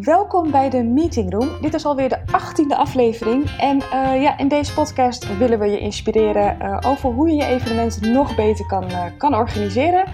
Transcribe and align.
Welkom 0.00 0.50
bij 0.50 0.70
de 0.70 0.82
Meeting 0.82 1.32
Room. 1.32 1.60
Dit 1.60 1.74
is 1.74 1.84
alweer 1.84 2.08
de 2.08 2.18
achttiende 2.32 2.76
aflevering. 2.76 3.50
En 3.58 3.76
uh, 3.76 4.22
ja, 4.22 4.38
in 4.38 4.48
deze 4.48 4.74
podcast 4.74 5.38
willen 5.38 5.58
we 5.58 5.66
je 5.66 5.78
inspireren 5.78 6.58
uh, 6.62 6.78
over 6.86 7.10
hoe 7.10 7.28
je 7.28 7.34
je 7.34 7.44
evenement 7.44 8.00
nog 8.00 8.36
beter 8.36 8.66
kan, 8.66 8.90
uh, 8.90 9.04
kan 9.16 9.34
organiseren. 9.34 10.04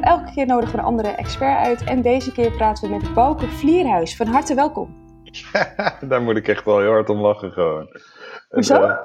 elke 0.00 0.32
keer 0.34 0.46
nodigen 0.46 0.74
we 0.74 0.80
een 0.80 0.84
andere 0.84 1.08
expert 1.08 1.58
uit. 1.58 1.84
En 1.84 2.02
deze 2.02 2.32
keer 2.32 2.50
praten 2.50 2.88
we 2.88 2.96
met 2.96 3.14
Bouke 3.14 3.46
Vlierhuis. 3.46 4.16
Van 4.16 4.26
harte 4.26 4.54
welkom. 4.54 4.94
Daar 6.08 6.22
moet 6.22 6.36
ik 6.36 6.48
echt 6.48 6.64
wel 6.64 6.78
heel 6.78 6.90
hard 6.90 7.08
om 7.08 7.20
lachen 7.20 7.52
gewoon. 7.52 7.88
Hoezo? 8.48 8.96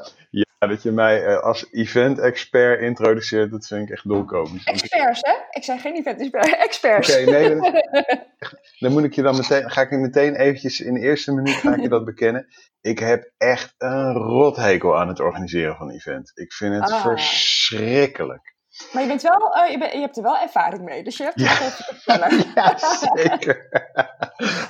Ja, 0.60 0.68
dat 0.68 0.84
je 0.84 0.92
mij 0.92 1.28
uh, 1.28 1.40
als 1.40 1.68
event-expert 1.72 2.82
introduceert, 2.82 3.52
dat 3.52 3.68
vind 3.68 3.82
ik 3.82 3.90
echt 3.90 4.08
dolkomisch. 4.08 4.64
Experts, 4.64 5.20
hè? 5.22 5.34
Ik 5.50 5.64
zei 5.64 5.80
geen 5.80 5.96
event-expert, 5.96 6.58
experts. 6.58 7.18
Oké, 7.18 7.30
okay, 7.30 7.42
nee, 7.42 7.56
dan, 7.56 7.84
dan, 8.80 8.92
moet 8.92 9.04
ik 9.04 9.14
je 9.14 9.22
dan 9.22 9.36
meteen, 9.36 9.72
ga 9.72 9.82
ik 9.82 9.90
je 9.90 9.98
meteen 9.98 10.36
eventjes 10.36 10.80
in 10.80 10.94
de 10.94 11.00
eerste 11.00 11.34
minuut 11.34 11.56
ga 11.56 11.76
ik 11.76 11.82
je 11.82 11.90
dat 11.90 12.06
bekennen. 12.06 12.48
Ik 12.82 13.00
heb 13.00 13.32
echt 13.38 13.76
een 13.78 14.14
rothekel 14.14 14.98
aan 14.98 15.08
het 15.08 15.20
organiseren 15.20 15.76
van 15.76 15.90
event. 15.90 16.32
Ik 16.34 16.54
vind 16.54 16.74
het 16.74 16.92
ah. 16.92 17.02
verschrikkelijk. 17.02 18.56
Maar 18.94 19.02
je, 19.02 19.08
bent 19.08 19.22
wel, 19.22 19.58
uh, 19.58 19.72
je, 19.72 19.78
bent, 19.78 19.94
je, 19.94 20.00
hebt 20.00 20.18
er 20.18 20.24
wel 20.24 20.38
ervaring 20.38 20.84
mee, 20.84 21.04
dus 21.04 21.18
je 21.18 21.24
hebt 21.24 21.40
ja. 21.40 21.48
het 21.48 21.78
te 21.78 21.84
vertellen. 21.84 22.44
ja, 22.56 22.78
zeker. 23.16 23.68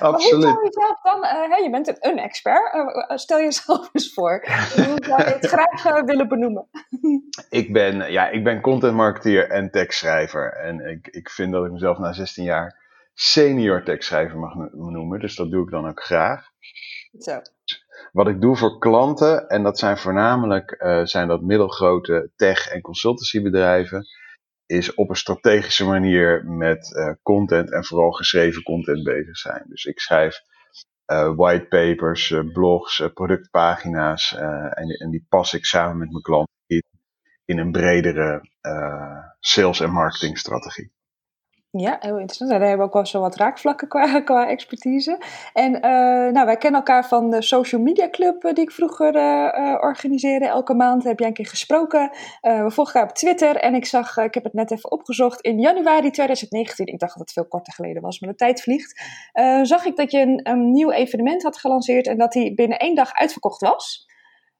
Maar 0.00 0.10
hoe 0.10 0.30
zou 0.30 0.64
je 0.64 0.72
zelf 0.72 1.00
dan, 1.02 1.24
uh, 1.24 1.50
hey, 1.50 1.62
je 1.62 1.70
bent 1.70 1.88
een, 1.88 1.96
een 2.00 2.18
expert, 2.18 2.74
uh, 2.74 3.16
stel 3.16 3.38
jezelf 3.38 3.88
eens 3.92 4.12
voor. 4.12 4.44
Hoe 4.74 5.04
zou 5.06 5.24
je 5.24 5.36
het 5.40 5.46
graag 5.46 6.04
willen 6.04 6.28
benoemen? 6.28 6.68
ik, 7.48 7.72
ben, 7.72 8.12
ja, 8.12 8.28
ik 8.28 8.44
ben 8.44 8.60
content 8.60 8.94
marketeer 8.94 9.50
en 9.50 9.70
tekstschrijver. 9.70 10.52
En 10.52 10.80
ik, 10.90 11.06
ik 11.06 11.30
vind 11.30 11.52
dat 11.52 11.64
ik 11.64 11.72
mezelf 11.72 11.98
na 11.98 12.12
16 12.12 12.44
jaar 12.44 12.78
senior 13.14 13.84
tekstschrijver 13.84 14.38
mag 14.38 14.54
noemen, 14.72 15.20
dus 15.20 15.36
dat 15.36 15.50
doe 15.50 15.64
ik 15.64 15.70
dan 15.70 15.88
ook 15.88 16.02
graag. 16.02 16.50
Zo. 17.18 17.40
Wat 18.12 18.28
ik 18.28 18.40
doe 18.40 18.56
voor 18.56 18.78
klanten, 18.78 19.48
en 19.48 19.62
dat 19.62 19.78
zijn 19.78 19.98
voornamelijk 19.98 20.76
uh, 20.82 21.04
zijn 21.04 21.28
dat 21.28 21.42
middelgrote 21.42 22.30
tech- 22.36 22.68
en 22.68 22.80
consultancybedrijven, 22.80 24.06
is 24.66 24.94
op 24.94 25.08
een 25.08 25.16
strategische 25.16 25.84
manier 25.86 26.44
met 26.44 26.90
uh, 26.96 27.12
content 27.22 27.72
en 27.72 27.84
vooral 27.84 28.10
geschreven 28.10 28.62
content 28.62 29.02
bezig 29.02 29.36
zijn. 29.36 29.64
Dus 29.68 29.84
ik 29.84 30.00
schrijf 30.00 30.40
uh, 31.06 31.32
whitepapers, 31.36 32.34
blogs, 32.52 33.10
productpagina's 33.14 34.34
en, 34.34 34.88
en, 34.88 35.10
die 35.10 35.26
pas 35.28 35.54
ik 35.54 35.64
samen 35.64 35.98
met 35.98 36.10
mijn 36.10 36.22
klanten 36.22 36.54
in, 36.66 36.82
in 37.44 37.58
een 37.58 37.72
bredere 37.72 38.48
sales- 39.40 39.80
en 39.80 39.90
marketingstrategie. 39.90 40.92
Ja, 41.72 41.96
heel 42.00 42.18
interessant. 42.18 42.50
Daar 42.50 42.60
hebben 42.60 42.78
we 42.78 42.84
ook 42.84 42.92
wel 42.92 43.06
zo 43.06 43.20
wat 43.20 43.36
raakvlakken 43.36 43.88
qua, 43.88 44.20
qua 44.30 44.48
expertise. 44.48 45.18
En 45.52 45.74
uh, 45.74 45.80
nou, 46.32 46.46
wij 46.46 46.56
kennen 46.56 46.80
elkaar 46.80 47.08
van 47.08 47.30
de 47.30 47.42
Social 47.42 47.80
Media 47.80 48.10
Club 48.10 48.42
die 48.42 48.64
ik 48.64 48.70
vroeger 48.70 49.14
uh, 49.14 49.78
organiseerde. 49.80 50.46
Elke 50.46 50.74
maand 50.74 51.04
heb 51.04 51.18
jij 51.18 51.28
een 51.28 51.34
keer 51.34 51.46
gesproken. 51.46 52.10
we 52.40 52.70
volgen 52.70 52.94
elkaar 52.94 53.10
op 53.10 53.16
Twitter 53.16 53.56
en 53.56 53.74
ik 53.74 53.84
zag, 53.84 54.16
ik 54.16 54.34
heb 54.34 54.44
het 54.44 54.52
net 54.52 54.70
even 54.70 54.90
opgezocht, 54.90 55.40
in 55.40 55.60
januari 55.60 56.10
2019, 56.10 56.86
ik 56.86 56.98
dacht 56.98 57.12
dat 57.12 57.20
het 57.20 57.32
veel 57.32 57.46
korter 57.46 57.72
geleden 57.72 58.02
was, 58.02 58.20
maar 58.20 58.30
de 58.30 58.36
tijd 58.36 58.62
vliegt, 58.62 59.02
zag 59.62 59.84
ik 59.84 59.96
dat 59.96 60.10
je 60.10 60.20
een, 60.20 60.40
een, 60.42 60.72
nieuw 60.72 60.90
evenement 60.90 61.42
had 61.42 61.58
gelanceerd 61.58 62.06
en 62.06 62.18
dat 62.18 62.32
die 62.32 62.54
binnen 62.54 62.78
één 62.78 62.94
dag 62.94 63.12
uitverkocht 63.12 63.60
was. 63.60 64.06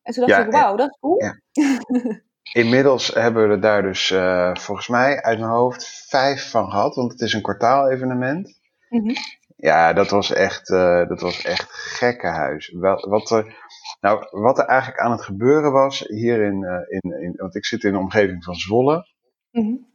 En 0.03 0.13
toen 0.13 0.27
dacht 0.27 0.41
ja, 0.41 0.47
ik, 0.47 0.53
wauw, 0.53 0.77
dat 0.77 0.89
is 0.89 0.99
cool. 1.01 1.23
Ja. 1.23 1.41
Inmiddels 2.53 3.15
hebben 3.15 3.49
we 3.49 3.55
er 3.55 3.61
daar 3.61 3.83
dus 3.83 4.11
uh, 4.11 4.55
volgens 4.55 4.89
mij 4.89 5.23
uit 5.23 5.39
mijn 5.39 5.51
hoofd 5.51 6.07
vijf 6.09 6.51
van 6.51 6.71
gehad, 6.71 6.95
want 6.95 7.13
het 7.13 7.21
is 7.21 7.33
een 7.33 7.43
kwartaal-evenement. 7.43 8.61
Mm 8.89 9.01
-hmm. 9.01 9.15
Ja, 9.57 9.93
dat 9.93 10.11
was 10.11 10.33
echt, 10.33 10.71
uh, 10.71 11.09
dat 11.09 11.21
was 11.21 11.45
echt 11.45 11.71
gekkenhuis. 11.71 12.69
Wel, 12.69 13.09
wat, 13.09 13.31
er, 13.31 13.57
nou, 14.01 14.27
wat 14.31 14.59
er 14.59 14.65
eigenlijk 14.65 15.01
aan 15.01 15.11
het 15.11 15.23
gebeuren 15.23 15.73
was 15.73 15.99
hier 15.99 16.43
in, 16.43 16.63
uh, 16.63 16.99
in, 16.99 17.23
in 17.23 17.33
want 17.37 17.55
ik 17.55 17.65
zit 17.65 17.85
in 17.85 17.93
de 17.93 17.99
omgeving 17.99 18.45
van 18.45 18.55
Zwolle. 18.55 19.09
Mm 19.51 19.63
-hmm. 19.63 19.87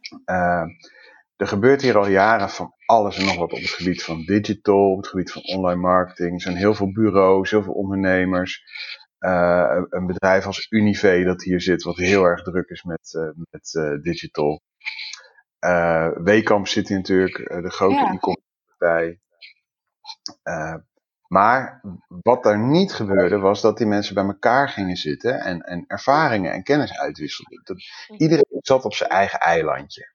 er 1.36 1.46
gebeurt 1.46 1.82
hier 1.82 1.98
al 1.98 2.08
jaren 2.08 2.50
van 2.50 2.72
alles 2.86 3.18
en 3.18 3.24
nog 3.24 3.36
wat 3.36 3.52
op 3.52 3.58
het 3.58 3.70
gebied 3.70 4.02
van 4.02 4.22
digital, 4.24 4.90
op 4.90 4.96
het 4.96 5.06
gebied 5.06 5.32
van 5.32 5.42
online 5.42 5.80
marketing. 5.80 6.32
Er 6.34 6.40
zijn 6.40 6.56
heel 6.56 6.74
veel 6.74 6.92
bureaus, 6.92 7.50
heel 7.50 7.62
veel 7.62 7.72
ondernemers. 7.72 8.62
Uh, 9.20 9.82
een 9.88 10.06
bedrijf 10.06 10.46
als 10.46 10.66
Unive 10.70 11.24
dat 11.24 11.42
hier 11.42 11.60
zit, 11.60 11.82
wat 11.82 11.96
heel 11.96 12.24
erg 12.24 12.42
druk 12.42 12.68
is 12.68 12.82
met, 12.82 13.12
uh, 13.16 13.30
met 13.50 13.74
uh, 13.74 14.02
digital. 14.02 14.62
Wekamp 16.14 16.68
zit 16.68 16.88
hier 16.88 16.96
natuurlijk, 16.96 17.36
de 17.62 17.70
grote 17.70 17.94
Ja. 17.94 18.12
e-commerce 18.12 18.44
partij. 18.66 19.20
maar 21.28 21.80
wat 22.06 22.42
daar 22.42 22.58
niet 22.58 22.92
gebeurde, 22.92 23.38
was 23.38 23.60
dat 23.60 23.78
die 23.78 23.86
mensen 23.86 24.14
bij 24.14 24.24
elkaar 24.24 24.68
gingen 24.68 24.96
zitten 24.96 25.40
en, 25.40 25.60
en 25.60 25.84
ervaringen 25.86 26.52
en 26.52 26.62
kennis 26.62 26.98
uitwisselden. 26.98 27.60
Dat, 27.64 27.76
iedereen 28.16 28.44
zat 28.60 28.84
op 28.84 28.94
zijn 28.94 29.10
eigen 29.10 29.38
eilandje. 29.40 30.14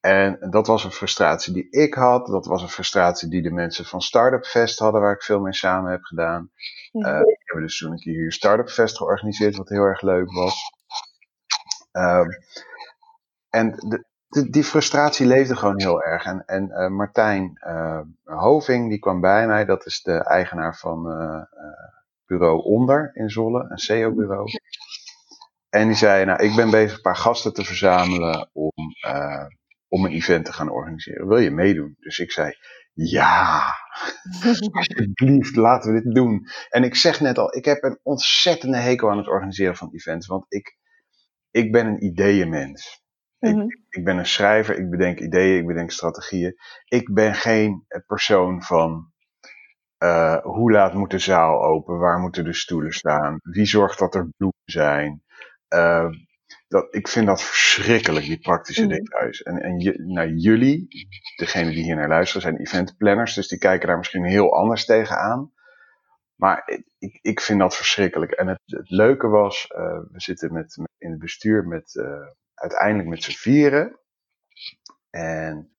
En 0.00 0.50
dat 0.50 0.66
was 0.66 0.84
een 0.84 0.92
frustratie 0.92 1.52
die 1.52 1.70
ik 1.70 1.94
had. 1.94 2.26
Dat 2.26 2.46
was 2.46 2.62
een 2.62 2.68
frustratie 2.68 3.28
die 3.28 3.42
de 3.42 3.50
mensen 3.50 3.84
van 3.84 4.00
Startup 4.00 4.44
Fest 4.44 4.78
hadden, 4.78 5.00
waar 5.00 5.14
ik 5.14 5.22
veel 5.22 5.40
mee 5.40 5.54
samen 5.54 5.90
heb 5.90 6.02
gedaan. 6.02 6.50
Mhm. 6.92 7.06
Uh, 7.06 7.18
we 7.20 7.38
hebben 7.44 7.64
dus 7.64 7.78
toen 7.78 7.92
een 7.92 7.98
keer 7.98 8.14
hier 8.14 8.32
Startup 8.32 8.68
Fest 8.68 8.96
georganiseerd, 8.96 9.56
wat 9.56 9.68
heel 9.68 9.82
erg 9.82 10.00
leuk 10.00 10.32
was. 10.32 10.72
Uh, 11.92 12.26
en 13.50 13.70
de, 13.70 14.04
de, 14.28 14.50
die 14.50 14.64
frustratie 14.64 15.26
leefde 15.26 15.56
gewoon 15.56 15.80
heel 15.80 16.02
erg. 16.02 16.24
En, 16.24 16.44
en 16.46 16.70
uh, 16.70 16.88
Martijn 16.88 17.58
Hoving, 18.24 18.88
die 18.88 18.98
kwam 18.98 19.20
bij 19.20 19.46
mij, 19.46 19.64
dat 19.64 19.86
is 19.86 20.02
de 20.02 20.24
eigenaar 20.24 20.76
van 20.76 21.02
bureau 22.26 22.62
Onder 22.62 23.10
in 23.14 23.30
Zwolle, 23.30 23.66
een 23.68 23.78
SEO-bureau. 23.78 24.46
En 25.68 25.86
die 25.86 25.96
zei, 25.96 26.24
nou, 26.24 26.42
ik 26.42 26.56
ben 26.56 26.70
bezig 26.70 26.96
een 26.96 27.02
paar 27.02 27.16
gasten 27.16 27.52
te 27.52 27.64
verzamelen 27.64 28.50
om 28.52 28.72
om 29.90 30.04
een 30.04 30.12
event 30.12 30.44
te 30.44 30.52
gaan 30.52 30.70
organiseren. 30.70 31.28
Wil 31.28 31.38
je 31.38 31.50
meedoen? 31.50 31.96
Dus 31.98 32.18
ik 32.18 32.32
zei, 32.32 32.54
ja, 32.92 33.62
alsjeblieft, 34.72 35.56
laten 35.56 35.92
we 35.92 36.02
dit 36.02 36.14
doen. 36.14 36.46
En 36.68 36.84
ik 36.84 36.94
zeg 36.94 37.20
net 37.20 37.38
al, 37.38 37.56
ik 37.56 37.64
heb 37.64 37.82
een 37.82 37.98
ontzettende 38.02 38.76
hekel 38.76 39.10
aan 39.10 39.18
het 39.18 39.28
organiseren 39.28 39.76
van 39.76 39.90
events, 39.92 40.26
want 40.26 40.44
ik, 40.48 40.76
ik 41.50 41.72
ben 41.72 41.86
een 41.86 42.04
ideeënmens. 42.04 43.02
Mhm. 43.38 43.60
Ik, 43.60 43.80
ik 43.88 44.04
ben 44.04 44.18
een 44.18 44.26
schrijver, 44.26 44.78
ik 44.78 44.90
bedenk 44.90 45.20
ideeën, 45.20 45.58
ik 45.58 45.66
bedenk 45.66 45.90
strategieën. 45.90 46.54
Ik 46.84 47.12
ben 47.12 47.34
geen 47.34 47.86
persoon 48.06 48.62
van 48.62 49.12
uh, 50.02 50.36
hoe 50.42 50.70
laat 50.72 50.94
moet 50.94 51.10
de 51.10 51.18
zaal 51.18 51.64
open, 51.64 51.98
waar 51.98 52.18
moeten 52.18 52.44
de 52.44 52.52
stoelen 52.52 52.92
staan, 52.92 53.38
wie 53.42 53.66
zorgt 53.66 53.98
dat 53.98 54.14
er 54.14 54.28
bloemen 54.36 54.62
zijn. 54.64 55.22
Uh, 55.74 56.08
dat, 56.70 56.94
ik 56.94 57.08
vind 57.08 57.26
dat 57.26 57.42
verschrikkelijk, 57.42 58.24
die 58.26 58.38
praktische 58.38 58.84
Mhm. 58.86 58.90
details. 58.94 59.42
En, 59.42 59.62
en 59.62 59.78
je, 59.78 60.02
nou, 60.02 60.34
jullie, 60.34 60.86
degene 61.36 61.70
die 61.70 61.82
hier 61.82 61.96
naar 61.96 62.08
luisteren, 62.08 62.42
zijn 62.42 62.56
eventplanners, 62.56 63.34
dus 63.34 63.48
die 63.48 63.58
kijken 63.58 63.88
daar 63.88 63.96
misschien 63.98 64.24
heel 64.24 64.54
anders 64.56 64.84
tegenaan. 64.84 65.52
Maar 66.34 66.62
ik- 66.66 66.86
ik, 66.98 67.18
ik 67.22 67.40
vind 67.40 67.58
dat 67.58 67.76
verschrikkelijk. 67.76 68.32
En 68.32 68.46
het, 68.46 68.60
het 68.64 68.90
leuke 68.90 69.28
was, 69.28 69.66
uh, 69.76 69.78
we 70.10 70.20
zitten 70.20 70.52
met, 70.52 70.76
met- 70.76 70.90
in 70.98 71.10
het 71.10 71.18
bestuur 71.20 71.66
met, 71.66 71.94
uh, 71.94 72.26
uiteindelijk 72.54 73.08
met 73.08 73.22
z'n 73.22 73.30
vieren. 73.30 73.98
En 75.10 75.74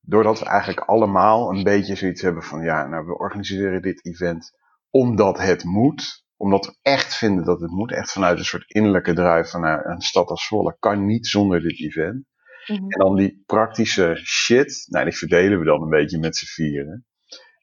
doordat 0.00 0.38
we 0.38 0.44
eigenlijk 0.44 0.80
allemaal 0.80 1.50
een 1.56 1.62
beetje 1.62 1.94
zoiets 1.96 2.22
hebben 2.22 2.42
van, 2.42 2.62
ja, 2.62 2.86
nou, 2.86 3.06
we 3.06 3.18
organiseren 3.18 3.82
dit 3.82 4.04
event 4.06 4.52
omdat 4.90 5.38
het 5.38 5.64
moet. 5.64 6.26
Omdat 6.38 6.66
we 6.66 6.76
echt 6.82 7.16
vinden 7.16 7.44
dat 7.44 7.60
het 7.60 7.70
moet. 7.70 7.92
Echt 7.92 8.12
vanuit 8.12 8.38
een 8.38 8.44
soort 8.44 8.70
innerlijke 8.70 9.12
drive 9.12 9.48
van, 9.50 9.60
nou, 9.60 9.80
een 9.84 10.00
stad 10.00 10.28
als 10.28 10.46
Zwolle 10.46 10.76
kan 10.78 11.06
niet 11.06 11.26
zonder 11.26 11.60
dit 11.60 11.80
event. 11.80 12.24
Mhm. 12.66 12.82
En 12.82 12.98
dan 12.98 13.16
die 13.16 13.42
praktische 13.46 14.20
shit, 14.24 14.86
nou, 14.88 15.04
die 15.04 15.16
verdelen 15.16 15.58
we 15.58 15.64
dan 15.64 15.82
een 15.82 15.88
beetje 15.88 16.18
met 16.18 16.36
z'n 16.36 16.46
vieren. 16.46 17.06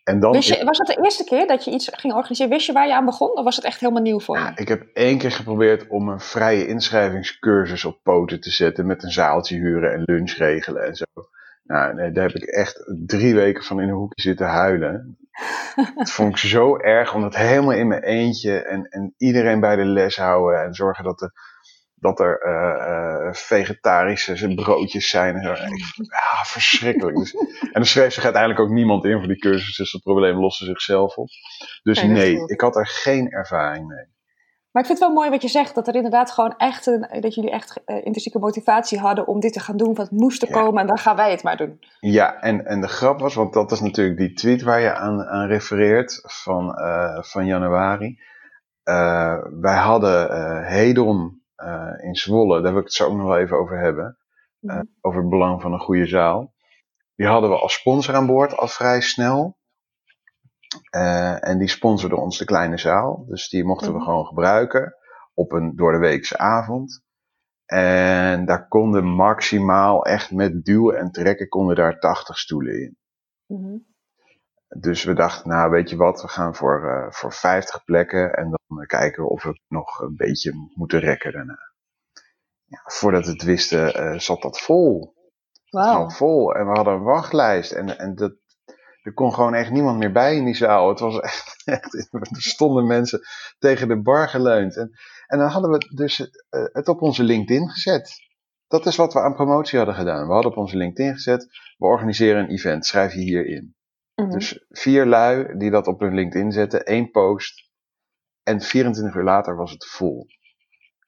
En 0.04 0.20
dan 0.20 0.34
je, 0.34 0.64
was 0.66 0.78
het 0.78 0.88
de 0.88 1.04
eerste 1.04 1.24
keer 1.24 1.48
dat 1.48 1.66
je 1.66 1.72
iets 1.72 1.90
ging 1.94 2.14
organiseren? 2.14 2.52
Wist 2.52 2.66
je 2.66 2.74
waar 2.74 2.88
je 2.88 2.96
aan 2.96 3.06
begon? 3.06 3.38
Of 3.38 3.44
was 3.44 3.56
het 3.56 3.66
echt 3.66 3.80
helemaal 3.80 4.02
nieuw 4.02 4.20
voor 4.20 4.38
je? 4.38 4.44
Ja, 4.44 4.58
ik 4.58 4.68
heb 4.68 4.90
één 4.94 5.18
keer 5.18 5.32
geprobeerd 5.32 5.88
om 5.88 6.10
een 6.10 6.20
vrije 6.20 6.68
inschrijvingscursus 6.68 7.86
op 7.86 8.00
poten 8.04 8.40
te 8.40 8.50
zetten. 8.50 8.86
Met 8.86 9.04
een 9.04 9.12
zaaltje 9.12 9.56
huren 9.56 9.94
en 9.94 10.02
lunch 10.06 10.32
regelen 10.32 10.86
en 10.86 10.96
zo. 10.96 11.06
Nou, 11.64 11.94
nee, 11.94 12.12
daar 12.12 12.28
heb 12.28 12.36
ik 12.36 12.44
echt 12.44 12.94
drie 13.06 13.36
weken 13.36 13.64
van 13.64 13.82
in 13.82 13.88
een 13.88 13.96
hoekje 13.96 14.22
zitten 14.22 14.48
huilen. 14.48 15.18
Dat 15.96 16.12
vond 16.12 16.30
ik 16.30 16.38
zo 16.38 16.78
erg, 16.78 17.14
om 17.14 17.22
dat 17.22 17.36
helemaal 17.36 17.72
in 17.72 17.88
mijn 17.88 18.04
eentje 18.04 18.64
en, 18.64 18.84
en 18.90 19.14
iedereen 19.18 19.60
bij 19.60 19.76
de 19.76 19.86
les 19.86 20.16
houden. 20.16 20.64
En 20.64 20.74
zorgen 20.74 21.04
dat 21.04 21.22
er, 21.22 21.32
dat 21.96 22.20
er 22.20 22.40
eh, 22.40 23.28
eh, 23.28 23.34
vegetarische 23.34 24.54
broodjes 24.56 25.10
zijn. 25.10 25.36
En 25.36 25.44
zo. 25.44 25.64
En 25.64 25.72
ik, 25.72 25.84
ah, 26.10 26.44
verschrikkelijk. 26.44 27.18
Dus, 27.18 27.34
en 27.72 27.82
er 27.82 27.88
schreef 27.88 28.14
zich 28.14 28.24
uiteindelijk 28.24 28.62
ook 28.62 28.70
niemand 28.70 29.06
in 29.06 29.18
voor 29.18 29.28
die 29.28 29.38
cursus, 29.38 29.78
dus 29.78 29.92
dat 29.92 30.02
probleem 30.02 30.40
loste 30.40 30.66
zichzelf 30.66 31.16
op. 31.16 31.30
Dus 31.84 32.04
Nee, 32.04 32.38
ik 32.46 32.62
had 32.62 32.76
er 32.76 32.88
geen 32.88 33.30
ervaring 33.30 33.88
mee. 33.88 34.15
Maar 34.76 34.84
ik 34.84 34.90
vind 34.90 35.00
het 35.00 35.08
wel 35.08 35.18
mooi 35.18 35.30
wat 35.30 35.42
je 35.42 35.48
zegt, 35.48 35.76
dat 35.76 35.88
er 35.88 35.96
inderdaad 35.96 36.32
gewoon 36.32 36.54
echt 36.58 36.86
een, 36.86 37.08
dat 37.20 37.36
jullie 37.36 37.52
echt 37.52 37.82
uh, 37.86 37.96
intrinsieke 37.96 38.40
motivatie 38.40 39.00
hadden 39.00 39.28
om 39.28 39.40
dit 39.40 39.54
te 39.54 39.60
gaan 39.60 39.78
doen, 39.78 39.94
want 39.94 40.10
het 40.10 40.20
moest 40.20 40.42
er 40.42 40.52
komen 40.52 40.82
en 40.82 40.88
dan 40.88 40.98
gaan 40.98 41.16
wij 41.16 41.32
het 41.32 41.44
maar 41.44 41.58
doen. 41.58 41.80
Ja, 42.00 42.42
en, 42.42 42.66
en 42.66 42.82
de 42.82 42.88
grap 42.88 43.20
was, 43.20 43.36
want 43.36 43.54
dat 43.54 43.72
is 43.72 43.80
natuurlijk 43.80 44.18
die 44.18 44.34
tweet 44.34 44.62
waar 44.62 44.80
je 44.80 44.94
aan, 44.94 45.24
aan 45.24 45.48
refereert 45.48 46.22
van, 46.26 46.80
uh, 46.80 47.22
van 47.22 47.46
januari. 47.46 48.20
Uh, 48.84 49.38
wij 49.62 49.78
hadden 49.78 50.64
Hedon 50.66 51.42
in 52.02 52.16
Zwolle, 52.16 52.62
daar 52.62 52.72
wil 52.72 52.82
ik 52.82 52.88
het 52.88 52.94
zo 52.94 53.06
ook 53.06 53.18
nog 53.18 53.28
wel 53.28 53.38
even 53.38 53.58
over 53.58 53.80
hebben, 53.80 54.18
mm. 54.60 54.90
over 55.02 55.20
het 55.20 55.30
belang 55.30 55.62
van 55.62 55.74
een 55.74 55.80
goede 55.80 56.08
zaal. 56.08 56.54
Die 57.16 57.28
hadden 57.28 57.50
we 57.50 57.58
als 57.58 57.74
sponsor 57.74 58.16
aan 58.16 58.28
boord 58.28 58.58
al 58.58 58.68
vrij 58.68 59.02
snel. 59.02 59.58
Uh, 60.96 61.48
en 61.48 61.58
die 61.58 61.68
sponsorde 61.68 62.16
ons 62.16 62.38
de 62.38 62.46
kleine 62.46 62.78
zaal. 62.78 63.26
Dus 63.28 63.50
die 63.50 63.64
mochten 63.64 63.92
we 63.92 63.98
mhm. 63.98 64.06
gewoon 64.06 64.26
gebruiken 64.26 64.96
op 65.34 65.52
een 65.52 65.76
door 65.76 65.92
de 65.92 65.98
weekse 65.98 66.38
avond. 66.38 67.04
En 67.66 68.46
daar 68.46 68.68
konden 68.68 69.06
maximaal 69.06 70.06
echt 70.06 70.32
met 70.32 70.66
duwen 70.66 70.98
en 70.98 71.12
trekken 71.12 71.48
konden 71.48 71.76
daar 71.76 72.00
80 72.00 72.38
stoelen 72.38 72.82
in. 72.82 72.98
Mm 73.46 73.94
Dus 74.78 75.04
we 75.04 75.14
dachten, 75.14 75.50
nou 75.50 75.70
weet 75.70 75.90
je 75.90 75.96
wat, 75.96 76.22
we 76.22 76.28
gaan 76.28 76.56
voor, 76.56 76.84
uh, 76.86 77.12
voor 77.12 77.34
50 77.34 77.84
plekken 77.84 78.34
en 78.34 78.50
dan 78.50 78.86
kijken 78.86 79.30
of 79.30 79.44
we 79.44 79.60
nog 79.68 80.00
een 80.00 80.16
beetje 80.16 80.54
moeten 80.74 81.00
rekken 81.00 81.32
daarna. 81.32 81.74
Ja, 82.66 82.82
voordat 82.84 83.26
we 83.26 83.32
het 83.32 83.44
wisten 83.44 84.14
uh, 84.14 84.20
zat 84.20 84.42
dat 84.42 84.60
vol. 84.60 85.14
Wow. 85.70 86.12
vol. 86.12 86.56
En 86.56 86.66
we 86.66 86.72
hadden 86.72 86.94
een 86.94 87.04
wachtlijst 87.04 87.72
en, 87.72 87.98
en 87.98 88.16
dat, 88.16 88.34
er 89.06 89.14
kon 89.14 89.34
gewoon 89.34 89.54
echt 89.54 89.72
niemand 89.72 89.98
meer 89.98 90.12
bij 90.12 90.36
in 90.36 90.46
die 90.46 90.56
zaal. 90.56 90.90
Het 90.90 91.00
was 91.00 91.20
echt, 91.20 91.62
echt 91.66 91.94
er 91.94 92.28
stonden 92.32 92.88
mensen 92.88 93.22
tegen 93.60 93.88
de 93.88 94.02
bar 94.02 94.30
geleund. 94.30 94.78
En, 94.78 94.92
en 95.28 95.38
dan 95.38 95.48
hadden 95.48 95.72
we 95.72 95.92
dus 95.96 96.20
uh, 96.20 96.28
het 96.50 96.88
op 96.88 97.02
onze 97.02 97.24
LinkedIn 97.24 97.70
gezet. 97.70 98.14
Dat 98.68 98.86
is 98.86 98.96
wat 98.96 99.14
we 99.14 99.20
aan 99.20 99.34
promotie 99.34 99.78
hadden 99.78 99.96
gedaan. 99.96 100.28
We 100.28 100.34
hadden 100.34 100.52
op 100.52 100.58
onze 100.58 100.78
LinkedIn 100.78 101.14
gezet, 101.14 101.48
we 101.78 101.86
organiseren 101.86 102.44
een 102.44 102.50
event, 102.50 102.86
schrijf 102.86 103.14
je 103.14 103.20
hierin. 103.20 103.76
Mm 104.16 104.30
Dus 104.30 104.66
vier 104.70 105.06
lui 105.06 105.58
die 105.58 105.72
dat 105.72 105.88
op 105.88 106.00
hun 106.00 106.14
LinkedIn 106.14 106.52
zetten, 106.52 106.86
één 106.86 107.12
post. 107.12 107.70
En 108.44 108.62
24 108.62 109.16
uur 109.16 109.24
later 109.24 109.56
was 109.56 109.72
het 109.72 109.86
vol. 109.86 110.28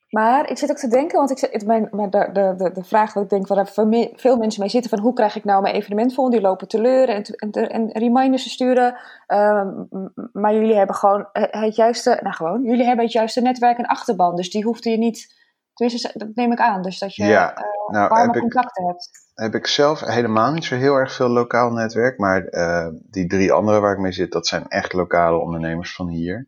Maar 0.10 0.50
ik 0.50 0.58
zit 0.58 0.70
ook 0.70 0.78
te 0.78 0.88
denken, 0.88 1.18
want 1.18 1.32
ik 1.32 1.38
zit, 1.38 1.66
mijn, 1.66 1.88
mijn, 1.92 2.10
de, 2.10 2.30
de, 2.34 2.72
de 2.74 2.84
vraag 2.84 3.14
wat 3.14 3.24
ik 3.24 3.30
denk 3.30 3.48
waar 3.48 3.68
veel 4.16 4.38
mensen 4.38 4.62
mee 4.62 4.70
zitten: 4.70 4.90
van 4.90 5.00
hoe 5.00 5.14
krijg 5.14 5.36
ik 5.36 5.44
nou 5.44 5.62
mijn 5.62 5.76
evenement 5.76 6.14
vol? 6.14 6.30
Die 6.30 6.42
lopen 6.42 6.68
teleur 6.68 7.10
en, 7.10 7.24
en, 7.24 7.52
en 7.52 7.92
reminders 7.92 8.44
te 8.44 8.50
sturen. 8.50 8.98
Ehm, 9.28 9.68
maar 10.32 10.54
jullie 10.54 10.76
hebben 10.76 10.96
gewoon 10.96 11.28
het 11.32 11.76
juiste, 11.76 12.20
nou 12.22 12.36
gewoon, 12.36 12.64
jullie 12.64 12.86
hebben 12.86 13.06
het 13.06 13.14
juiste 13.14 13.42
netwerk 13.42 13.78
en 13.78 13.86
achterban. 13.86 14.36
Dus 14.36 14.50
die 14.50 14.64
hoefde 14.64 14.90
je 14.90 14.98
niet, 14.98 15.36
tenminste, 15.74 16.12
dat 16.14 16.36
neem 16.36 16.52
ik 16.52 16.60
aan. 16.60 16.82
Dus 16.82 17.00
dat 17.00 17.16
je 17.16 17.26
ja, 17.26 17.58
uh, 17.58 17.64
nou, 17.88 18.10
warme 18.10 18.40
contacten 18.40 18.86
hebt. 18.86 19.10
Heb 19.34 19.56
ik 19.56 19.68
zelf 19.68 20.00
helemaal 20.00 20.52
niet 20.52 20.66
zo 20.66 20.76
heel 20.76 20.96
erg 20.96 21.14
veel 21.14 21.30
lokaal 21.30 21.72
netwerk. 21.72 22.18
Maar 22.18 22.48
uh, 22.50 22.88
die 23.10 23.28
drie 23.28 23.52
andere 23.52 23.80
waar 23.80 23.94
ik 23.94 24.00
mee 24.00 24.12
zit, 24.12 24.32
dat 24.32 24.48
zijn 24.48 24.68
echt 24.68 24.94
lokale 24.94 25.38
ondernemers 25.38 25.96
van 25.96 26.08
hier. 26.08 26.48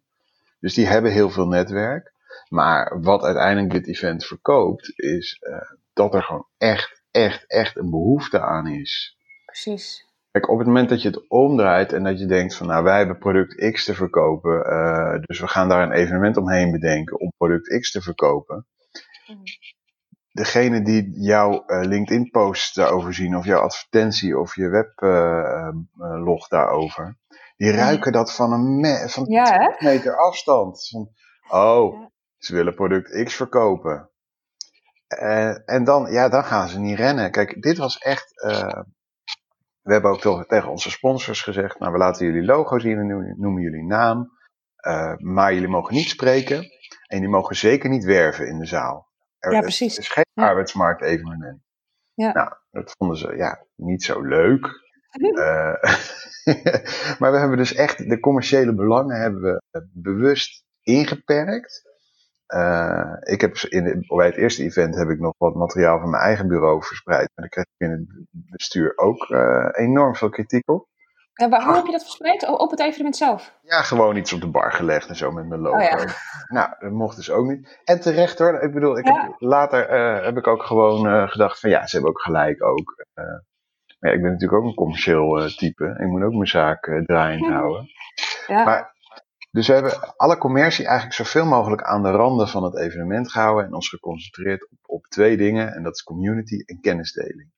Dus 0.60 0.74
die 0.74 0.88
hebben 0.88 1.12
heel 1.12 1.30
veel 1.30 1.48
netwerk. 1.48 2.18
Maar 2.50 3.02
wat 3.02 3.24
uiteindelijk 3.24 3.74
dit 3.74 3.88
event 3.88 4.26
verkoopt, 4.26 5.00
is 5.00 5.42
uh, 5.42 5.62
dat 5.94 6.14
er 6.14 6.24
gewoon 6.24 6.48
echt, 6.58 7.04
echt, 7.12 7.48
echt 7.48 7.78
een 7.78 7.90
behoefte 7.90 8.42
aan 8.42 8.68
is. 8.68 9.18
Precies. 9.46 10.08
Kijk, 10.32 10.50
op 10.50 10.58
het 10.58 10.68
moment 10.68 10.90
dat 10.90 11.02
je 11.02 11.08
het 11.08 11.30
omdraait 11.30 11.94
en 11.94 12.04
dat 12.04 12.20
je 12.20 12.26
denkt 12.26 12.56
van 12.56 12.68
nou 12.68 12.84
wij 12.84 12.98
hebben 12.98 13.18
product 13.18 13.72
X 13.72 13.86
te 13.86 13.94
verkopen, 13.94 14.72
uh, 14.72 15.22
dus 15.22 15.40
we 15.40 15.48
gaan 15.48 15.70
daar 15.70 15.84
een 15.84 15.92
evenement 15.92 16.38
omheen 16.38 16.72
bedenken 16.72 17.20
om 17.20 17.34
product 17.38 17.80
X 17.80 17.92
te 17.92 18.02
verkopen. 18.02 18.68
Mm. 19.28 19.44
Degene 20.32 20.82
die 20.82 21.22
jouw 21.22 21.64
uh, 21.68 21.82
LinkedIn 21.82 22.30
post 22.30 22.76
daarover 22.76 23.14
zien 23.14 23.38
of 23.38 23.46
jouw 23.46 23.62
advertentie 23.62 24.40
of 24.40 24.56
je 24.56 24.70
weblog 24.70 26.48
daarover, 26.48 27.18
die 27.58 27.70
mhm. 27.70 27.78
ruiken 27.78 28.12
dat 28.12 28.36
van 28.36 28.54
een 28.54 28.80
me 28.80 29.10
van 29.10 29.26
ja, 29.26 29.76
meter 29.80 30.18
afstand. 30.18 30.88
Van, 30.90 31.10
oh, 31.48 32.10
ze 32.40 32.56
willen 32.56 32.76
product 32.76 33.24
X 33.24 33.36
verkopen. 33.36 34.10
Uh, 35.22 35.70
en 35.70 35.84
dan, 35.84 36.12
ja, 36.12 36.30
dan 36.30 36.44
gaan 36.44 36.68
ze 36.68 36.80
niet 36.80 36.98
rennen. 36.98 37.32
Kijk, 37.32 37.62
dit 37.62 37.78
was 37.78 37.98
echt. 37.98 38.44
Uh, 38.44 38.82
we 39.82 39.92
hebben 39.94 40.12
ook 40.12 40.48
tegen 40.48 40.70
onze 40.70 40.92
sponsors 40.92 41.42
gezegd: 41.42 41.80
Nou, 41.80 41.92
we 41.92 41.98
laten 41.98 42.26
jullie 42.26 42.46
logo 42.46 42.80
zien 42.80 42.98
en 42.98 43.36
noemen 43.38 43.62
jullie 43.62 43.86
naam. 43.86 44.38
Uh, 44.88 45.16
maar 45.18 45.54
jullie 45.54 45.68
mogen 45.68 45.96
niet 45.96 46.10
spreken. 46.10 46.58
En 47.08 47.18
jullie 47.18 47.30
mogen 47.30 47.56
zeker 47.56 47.90
niet 47.90 48.04
werven 48.04 48.48
in 48.48 48.60
de 48.60 48.66
zaal. 48.66 49.08
Er, 49.40 49.52
ja, 49.52 49.60
precies. 49.60 49.96
Het 49.96 50.06
is 50.06 50.12
geen 50.12 50.26
ja. 50.34 50.48
arbeidsmarkt-evenement. 50.48 51.62
Ja. 52.14 52.34
Nou, 52.34 52.54
dat 52.72 52.96
vonden 52.98 53.18
ze 53.18 53.36
ja, 53.36 53.66
niet 53.76 54.04
zo 54.04 54.22
leuk. 54.22 54.88
maar 57.20 57.32
we 57.32 57.38
hebben 57.38 57.58
dus 57.58 57.74
echt 57.74 58.10
de 58.10 58.20
commerciële 58.20 58.76
belangen 58.76 59.22
hebben 59.22 59.42
we 59.42 59.88
bewust 59.94 60.66
ingeperkt. 60.82 61.89
Uh, 62.56 63.14
ik 63.20 63.42
heb 63.42 63.58
in, 63.58 64.06
bij 64.08 64.26
het 64.26 64.36
eerste 64.36 64.64
event 64.64 64.96
heb 64.96 65.10
ik 65.10 65.20
nog 65.20 65.34
wat 65.38 65.56
materiaal 65.56 66.00
van 66.00 66.10
mijn 66.10 66.24
eigen 66.24 66.48
bureau 66.48 66.84
verspreid. 66.84 67.30
Maar 67.36 67.50
daar 67.50 67.50
kreeg 67.50 67.66
ik 67.66 67.88
in 67.88 67.92
het 67.92 68.28
bestuur 68.32 68.94
ook 68.96 69.30
uh, 69.30 69.70
enorm 69.72 70.16
veel 70.16 70.30
kritiek 70.30 70.70
op. 70.70 70.88
En 71.34 71.50
waar, 71.50 71.64
hoe 71.64 71.76
heb 71.76 71.86
je 71.86 71.92
dat 71.92 72.02
verspreid? 72.02 72.48
Op 72.48 72.72
het 72.72 72.80
evenement 72.80 73.18
zelf? 73.18 73.54
Ja, 73.62 73.82
gewoon 73.82 74.16
iets 74.16 74.34
op 74.34 74.42
de 74.42 74.48
bar 74.48 74.72
gelegd 74.72 75.08
en 75.08 75.16
zo 75.16 75.32
met 75.32 75.48
mijn 75.48 75.62
logo. 75.62 75.78
Oh, 75.78 75.84
ja. 75.84 76.06
Nou, 76.48 76.70
dat 76.80 76.92
mocht 76.92 77.16
dus 77.16 77.32
ook 77.32 77.48
niet. 77.48 77.80
En 77.84 78.00
terecht 78.00 78.40
hoor. 78.40 78.62
Ik 78.62 78.74
bedoel, 78.74 78.98
ik 78.98 79.06
heb, 79.06 79.36
later 79.38 79.94
uh, 79.94 80.26
heb 80.26 80.38
ik 80.38 80.48
ook 80.48 80.64
gewoon 80.64 81.30
gedacht 81.30 81.60
van 81.60 81.70
ja, 81.70 81.88
ze 81.88 81.96
hebben 81.96 82.12
ook 82.12 82.22
gelijk 82.22 82.64
ook. 82.64 83.06
maar 83.14 83.44
ja, 84.00 84.10
ik 84.10 84.22
ben 84.22 84.32
natuurlijk 84.32 84.62
ook 84.62 84.68
een 84.68 84.76
commercieel 84.76 85.48
type. 85.56 85.96
Ik 86.00 86.08
moet 86.08 86.24
ook 86.24 86.34
mijn 86.34 86.48
zaak 86.48 87.02
draaiend 87.06 87.48
houden. 87.54 87.88
Ja. 88.48 88.64
Maar 88.64 88.94
dus 89.52 89.68
we 89.68 89.74
hebben 89.74 90.16
alle 90.16 90.38
commercie 90.38 90.86
eigenlijk 90.86 91.16
zoveel 91.16 91.46
mogelijk 91.46 91.82
aan 91.82 92.04
de 92.04 92.12
randen 92.12 92.48
van 92.48 92.64
het 92.64 92.78
evenement 92.78 93.32
gehouden 93.32 93.66
en 93.66 93.74
ons 93.74 93.90
geconcentreerd 93.90 94.72
op, 94.72 94.78
op 94.86 95.06
twee 95.06 95.38
dingen. 95.38 95.74
En 95.74 95.84
dat 95.84 95.96
is 95.96 96.04
community 96.04 96.64
en 96.66 96.80
kennisdeling. 96.82 97.52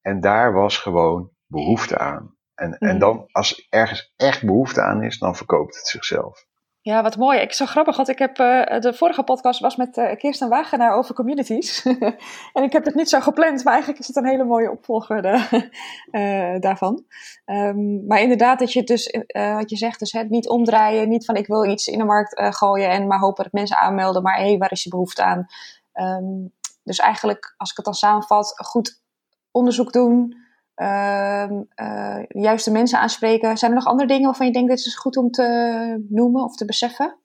En 0.00 0.20
daar 0.20 0.52
was 0.52 0.78
gewoon 0.78 1.30
behoefte 1.46 1.98
aan. 1.98 2.36
En, 2.54 2.78
en 2.78 2.88
mhm. 2.88 2.98
dan, 2.98 3.28
als 3.30 3.66
ergens 3.70 4.12
echt 4.16 4.44
behoefte 4.44 4.82
aan 4.82 5.02
is, 5.02 5.18
dan 5.18 5.36
verkoopt 5.36 5.76
het 5.76 5.86
zichzelf. 5.86 6.46
Ja, 6.84 7.02
wat 7.02 7.16
mooi. 7.16 7.38
Ik 7.38 7.52
zo 7.52 7.66
grappig, 7.66 7.96
want 7.96 8.08
ik 8.08 8.18
heb 8.18 8.38
uh, 8.38 8.80
de 8.80 8.94
vorige 8.94 9.22
podcast 9.22 9.60
was 9.60 9.76
met 9.76 9.96
uh, 9.96 10.16
Kirsten 10.16 10.48
Wagenaar 10.48 10.96
over 10.96 11.14
communities. 11.14 11.82
en 12.52 12.62
ik 12.62 12.72
heb 12.72 12.84
het 12.84 12.94
niet 12.94 13.08
zo 13.08 13.20
gepland, 13.20 13.64
maar 13.64 13.72
eigenlijk 13.72 14.02
is 14.02 14.06
het 14.06 14.16
een 14.16 14.26
hele 14.26 14.44
mooie 14.44 14.70
opvolger 14.70 15.22
de, 15.22 15.68
uh, 16.10 16.60
daarvan. 16.66 17.04
Um, 17.46 18.06
maar 18.06 18.20
inderdaad, 18.20 18.58
dat 18.58 18.72
je 18.72 18.82
dus, 18.82 19.16
wat 19.32 19.70
je 19.70 19.76
zegt, 19.76 19.98
dus 19.98 20.12
het 20.12 20.30
niet 20.30 20.48
omdraaien, 20.48 21.08
niet 21.08 21.24
van 21.24 21.36
ik 21.36 21.46
wil 21.46 21.64
iets 21.64 21.86
in 21.86 21.98
de 21.98 22.04
markt 22.04 22.56
gooien 22.56 22.90
en 22.90 23.06
maar 23.06 23.18
hopen 23.18 23.44
dat 23.44 23.52
mensen 23.52 23.78
aanmelden, 23.78 24.22
maar 24.22 24.36
hé, 24.36 24.48
hey, 24.48 24.58
waar 24.58 24.72
is 24.72 24.84
je 24.84 24.90
behoefte 24.90 25.22
aan? 25.22 25.46
Um, 25.94 26.52
dus 26.82 26.98
eigenlijk, 26.98 27.54
als 27.56 27.70
ik 27.70 27.76
het 27.76 27.84
dan 27.84 27.94
samenvat, 27.94 28.52
goed 28.56 29.02
onderzoek 29.50 29.92
doen, 29.92 30.43
uh, 30.76 31.50
uh, 31.80 32.24
juiste 32.28 32.70
mensen 32.70 32.98
aanspreken. 32.98 33.56
Zijn 33.56 33.70
er 33.70 33.76
nog 33.76 33.86
andere 33.86 34.08
dingen 34.08 34.24
waarvan 34.24 34.46
je 34.46 34.52
denkt 34.52 34.68
dat 34.68 34.78
het 34.78 34.86
is 34.86 34.96
goed 34.96 35.16
om 35.16 35.30
te 35.30 36.04
noemen 36.08 36.42
of 36.42 36.56
te 36.56 36.64
beseffen? 36.64 37.18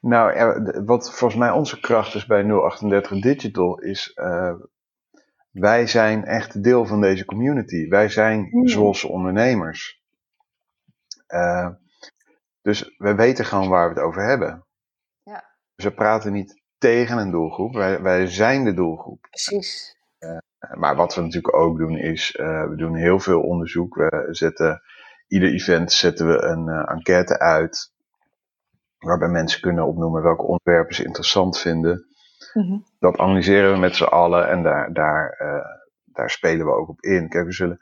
Nou, 0.00 0.84
wat 0.84 1.14
volgens 1.14 1.40
mij 1.40 1.50
onze 1.50 1.80
kracht 1.80 2.14
is 2.14 2.26
bij 2.26 2.44
038 2.44 3.20
Digital 3.20 3.78
is. 3.78 4.12
Uh, 4.14 4.54
wij 5.50 5.86
zijn 5.86 6.24
echt 6.24 6.62
deel 6.62 6.86
van 6.86 7.00
deze 7.00 7.24
community. 7.24 7.88
Wij 7.88 8.08
zijn 8.08 8.48
mm. 8.50 8.68
Zwolse 8.68 9.08
ondernemers. 9.08 10.02
Uh, 11.28 11.68
dus 12.62 12.94
we 12.98 13.14
weten 13.14 13.44
gewoon 13.44 13.68
waar 13.68 13.88
we 13.88 13.94
het 13.94 14.04
over 14.04 14.28
hebben. 14.28 14.66
Ja. 15.22 15.44
Dus 15.74 15.84
we 15.84 15.94
praten 15.94 16.32
niet 16.32 16.62
tegen 16.78 17.18
een 17.18 17.30
doelgroep, 17.30 17.74
wij, 17.74 18.02
wij 18.02 18.26
zijn 18.26 18.64
de 18.64 18.74
doelgroep. 18.74 19.26
Precies. 19.30 19.96
Maar 20.74 20.96
wat 20.96 21.14
we 21.14 21.20
natuurlijk 21.20 21.56
ook 21.56 21.78
doen 21.78 21.96
is, 21.96 22.36
uh, 22.40 22.68
we 22.68 22.76
doen 22.76 22.94
heel 22.94 23.20
veel 23.20 23.40
onderzoek. 23.40 23.94
We 23.94 24.28
zetten, 24.30 24.82
ieder 25.28 25.52
event 25.52 25.92
zetten 25.92 26.26
we 26.26 26.42
een 26.42 26.66
uh, 26.66 26.90
enquête 26.90 27.38
uit. 27.38 27.92
Waarbij 28.98 29.28
mensen 29.28 29.60
kunnen 29.60 29.86
opnoemen 29.86 30.22
welke 30.22 30.42
onderwerpen 30.42 30.94
ze 30.94 31.04
interessant 31.04 31.58
vinden. 31.58 32.06
Mm-hmm. 32.52 32.84
Dat 32.98 33.18
analyseren 33.18 33.72
we 33.72 33.78
met 33.78 33.96
z'n 33.96 34.04
allen 34.04 34.48
en 34.48 34.62
daar, 34.62 34.92
daar, 34.92 35.40
uh, 35.42 35.64
daar 36.04 36.30
spelen 36.30 36.66
we 36.66 36.72
ook 36.72 36.88
op 36.88 37.00
in. 37.00 37.28
Kijk, 37.28 37.44
we 37.44 37.52
zullen 37.52 37.78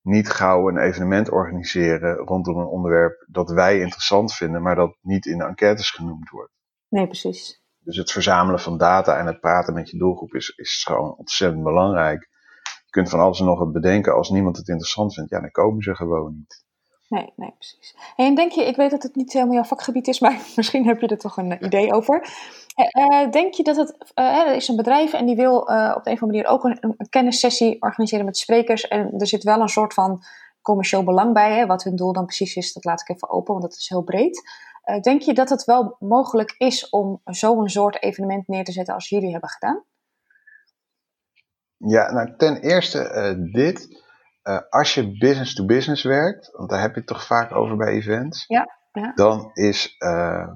niet 0.00 0.30
gauw 0.30 0.68
een 0.68 0.78
evenement 0.78 1.30
organiseren 1.30 2.16
rondom 2.16 2.58
een 2.58 2.66
onderwerp 2.66 3.26
dat 3.30 3.50
wij 3.50 3.80
interessant 3.80 4.34
vinden, 4.34 4.62
maar 4.62 4.74
dat 4.74 4.96
niet 5.00 5.26
in 5.26 5.38
de 5.38 5.44
enquêtes 5.44 5.90
genoemd 5.90 6.30
wordt. 6.30 6.52
Nee, 6.88 7.06
precies. 7.06 7.63
Dus 7.84 7.96
het 7.96 8.10
verzamelen 8.10 8.60
van 8.60 8.78
data 8.78 9.18
en 9.18 9.26
het 9.26 9.40
praten 9.40 9.74
met 9.74 9.90
je 9.90 9.98
doelgroep 9.98 10.34
is, 10.34 10.48
is 10.56 10.84
gewoon 10.86 11.14
ontzettend 11.16 11.62
belangrijk. 11.62 12.28
Je 12.62 12.90
kunt 12.90 13.10
van 13.10 13.20
alles 13.20 13.40
en 13.40 13.46
nog 13.46 13.58
wat 13.58 13.72
bedenken. 13.72 14.14
Als 14.14 14.30
niemand 14.30 14.56
het 14.56 14.68
interessant 14.68 15.14
vindt, 15.14 15.30
ja, 15.30 15.40
dan 15.40 15.50
komen 15.50 15.82
ze 15.82 15.94
gewoon 15.94 16.34
niet. 16.36 16.64
Nee, 17.08 17.32
nee, 17.36 17.52
precies. 17.58 17.96
En 18.16 18.34
denk 18.34 18.52
je, 18.52 18.64
ik 18.64 18.76
weet 18.76 18.90
dat 18.90 19.02
het 19.02 19.14
niet 19.14 19.32
helemaal 19.32 19.54
jouw 19.54 19.64
vakgebied 19.64 20.08
is, 20.08 20.20
maar 20.24 20.38
misschien 20.56 20.86
heb 20.86 21.00
je 21.00 21.06
er 21.06 21.18
toch 21.18 21.36
een 21.36 21.52
eh, 21.52 21.66
idee 21.66 21.92
over. 21.92 22.28
Uh, 22.98 23.30
denk 23.30 23.54
je 23.54 23.62
dat 23.62 23.76
het, 23.76 24.12
uh, 24.14 24.24
er 24.24 24.54
is 24.54 24.68
een 24.68 24.76
bedrijf 24.76 25.12
en 25.12 25.26
die 25.26 25.36
wil 25.36 25.58
op 25.58 25.66
de 25.66 25.72
een 25.74 25.94
of 25.94 26.06
andere 26.06 26.26
manier 26.26 26.46
ook 26.46 26.64
een, 26.64 26.78
een, 26.80 27.08
kennissessie 27.08 27.82
organiseren 27.82 28.24
met 28.24 28.36
sprekers. 28.36 28.88
En 28.88 29.12
er 29.18 29.26
zit 29.26 29.42
wel 29.42 29.60
een 29.60 29.68
soort 29.68 29.94
van 29.94 30.22
commercieel 30.62 31.04
belang 31.04 31.32
bij. 31.32 31.56
Hè? 31.56 31.66
Wat 31.66 31.82
hun 31.82 31.96
doel 31.96 32.12
dan 32.12 32.26
precies 32.26 32.56
is, 32.56 32.72
dat 32.72 32.84
laat 32.84 33.00
ik 33.00 33.08
even 33.08 33.30
open, 33.30 33.52
want 33.52 33.62
dat 33.66 33.76
is 33.76 33.88
heel 33.88 34.02
breed. 34.02 34.42
Denk 35.00 35.22
je 35.22 35.34
dat 35.34 35.48
het 35.48 35.64
wel 35.64 35.96
mogelijk 35.98 36.54
is 36.58 36.88
om 36.88 37.20
zo'n 37.24 37.68
soort 37.68 38.02
evenement 38.02 38.48
neer 38.48 38.64
te 38.64 38.72
zetten 38.72 38.94
als 38.94 39.08
jullie 39.08 39.30
hebben 39.30 39.50
gedaan? 39.50 39.84
Ja, 41.76 42.12
nou 42.12 42.36
ten 42.36 42.60
eerste 42.60 43.50
dit. 43.52 44.02
Uh, 44.44 44.58
als 44.70 44.94
je 44.94 45.18
business 45.18 45.54
to 45.54 45.64
business 45.64 46.02
werkt, 46.02 46.50
want 46.52 46.70
daar 46.70 46.80
heb 46.80 46.90
je 46.90 46.98
het 46.98 47.08
toch 47.08 47.26
vaak 47.26 47.54
over 47.54 47.76
bij 47.76 47.92
events, 47.92 48.44
ja, 48.46 48.68
ja. 48.92 49.12
dan 49.14 49.50
is 49.52 49.96
uh, 49.98 50.48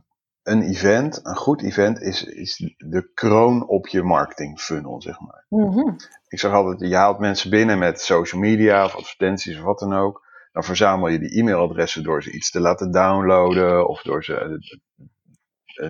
een 0.42 0.62
event, 0.62 1.20
een 1.22 1.36
goed 1.36 1.62
event, 1.62 2.00
is, 2.00 2.24
is 2.24 2.74
de 2.76 3.10
kroon 3.14 3.68
op 3.68 3.86
je 3.86 4.02
marketing 4.02 4.60
funnel, 4.60 5.02
zeg 5.02 5.20
maar. 5.20 5.44
Mm 5.48 5.72
-hmm. 5.72 5.96
Ik 6.28 6.38
zeg 6.38 6.52
altijd, 6.52 6.90
je 6.90 6.96
haalt 6.96 7.18
mensen 7.18 7.50
binnen 7.50 7.78
met 7.78 8.00
social 8.00 8.40
media 8.40 8.84
of 8.84 8.96
advertenties 8.96 9.58
of 9.58 9.64
wat 9.64 9.78
dan 9.78 9.94
ook. 9.94 10.26
Dan 10.52 10.64
verzamel 10.64 11.08
je 11.08 11.18
die 11.18 11.38
e-mailadressen 11.38 12.02
door 12.02 12.22
ze 12.22 12.32
iets 12.32 12.50
te 12.50 12.60
laten 12.60 12.90
downloaden 12.90 13.88
of 13.88 14.02
door 14.02 14.24
ze 14.24 14.58
uh, 15.80 15.86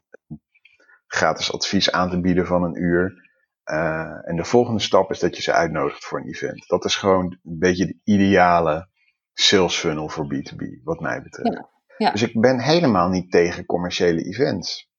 gratis 1.06 1.52
advies 1.52 1.92
aan 1.92 2.10
te 2.10 2.20
bieden 2.20 2.46
van 2.46 2.62
een 2.62 2.82
uur. 2.82 3.26
Uh, 3.64 4.28
en 4.28 4.36
de 4.36 4.44
volgende 4.44 4.80
stap 4.80 5.10
is 5.10 5.18
dat 5.18 5.36
je 5.36 5.42
ze 5.42 5.52
uitnodigt 5.52 6.04
voor 6.04 6.20
een 6.20 6.28
event. 6.28 6.64
Dat 6.66 6.84
is 6.84 6.96
gewoon 6.96 7.38
een 7.44 7.58
beetje 7.58 7.86
de 7.86 7.98
ideale 8.04 8.88
sales 9.32 9.76
funnel 9.76 10.08
voor 10.08 10.34
B2B, 10.34 10.82
wat 10.84 11.00
mij 11.00 11.22
betreft. 11.22 11.54
Ja, 11.54 11.68
ja. 11.98 12.10
Dus 12.10 12.22
ik 12.22 12.40
ben 12.40 12.60
helemaal 12.60 13.08
niet 13.08 13.30
tegen 13.30 13.66
commerciële 13.66 14.22
events. 14.22 14.90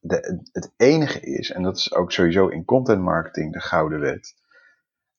De, 0.00 0.42
het 0.52 0.72
enige 0.76 1.20
is, 1.20 1.50
en 1.50 1.62
dat 1.62 1.76
is 1.76 1.94
ook 1.94 2.12
sowieso 2.12 2.48
in 2.48 2.64
content 2.64 3.02
marketing 3.02 3.52
de 3.52 3.60
gouden 3.60 4.00
wet, 4.00 4.34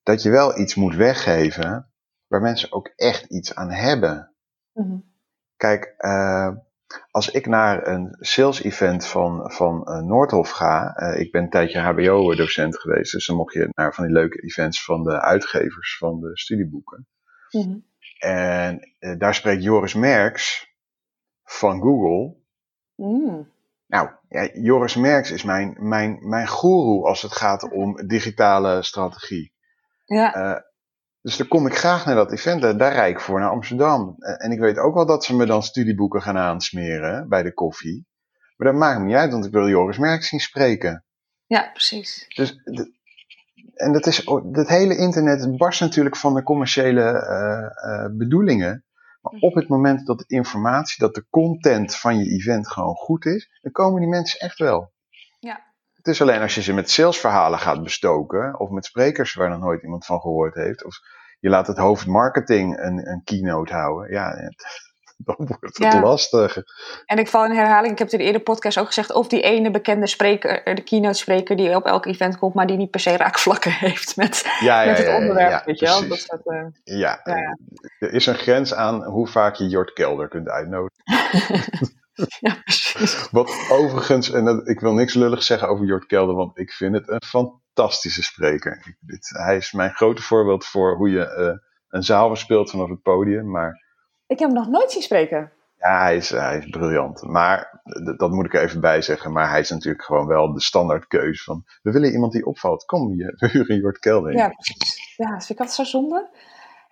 dat 0.04 0.22
je 0.22 0.30
wel 0.30 0.60
iets 0.60 0.76
moet 0.76 0.96
weggeven 0.96 1.90
waar 2.28 2.42
mensen 2.42 2.72
ook 2.72 2.88
echt 2.96 3.24
iets 3.24 3.56
aan 3.56 3.72
hebben. 3.72 4.36
Mm 4.74 4.84
-hmm. 4.84 5.14
Kijk, 5.58 5.96
uh, 5.98 6.50
als 7.12 7.30
ik 7.30 7.46
naar 7.46 7.88
een 7.88 8.16
sales 8.20 8.62
event 8.62 9.06
van, 9.06 9.52
van 9.52 9.82
uh, 9.90 10.02
Noordhof 10.02 10.50
ga, 10.50 11.00
uh, 11.00 11.20
ik 11.20 11.32
ben 11.32 11.44
een 11.44 11.50
tijdje 11.50 11.80
HBO-docent 11.80 12.80
geweest, 12.80 13.12
dus 13.12 13.26
dan 13.26 13.36
mocht 13.36 13.54
je 13.54 13.70
naar 13.72 13.94
van 13.94 14.06
die 14.06 14.14
leuke 14.14 14.42
events 14.42 14.84
van 14.84 15.04
de 15.04 15.22
uitgevers 15.22 15.98
van 15.98 16.20
de 16.20 16.38
studieboeken. 16.38 17.08
Mm 17.52 17.62
-hmm. 17.62 17.86
En 18.20 18.96
daar 19.18 19.36
spreekt 19.36 19.64
Joris 19.64 19.94
Merks 19.94 20.74
van 21.44 21.82
Google. 21.82 22.36
Mm. 22.96 23.54
Nou, 23.88 24.10
ja, 24.30 24.50
Joris 24.54 24.96
Merks 24.96 25.32
is 25.32 25.44
mijn, 25.44 25.76
mijn, 25.80 26.30
mijn 26.30 26.48
guru 26.48 27.04
als 27.04 27.22
het 27.22 27.32
gaat 27.32 27.72
om 27.72 28.08
digitale 28.08 28.84
strategie. 28.84 29.54
Ja. 30.06 30.66
Dus 31.26 31.38
dan 31.38 31.48
kom 31.48 31.68
ik 31.68 31.76
graag 31.76 32.06
naar 32.06 32.16
dat 32.16 32.32
event, 32.32 32.62
daar 32.62 32.94
rijd 32.94 33.14
ik 33.14 33.20
voor 33.20 33.40
naar 33.40 33.50
Amsterdam. 33.50 34.16
En 34.18 34.52
ik 34.52 34.60
weet 34.60 34.78
ook 34.78 34.94
wel 34.94 35.06
dat 35.06 35.24
ze 35.24 35.36
me 35.36 35.46
dan 35.46 35.64
studieboeken 35.64 36.22
gaan 36.22 36.38
aansmeren 36.38 37.30
bij 37.30 37.44
de 37.44 37.54
koffie. 37.54 38.08
Maar 38.56 38.72
dat 38.72 38.80
maakt 38.80 39.00
me 39.00 39.06
niet 39.06 39.16
uit, 39.16 39.32
want 39.32 39.46
ik 39.46 39.52
wil 39.52 39.68
Joris 39.68 39.98
Merks 39.98 40.28
zien 40.28 40.40
spreken. 40.40 41.06
Ja, 41.46 41.70
precies. 41.72 42.26
Dus, 42.36 42.62
en 43.74 43.94
dat 43.94 44.06
is, 44.06 44.24
dat 44.52 44.68
hele 44.68 44.98
internet 44.98 45.58
barst 45.58 45.80
natuurlijk 45.80 46.16
van 46.16 46.34
de 46.34 46.44
commerciële 46.44 47.02
uh, 47.02 47.92
uh, 47.92 48.18
bedoelingen. 48.18 48.86
Maar 49.22 49.34
op 49.40 49.56
het 49.56 49.68
moment 49.68 50.06
dat 50.06 50.20
de 50.20 50.26
informatie, 50.28 50.96
dat 50.98 51.16
de 51.16 51.26
content 51.30 51.96
van 51.96 52.18
je 52.18 52.32
event 52.32 52.68
gewoon 52.68 52.96
goed 52.96 53.26
is, 53.26 53.60
dan 53.62 53.72
komen 53.72 54.00
die 54.00 54.10
mensen 54.10 54.40
echt 54.40 54.58
wel. 54.58 54.94
Het 56.06 56.14
is 56.14 56.22
alleen 56.22 56.42
als 56.42 56.56
je 56.56 56.62
ze 56.62 56.74
met 56.74 56.90
salesverhalen 56.90 57.60
gaat 57.60 57.84
bestoken, 57.84 58.60
of 58.60 58.70
met 58.70 58.86
sprekers 58.86 59.34
waar 59.34 59.50
nog 59.50 59.60
nooit 59.60 59.84
iemand 59.84 60.06
van 60.06 60.20
gehoord 60.20 60.56
heeft, 60.56 60.86
of 60.86 60.96
je 61.40 61.50
laat 61.50 61.68
het 61.68 61.78
hoofd 61.78 62.06
marketing 62.06 62.78
een, 62.80 63.08
een 63.10 63.22
keynote 63.24 63.74
houden, 63.74 64.12
ja, 64.12 64.34
dan 65.26 65.36
wordt 65.38 65.78
het 65.78 65.94
Ja. 65.94 66.00
lastig. 66.02 66.58
En 67.06 67.18
ik 67.18 67.28
val 67.28 67.46
in 67.46 67.52
herhaling, 67.52 67.92
ik 67.92 67.98
heb 67.98 68.08
het 68.08 68.12
in 68.12 68.18
de 68.18 68.26
eerdere 68.26 68.44
podcast 68.44 68.78
ook 68.78 68.86
gezegd, 68.86 69.12
of 69.14 69.28
die 69.28 69.42
ene 69.42 69.72
bekende 69.72 70.08
spreker, 70.08 70.76
de 70.76 70.84
keynote 70.84 71.18
spreker 71.18 71.56
die 71.56 71.76
op 71.76 71.86
elk 71.86 72.06
event 72.06 72.38
komt, 72.38 72.54
maar 72.54 72.68
die 72.68 72.78
niet 72.78 72.92
per 72.92 73.00
se 73.00 73.18
raakvlakken 73.18 73.72
heeft 73.88 74.16
met, 74.16 74.58
Ja, 74.60 74.82
ja, 74.82 74.90
met 74.90 74.98
het 74.98 75.16
onderwerp, 75.16 75.50
ja, 75.50 75.62
weet 75.66 75.80
je 75.80 75.86
wel. 75.86 76.08
Dat 76.08 76.42
eh, 76.46 76.66
Ja, 76.84 77.22
Ja, 77.24 77.38
ja. 77.38 77.58
er 78.00 78.14
is 78.14 78.26
een 78.26 78.36
grens 78.36 78.74
aan 78.74 79.04
hoe 79.04 79.28
vaak 79.28 79.56
je 79.56 79.68
Jort 79.68 79.94
Kelder 79.94 80.28
kunt 80.28 80.50
uitnodigen. 80.50 81.04
ja, 82.40 82.62
precies. 82.64 83.30
Wat 83.32 83.68
overigens, 83.72 84.32
en 84.32 84.46
dat, 84.46 84.68
ik 84.68 84.80
wil 84.80 84.94
niks 84.94 85.14
lulligs 85.14 85.46
zeggen 85.46 85.68
over 85.68 85.86
Jort 85.86 86.06
Kelder, 86.06 86.36
want 86.36 86.58
ik 86.58 86.72
vind 86.72 86.96
het 86.96 87.10
een 87.10 87.22
fantastische 87.26 88.24
spreker. 88.24 88.84
Ik, 88.86 88.98
dit, 89.00 89.30
hij 89.34 89.58
is 89.58 89.72
mijn 89.72 89.92
grote 89.94 90.22
voorbeeld 90.22 90.66
voor 90.66 90.96
hoe 90.96 91.10
je 91.10 91.26
eh, 91.26 91.58
een 91.90 92.04
zaal 92.04 92.28
verspeelt 92.28 92.70
vanaf 92.70 92.90
het 92.90 93.02
podium. 93.02 93.52
Maar 93.52 93.84
Ik 94.28 94.40
heb 94.40 94.50
hem 94.50 94.58
nog 94.58 94.68
nooit 94.68 94.92
zien 94.92 95.02
spreken. 95.02 95.52
ja, 95.80 96.00
hij 96.02 96.16
is, 96.16 96.30
hij 96.30 96.58
is 96.58 96.70
briljant. 96.70 97.22
Maar 97.22 97.82
dat 98.18 98.32
moet 98.32 98.46
ik 98.46 98.54
er 98.54 98.62
even 98.62 98.82
bij 98.82 99.02
zeggen. 99.02 99.32
Maar 99.32 99.50
hij 99.50 99.60
is 99.60 99.70
natuurlijk 99.70 100.04
gewoon 100.04 100.28
wel 100.28 100.54
de 100.54 100.62
standaardkeus 100.62 101.44
van. 101.44 101.64
We 101.82 101.92
willen 101.92 102.12
iemand 102.12 102.32
die 102.32 102.46
opvalt. 102.46 102.86
Kom, 102.86 103.14
je, 103.16 103.34
we 103.40 103.48
huren 103.48 103.80
Jort 103.80 104.00
Kelder 104.00 104.32
in. 104.32 104.38
Ja, 104.38 104.50
precies. 104.50 105.14
Ja, 105.18 105.28
vind 105.28 105.50
ik 105.50 105.60
altijd 105.60 105.72
zo 105.78 105.84
zonde. 105.84 106.30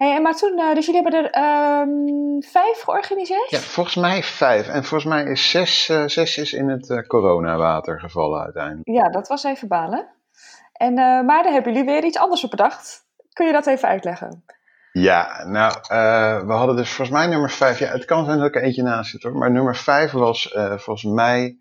Hey, 0.03 0.21
maar 0.21 0.35
toen, 0.35 0.59
eh, 0.59 0.75
dus 0.75 0.85
jullie 0.85 1.01
hebben 1.01 1.23
er 1.23 1.31
ehm, 1.31 2.41
vijf 2.51 2.81
georganiseerd? 2.81 3.49
Ja, 3.49 3.59
volgens 3.59 3.95
mij 3.95 4.23
vijf. 4.23 4.67
En 4.67 4.83
volgens 4.83 5.13
mij 5.13 5.23
is 5.23 5.49
zes, 5.49 5.85
zes 6.05 6.37
is 6.37 6.53
in 6.53 6.69
het 6.69 6.89
eh, 6.89 7.07
coronawater 7.07 7.99
gevallen 7.99 8.43
uiteindelijk. 8.43 8.87
Ja, 8.87 9.09
dat 9.09 9.27
was 9.27 9.43
even 9.43 9.67
balen. 9.67 10.07
En, 10.73 10.93
maar 11.25 11.43
daar 11.43 11.51
hebben 11.51 11.73
jullie 11.73 11.87
weer 11.87 12.03
iets 12.03 12.17
anders 12.17 12.43
op 12.43 12.49
bedacht. 12.49 13.05
Kun 13.33 13.45
je 13.45 13.51
dat 13.51 13.67
even 13.67 13.87
uitleggen? 13.87 14.43
Ja, 14.91 15.45
nou, 15.47 15.73
we 16.47 16.53
hadden 16.53 16.75
dus 16.75 16.89
volgens 16.89 17.17
mij 17.17 17.27
nummer 17.27 17.49
vijf. 17.49 17.79
Ja, 17.79 17.87
het 17.87 18.05
kan 18.05 18.25
zijn 18.25 18.37
dat 18.37 18.47
ik 18.47 18.55
er 18.55 18.61
eentje 18.61 18.83
naast 18.83 19.11
zit 19.11 19.23
hoor. 19.23 19.37
Maar 19.37 19.51
nummer 19.51 19.75
vijf 19.75 20.11
was 20.11 20.55
volgens 20.75 21.03
mij 21.03 21.57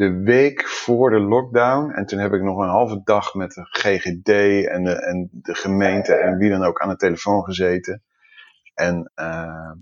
de 0.00 0.22
week 0.22 0.68
voor 0.68 1.10
de 1.10 1.20
lockdown. 1.20 1.90
En 1.90 2.06
toen 2.06 2.18
heb 2.18 2.32
ik 2.32 2.42
nog 2.42 2.58
een 2.58 2.68
halve 2.68 3.00
dag 3.04 3.34
met 3.34 3.52
de 3.52 3.62
GGD 3.64 4.28
en 4.66 4.84
de, 4.84 5.04
en 5.06 5.28
de 5.32 5.54
gemeente 5.54 6.14
en 6.14 6.36
wie 6.38 6.50
dan 6.50 6.64
ook 6.64 6.80
aan 6.80 6.88
de 6.88 6.96
telefoon 6.96 7.44
gezeten. 7.44 8.02
En 8.74 9.12
eh, 9.14 9.72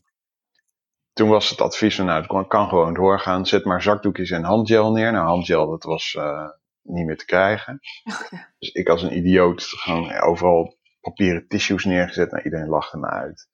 toen 1.13 1.29
was 1.29 1.51
het 1.51 1.61
advies 1.61 1.97
van, 1.97 2.05
nou, 2.05 2.37
het 2.37 2.49
kan, 2.49 2.69
gewoon 2.69 2.95
doorgaan. 2.95 3.47
Zet 3.47 3.65
maar 3.65 3.83
zakdoekjes 3.83 4.31
en 4.31 4.43
handgel 4.43 4.93
neer. 4.93 5.13
Nou, 5.13 5.27
handgel, 5.27 5.71
dat 5.71 5.83
was 5.83 6.15
eh, 6.19 6.49
niet 6.83 7.07
meer 7.07 7.19
te 7.19 7.27
krijgen. 7.27 7.81
Dus 8.59 8.71
ik 8.71 8.89
als 8.89 9.03
een 9.03 9.17
idioot 9.17 9.63
gewoon 9.63 10.21
overal 10.21 10.77
papieren 11.01 11.49
tissues 11.49 11.85
neergezet. 11.85 12.31
Nou, 12.31 12.43
iedereen 12.43 12.69
lachte 12.69 12.99
me 12.99 13.07
uit. 13.07 13.49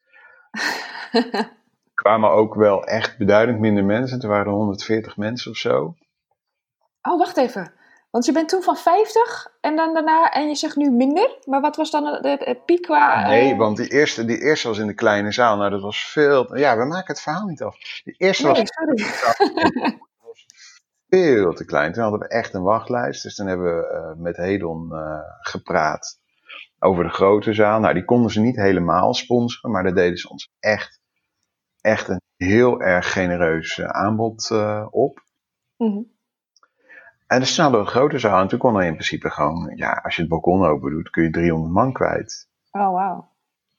kwamen 1.94 2.30
ook 2.30 2.54
wel 2.54 2.84
echt 2.84 3.18
beduidend 3.18 3.58
minder 3.58 3.84
mensen. 3.84 4.20
Er 4.20 4.28
waren 4.28 4.52
140 4.52 5.16
mensen 5.16 5.50
of 5.50 5.56
zo. 5.56 5.96
Oh, 7.08 7.18
wacht 7.18 7.36
even. 7.36 7.72
Want 8.10 8.26
je 8.26 8.32
bent 8.32 8.48
toen 8.48 8.62
van 8.62 8.76
50 8.76 9.52
en 9.60 9.76
dan 9.76 9.94
daarna, 9.94 10.30
en 10.30 10.48
je 10.48 10.54
zegt 10.54 10.76
nu 10.76 10.90
minder. 10.90 11.38
Maar 11.44 11.60
wat 11.60 11.76
was 11.76 11.90
dan 11.90 12.04
het, 12.06 12.64
piek 12.64 12.82
qua... 12.82 13.22
eh, 13.22 13.28
Nee, 13.28 13.56
want 13.56 13.76
die 13.76 13.88
eerste, 13.88 14.24
die 14.24 14.38
eerste 14.40 14.68
was 14.68 14.78
in 14.78 14.86
de 14.86 14.94
kleine 14.94 15.32
zaal. 15.32 15.56
Nou, 15.56 15.70
dat 15.70 15.80
was 15.80 16.06
veel. 16.10 16.56
Ja, 16.56 16.76
we 16.76 16.84
maken 16.84 17.14
het 17.14 17.20
verhaal 17.22 17.46
niet 17.46 17.62
af. 17.62 17.76
Die 18.04 18.14
eerste 18.16 18.46
was 18.46 18.60
sorry. 18.64 19.98
veel 21.08 21.54
te 21.54 21.64
klein. 21.64 21.92
Toen 21.92 22.02
hadden 22.02 22.20
we 22.20 22.28
echt 22.28 22.54
een 22.54 22.62
wachtlijst. 22.62 23.22
Dus 23.22 23.34
toen 23.34 23.46
hebben 23.46 23.76
we 23.76 23.86
eh, 23.86 24.12
met 24.16 24.36
Hedon 24.36 24.92
eh, 24.92 25.18
gepraat 25.40 26.18
over 26.78 27.04
de 27.04 27.10
grote 27.10 27.52
zaal. 27.52 27.80
Nou, 27.80 27.94
die 27.94 28.04
konden 28.04 28.30
ze 28.30 28.40
niet 28.40 28.56
helemaal 28.56 29.14
sponsoren, 29.14 29.70
maar 29.70 29.82
daar 29.82 29.94
deden 29.94 30.18
ze 30.18 30.28
ons 30.28 30.48
echt, 30.60 31.00
echt 31.80 32.08
een 32.08 32.20
heel 32.36 32.80
erg 32.80 33.12
genereus 33.12 33.80
aanbod 33.80 34.50
op. 34.90 35.22
Mhm. 35.76 36.02
En 37.26 37.42
hadden 37.42 37.70
we 37.70 37.86
een 37.86 37.92
grote 37.92 38.18
zaal. 38.18 38.40
En 38.40 38.48
toen 38.48 38.58
kon 38.58 38.76
er 38.76 38.84
in 38.84 38.92
principe 38.92 39.30
gewoon, 39.30 39.72
ja, 39.74 40.00
als 40.02 40.14
je 40.16 40.20
het 40.20 40.30
balkon 40.30 40.66
open 40.66 40.90
doet, 40.90 41.10
kun 41.10 41.22
je 41.22 41.30
300 41.30 41.72
man 41.72 41.92
kwijt. 41.92 42.48
Oh, 42.70 42.92
wauw. 42.92 43.32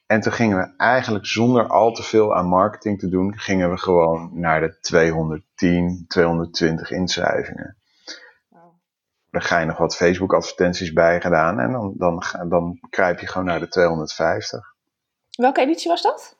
En 0.06 0.22
toen 0.22 0.32
gingen 0.32 0.58
we 0.58 0.74
eigenlijk 0.78 1.26
zonder 1.26 1.68
al 1.68 1.92
te 1.92 2.04
veel 2.04 2.36
aan 2.36 2.48
marketing 2.48 3.00
te 3.00 3.10
doen, 3.10 3.38
gingen 3.38 3.70
we 3.72 3.78
gewoon 3.78 4.30
naar 4.34 4.62
de 4.62 4.80
210, 4.80 6.06
220 6.08 6.92
inschrijvingen. 6.92 7.78
Wauw. 8.50 8.74
Daar 9.32 9.42
ga 9.42 9.60
je 9.60 9.66
nog 9.66 9.78
wat 9.78 9.96
Facebook 9.96 10.34
advertenties 10.34 10.94
bij 10.94 11.22
gedaan 11.22 11.60
en 11.60 11.72
dan, 11.72 11.94
dan, 11.98 12.24
dan 12.50 12.80
kruip 12.90 13.20
je 13.20 13.28
gewoon 13.28 13.48
naar 13.48 13.60
de 13.60 13.68
250. 13.68 14.74
Welke 15.32 15.62
editie 15.62 15.90
was 15.90 16.02
dat? 16.02 16.35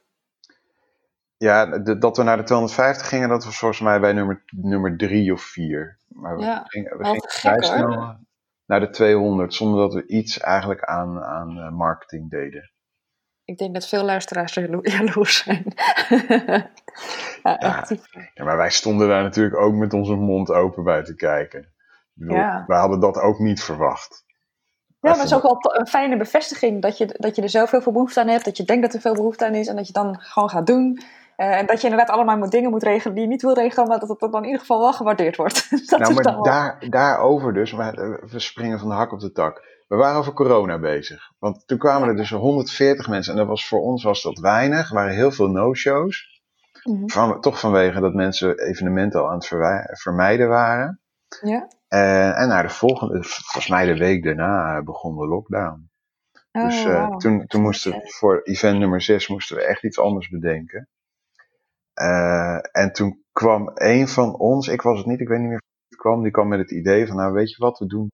Ja, 1.46 1.66
de- 1.66 1.98
dat 1.98 2.18
we 2.18 2.24
naar 2.24 2.38
de 2.38 2.44
250 2.44 3.08
gingen, 3.08 3.30
dat 3.30 3.46
was 3.46 3.58
volgens 3.58 3.82
mij 3.82 4.00
bij 4.00 4.14
nummer, 4.14 4.44
nummer 4.56 4.98
drie 4.98 5.34
of 5.34 5.42
vier. 5.42 6.00
Maar 6.08 6.36
we 6.36 6.44
Ja, 6.44 6.64
gingen, 6.66 6.98
we 6.98 7.24
vrij 7.28 7.62
snel 7.62 8.18
naar 8.66 8.80
de 8.80 8.90
200, 8.90 9.54
zonder 9.54 9.80
dat 9.80 9.94
we 9.94 10.08
iets 10.08 10.40
eigenlijk 10.40 10.84
aan, 10.84 11.24
aan 11.24 11.58
eh, 11.58 11.72
marketing 11.72 12.30
deden. 12.30 12.72
Ik 13.44 13.58
denk 13.58 13.74
dat 13.74 13.88
veel 13.88 14.04
luisteraars 14.04 14.54
jalo 14.54 14.80
jaloers 14.98 15.44
zijn. 15.44 15.64
ja, 17.44 17.58
echt 17.58 17.90
ja, 18.34 18.44
maar 18.44 18.58
wij 18.58 18.70
stonden 18.72 19.08
daar 19.08 19.24
natuurlijk 19.24 19.58
ook 19.58 19.74
met 19.74 19.94
onze 19.94 20.16
mond 20.16 20.50
open 20.52 20.84
bij 20.84 21.04
te 21.04 21.16
kijken. 21.16 21.74
Bedoel, 22.14 22.36
ja. 22.36 22.64
Wij 22.68 22.80
hadden 22.80 23.00
dat 23.00 23.18
ook 23.18 23.40
niet 23.40 23.64
verwacht. 23.64 24.24
Ja, 24.88 24.96
maar 25.00 25.20
het 25.20 25.26
is 25.26 25.34
ook 25.34 25.42
wel 25.42 25.78
een 25.80 25.88
fijne 25.88 26.18
bevestiging 26.18 26.82
dat 26.82 26.98
je, 26.98 27.16
dat 27.18 27.36
je 27.36 27.42
er 27.42 27.50
zelf 27.50 27.72
heel 27.72 27.82
veel 27.82 27.92
behoefte 27.92 28.20
aan 28.20 28.28
hebt. 28.28 28.46
Dat 28.46 28.58
je 28.58 28.64
denkt 28.64 28.82
dat 28.84 28.94
er 28.94 29.02
veel 29.02 29.14
behoefte 29.14 29.46
aan 29.46 29.56
is 29.56 29.68
en 29.68 29.76
dat 29.76 29.88
je 29.88 29.94
dan 29.94 30.20
gewoon 30.20 30.50
gaat 30.50 30.68
doen. 30.68 31.00
Uh, 31.38 31.58
en 31.58 31.66
dat 31.66 31.82
je 31.82 31.88
inderdaad 31.88 32.16
allemaal 32.16 32.50
dingen 32.50 32.70
moet 32.70 32.84
regelen 32.84 33.14
die 33.14 33.24
je 33.24 33.30
niet 33.30 33.42
wil 33.42 33.54
regelen, 33.54 33.88
maar 33.88 34.00
dat 34.00 34.10
het 34.10 34.20
dan 34.20 34.36
in 34.36 34.46
ieder 34.46 34.60
geval 34.60 34.80
wel 34.80 34.94
gewaardeerd 34.94 35.36
wordt. 35.36 35.70
dat 35.90 36.00
nou, 36.00 36.14
maar 36.14 36.42
daar, 36.42 36.86
daarover 36.90 37.54
dus, 37.54 37.74
maar 37.74 37.94
we 38.30 38.40
springen 38.40 38.80
van 38.80 38.90
de 38.90 38.96
hak 38.96 39.12
op 39.12 39.20
de 39.20 39.32
tak. 39.32 39.74
We 39.88 39.96
waren 39.96 40.18
over 40.18 40.34
corona 40.34 40.80
bezig. 40.80 41.32
Want 41.40 41.68
toen 41.68 41.78
kwamen 41.78 42.08
er 42.08 42.16
dus 42.16 42.30
140 42.30 43.08
mensen. 43.08 43.32
En 43.34 43.40
dat 43.40 43.48
was, 43.48 43.68
voor 43.68 43.82
ons 43.82 44.04
was 44.04 44.22
dat 44.22 44.40
weinig. 44.40 44.90
Er 44.90 44.96
waren 44.96 45.14
heel 45.14 45.32
veel 45.32 45.48
no-shows. 45.48 46.34
Mm 46.84 47.10
van, 47.10 47.42
toch 47.42 47.60
vanwege 47.60 48.00
dat 48.00 48.14
mensen 48.14 48.60
evenementen 48.60 49.22
al 49.22 49.30
aan 49.30 49.36
het 49.36 50.00
vermijden 50.00 50.48
waren. 50.48 51.02
Ja. 51.42 51.68
Uh, 51.90 52.40
en 52.40 52.48
naar 52.48 52.64
de 52.64 52.70
volgende, 52.70 53.24
volgens 53.24 53.68
mij 53.68 53.86
de 53.86 53.98
week 53.98 54.24
daarna, 54.24 54.84
begon 54.84 55.18
de 55.18 55.28
lockdown. 55.28 55.90
Oh, 56.52 56.66
dus 56.66 56.86
uh, 56.86 57.08
wow. 57.08 57.20
toen, 57.20 57.46
toen 57.46 57.62
moesten 57.62 57.92
we 57.92 58.02
voor 58.04 58.42
event 58.44 58.80
nummer 58.80 59.02
6 59.02 59.28
moesten 59.28 59.56
we 59.56 59.64
echt 59.64 59.84
iets 59.84 60.00
anders 60.00 60.30
bedenken. 60.30 60.90
Uh, 62.02 62.58
en 62.72 62.92
toen 62.94 63.24
kwam 63.32 63.72
een 63.74 64.08
van 64.08 64.36
ons, 64.40 64.68
ik 64.68 64.82
was 64.82 64.98
het 64.98 65.08
niet, 65.08 65.20
ik 65.20 65.28
weet 65.28 65.40
niet 65.40 65.50
meer 65.50 65.62
wie 65.62 65.88
het 65.88 66.00
kwam, 66.00 66.22
die 66.24 66.32
kwam 66.32 66.48
met 66.48 66.60
het 66.60 66.72
idee 66.72 67.08
van, 67.08 67.16
nou 67.16 67.34
weet 67.34 67.50
je 67.50 67.58
wat, 67.58 67.80
we 67.80 67.86
doen 67.86 68.12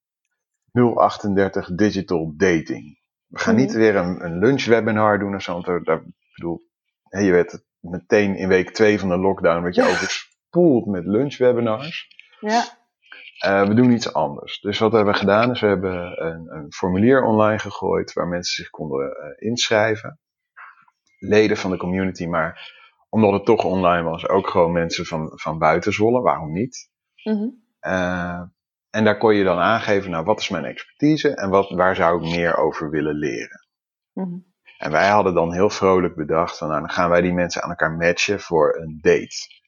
038 0.72 1.76
Digital 1.76 2.34
Dating. 2.36 3.00
We 3.28 3.40
gaan 3.40 3.56
niet 3.56 3.70
mhm. 3.70 3.78
weer 3.78 3.96
een, 3.96 4.26
een 4.26 4.38
lunchwebinar 4.38 5.20
doen 5.20 5.36
of 5.36 5.42
zo. 5.42 5.62
Want 5.62 5.86
daar, 5.86 6.04
bedoel, 6.36 6.62
je 7.10 7.32
werd 7.32 7.64
meteen 7.80 8.36
in 8.36 8.48
week 8.48 8.72
2 8.72 9.00
van 9.00 9.10
de 9.10 9.18
lockdown 9.18 9.64
werd 9.64 9.76
je 9.76 9.84
overspoeld 9.84 10.86
met 10.86 11.06
lunchwebinars. 11.06 12.08
Ja. 12.40 12.64
Uh, 13.46 13.68
we 13.68 13.74
doen 13.74 13.92
iets 13.92 14.14
anders. 14.14 14.60
Dus 14.60 14.80
wat 14.80 14.92
hebben 14.92 15.14
we 15.14 15.20
gedaan 15.20 15.52
is 15.52 15.60
we 15.60 15.68
hebben 15.68 16.26
een, 16.26 16.56
een 16.56 16.74
formulier 16.74 17.24
online 17.24 17.60
gegooid 17.60 18.14
waar 18.14 18.28
mensen 18.28 18.56
zich 18.64 18.70
konden 18.70 19.08
uh, 19.08 19.50
inschrijven. 19.50 20.20
Leden 21.20 21.58
van 21.58 21.72
de 21.72 21.78
community, 21.78 22.26
maar 22.26 22.80
omdat 23.12 23.32
het 23.32 23.46
toch 23.46 23.64
online 23.64 24.10
was, 24.10 24.28
ook 24.28 24.48
gewoon 24.48 24.72
mensen 24.72 25.06
van, 25.06 25.32
van 25.34 25.58
buiten 25.58 25.94
Zwolle. 25.94 26.22
Waarom 26.22 26.52
niet? 26.52 26.90
Mm 27.24 27.34
-hmm. 27.34 27.64
uh, 27.82 28.42
en 28.90 29.04
daar 29.04 29.18
kon 29.18 29.36
je 29.36 29.44
dan 29.44 29.58
aangeven, 29.58 30.12
nou, 30.12 30.26
wat 30.26 30.40
is 30.40 30.50
mijn 30.50 30.66
expertise 30.66 31.36
en 31.36 31.50
wat, 31.50 31.70
waar 31.70 31.96
zou 31.96 32.24
ik 32.24 32.32
meer 32.32 32.58
over 32.58 32.90
willen 32.90 33.16
leren? 33.16 33.68
Mm 34.14 34.50
En 34.78 34.92
wij 34.92 35.10
hadden 35.10 35.34
dan 35.34 35.54
heel 35.54 35.70
vrolijk 35.70 36.16
bedacht, 36.16 36.58
van, 36.58 36.68
nou, 36.68 36.80
dan 36.80 36.90
gaan 36.90 37.10
wij 37.10 37.22
die 37.22 37.34
mensen 37.34 37.64
aan 37.64 37.70
elkaar 37.70 37.92
matchen 37.92 38.40
voor 38.40 38.78
een 38.78 39.00
date. 39.02 39.60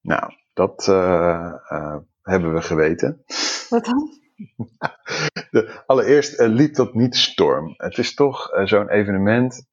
Nou, 0.00 0.32
dat 0.52 0.86
uh, 0.88 1.52
uh, 1.70 1.96
hebben 2.22 2.54
we 2.54 2.62
geweten. 2.62 3.24
Wat 3.68 3.84
dan? 3.84 4.22
De, 5.50 5.82
allereerst 5.86 6.40
uh, 6.40 6.48
liep 6.48 6.74
dat 6.74 6.94
niet 6.94 7.16
storm. 7.16 7.74
Het 7.76 7.98
is 7.98 8.14
toch 8.14 8.50
zo'n 8.64 8.88
evenement. 8.88 9.66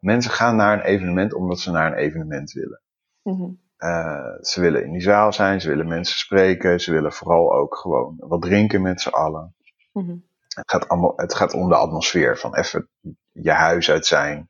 mensen 0.00 0.30
gaan 0.30 0.56
naar 0.56 0.78
een 0.78 0.84
evenement 0.84 1.34
omdat 1.34 1.60
ze 1.60 1.70
naar 1.70 1.92
een 1.92 1.98
evenement 1.98 2.52
willen. 2.52 2.80
Mm 3.22 3.64
uh, 3.78 4.34
ze 4.40 4.60
willen 4.60 4.84
in 4.84 4.92
die 4.92 5.00
zaal 5.00 5.32
zijn, 5.32 5.60
ze 5.60 5.68
willen 5.68 5.88
mensen 5.88 6.18
spreken, 6.18 6.80
ze 6.80 6.92
willen 6.92 7.12
vooral 7.12 7.52
ook 7.52 7.76
gewoon 7.76 8.14
wat 8.18 8.42
drinken 8.42 8.82
met 8.82 9.00
z'n 9.00 9.08
allen. 9.08 9.54
Mm 9.92 10.04
-hmm. 10.04 10.24
het, 10.48 10.70
gaat 10.70 10.88
allemaal, 10.88 11.12
het 11.16 11.34
gaat 11.34 11.52
om 11.52 11.68
de 11.68 11.76
atmosfeer 11.76 12.38
van 12.38 12.56
even 12.56 12.88
je 13.32 13.50
huis 13.50 13.90
uit 13.90 14.06
zijn, 14.06 14.48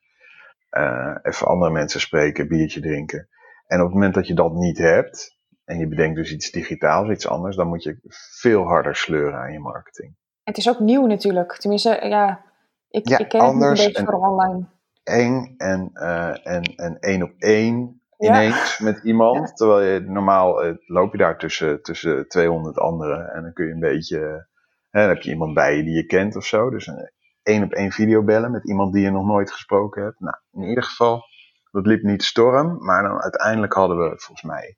even 1.23 1.47
andere 1.47 1.71
mensen 1.71 2.01
spreken, 2.01 2.49
biertje 2.49 2.81
drinken. 2.81 3.29
En 3.67 3.79
op 3.79 3.85
het 3.85 3.95
moment 3.95 4.15
dat 4.15 4.27
je 4.27 4.35
dat 4.35 4.53
niet 4.53 4.79
hebt, 4.79 5.36
en 5.67 5.79
je 5.79 5.89
bedenkt 5.89 6.17
dus 6.17 6.33
iets 6.33 6.51
digitaals, 6.51 7.09
iets 7.09 7.29
anders, 7.29 7.57
dan 7.57 7.69
moet 7.69 7.83
je 7.83 7.99
veel 8.41 8.63
harder 8.63 8.97
sleuren 8.97 9.39
aan 9.39 9.53
je 9.53 9.61
marketing. 9.61 10.17
Het 10.43 10.57
is 10.57 10.69
ook 10.69 10.81
nieuw 10.81 11.07
natuurlijk. 11.07 11.57
Tenminste, 11.57 12.07
ja, 12.09 12.45
ik, 12.89 13.09
ja, 13.09 13.19
ik 13.19 13.29
ken 13.29 13.45
het 13.45 13.55
niet 13.55 13.63
een 13.63 13.75
beetje 13.75 14.05
voor 14.05 14.29
online. 14.29 14.67
Eng 15.03 15.55
en, 15.57 15.91
uh, 15.95 16.47
en, 16.47 16.63
en 16.63 16.99
één 16.99 17.23
op 17.23 17.33
één 17.39 18.01
ineens 18.19 18.79
met 18.79 19.01
iemand. 19.05 19.57
Terwijl 19.57 19.93
je 19.93 20.01
normaal 20.01 20.67
uh, 20.67 20.75
loop 20.87 21.13
je 21.13 21.19
daar 21.19 21.39
tussen, 21.39 21.83
tussen 21.83 22.29
200 22.29 22.79
anderen. 22.79 23.33
En 23.33 23.43
dan 23.43 23.53
kun 23.53 23.67
je 23.67 23.73
een 23.73 23.81
beetje. 23.81 24.49
Hè, 24.91 25.01
dan 25.01 25.09
heb 25.09 25.23
je 25.23 25.31
iemand 25.31 25.55
bij 25.55 25.77
je 25.77 25.83
die 25.83 25.95
je 25.95 26.07
kent 26.07 26.37
of 26.37 26.45
zo. 26.45 26.71
Dus 26.71 26.87
een 26.87 27.11
één 27.43 27.63
op 27.63 27.73
één 27.73 27.93
video 27.93 28.25
bellen 28.25 28.51
met 28.51 28.69
iemand 28.69 28.93
die 28.93 29.03
je 29.03 29.11
nog 29.11 29.27
nooit 29.27 29.53
gesproken 29.53 30.03
hebt. 30.03 30.21
Nou, 30.21 30.37
in 30.53 30.63
ieder 30.63 30.85
geval, 30.85 31.23
dat 31.71 31.87
liep 31.87 32.03
niet 32.03 32.23
storm. 32.23 32.85
Maar 32.85 33.03
dan 33.03 33.21
uiteindelijk 33.21 33.73
hadden 33.73 33.97
we 33.97 34.09
volgens 34.09 34.43
mij 34.43 34.77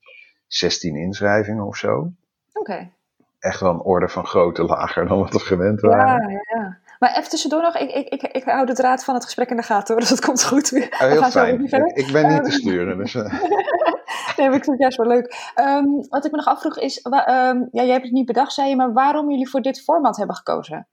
16 0.49 0.95
inschrijvingen 0.95 1.65
of 1.65 1.77
zo. 1.77 2.11
Oké. 2.53 2.89
Echt 3.39 3.59
wel 3.59 3.71
een 3.71 3.81
orde 3.81 4.09
van 4.09 4.25
grootte 4.25 4.63
lager 4.63 5.07
dan 5.07 5.19
wat 5.19 5.33
we 5.33 5.39
gewend 5.39 5.81
waren. 5.81 6.29
Ja, 6.29 6.39
ja. 6.57 6.77
Maar 6.99 7.15
even 7.17 7.29
tussendoor 7.29 7.61
nog, 7.61 7.77
ik, 7.77 7.91
ik, 7.91 8.07
ik, 8.07 8.21
ik 8.21 8.43
hou 8.43 8.65
de 8.65 8.73
draad 8.73 9.03
van 9.03 9.13
het 9.13 9.23
gesprek 9.23 9.49
in 9.49 9.55
de 9.55 9.63
gaten 9.63 9.93
hoor, 9.93 9.99
dus 9.99 10.09
dat 10.15 10.25
komt 10.25 10.45
goed. 10.45 10.69
We 10.69 10.87
oh, 10.91 10.99
heel 10.99 11.23
fijn. 11.23 11.63
Ik 11.93 12.11
ben 12.11 12.27
niet 12.27 12.43
te 12.43 12.49
ehm, 12.49 12.59
sturen. 12.59 12.97
Dus, 12.97 13.13
uh. 13.13 13.23
nee, 14.37 14.47
maar 14.47 14.57
ik 14.57 14.63
vind 14.63 14.65
het 14.65 14.79
juist 14.79 14.97
wel 14.97 15.07
leuk. 15.07 15.53
Um, 15.55 16.07
wat 16.09 16.25
ik 16.25 16.31
me 16.31 16.37
nog 16.37 16.45
afvroeg 16.45 16.77
is, 16.79 17.05
um, 17.05 17.13
ja, 17.15 17.67
jij 17.71 17.91
hebt 17.91 18.03
het 18.03 18.13
niet 18.13 18.25
bedacht, 18.25 18.53
zei 18.53 18.69
je, 18.69 18.75
maar 18.75 18.93
waarom 18.93 19.29
jullie 19.29 19.49
voor 19.49 19.61
dit 19.61 19.83
format 19.83 20.17
hebben 20.17 20.35
gekozen? 20.35 20.87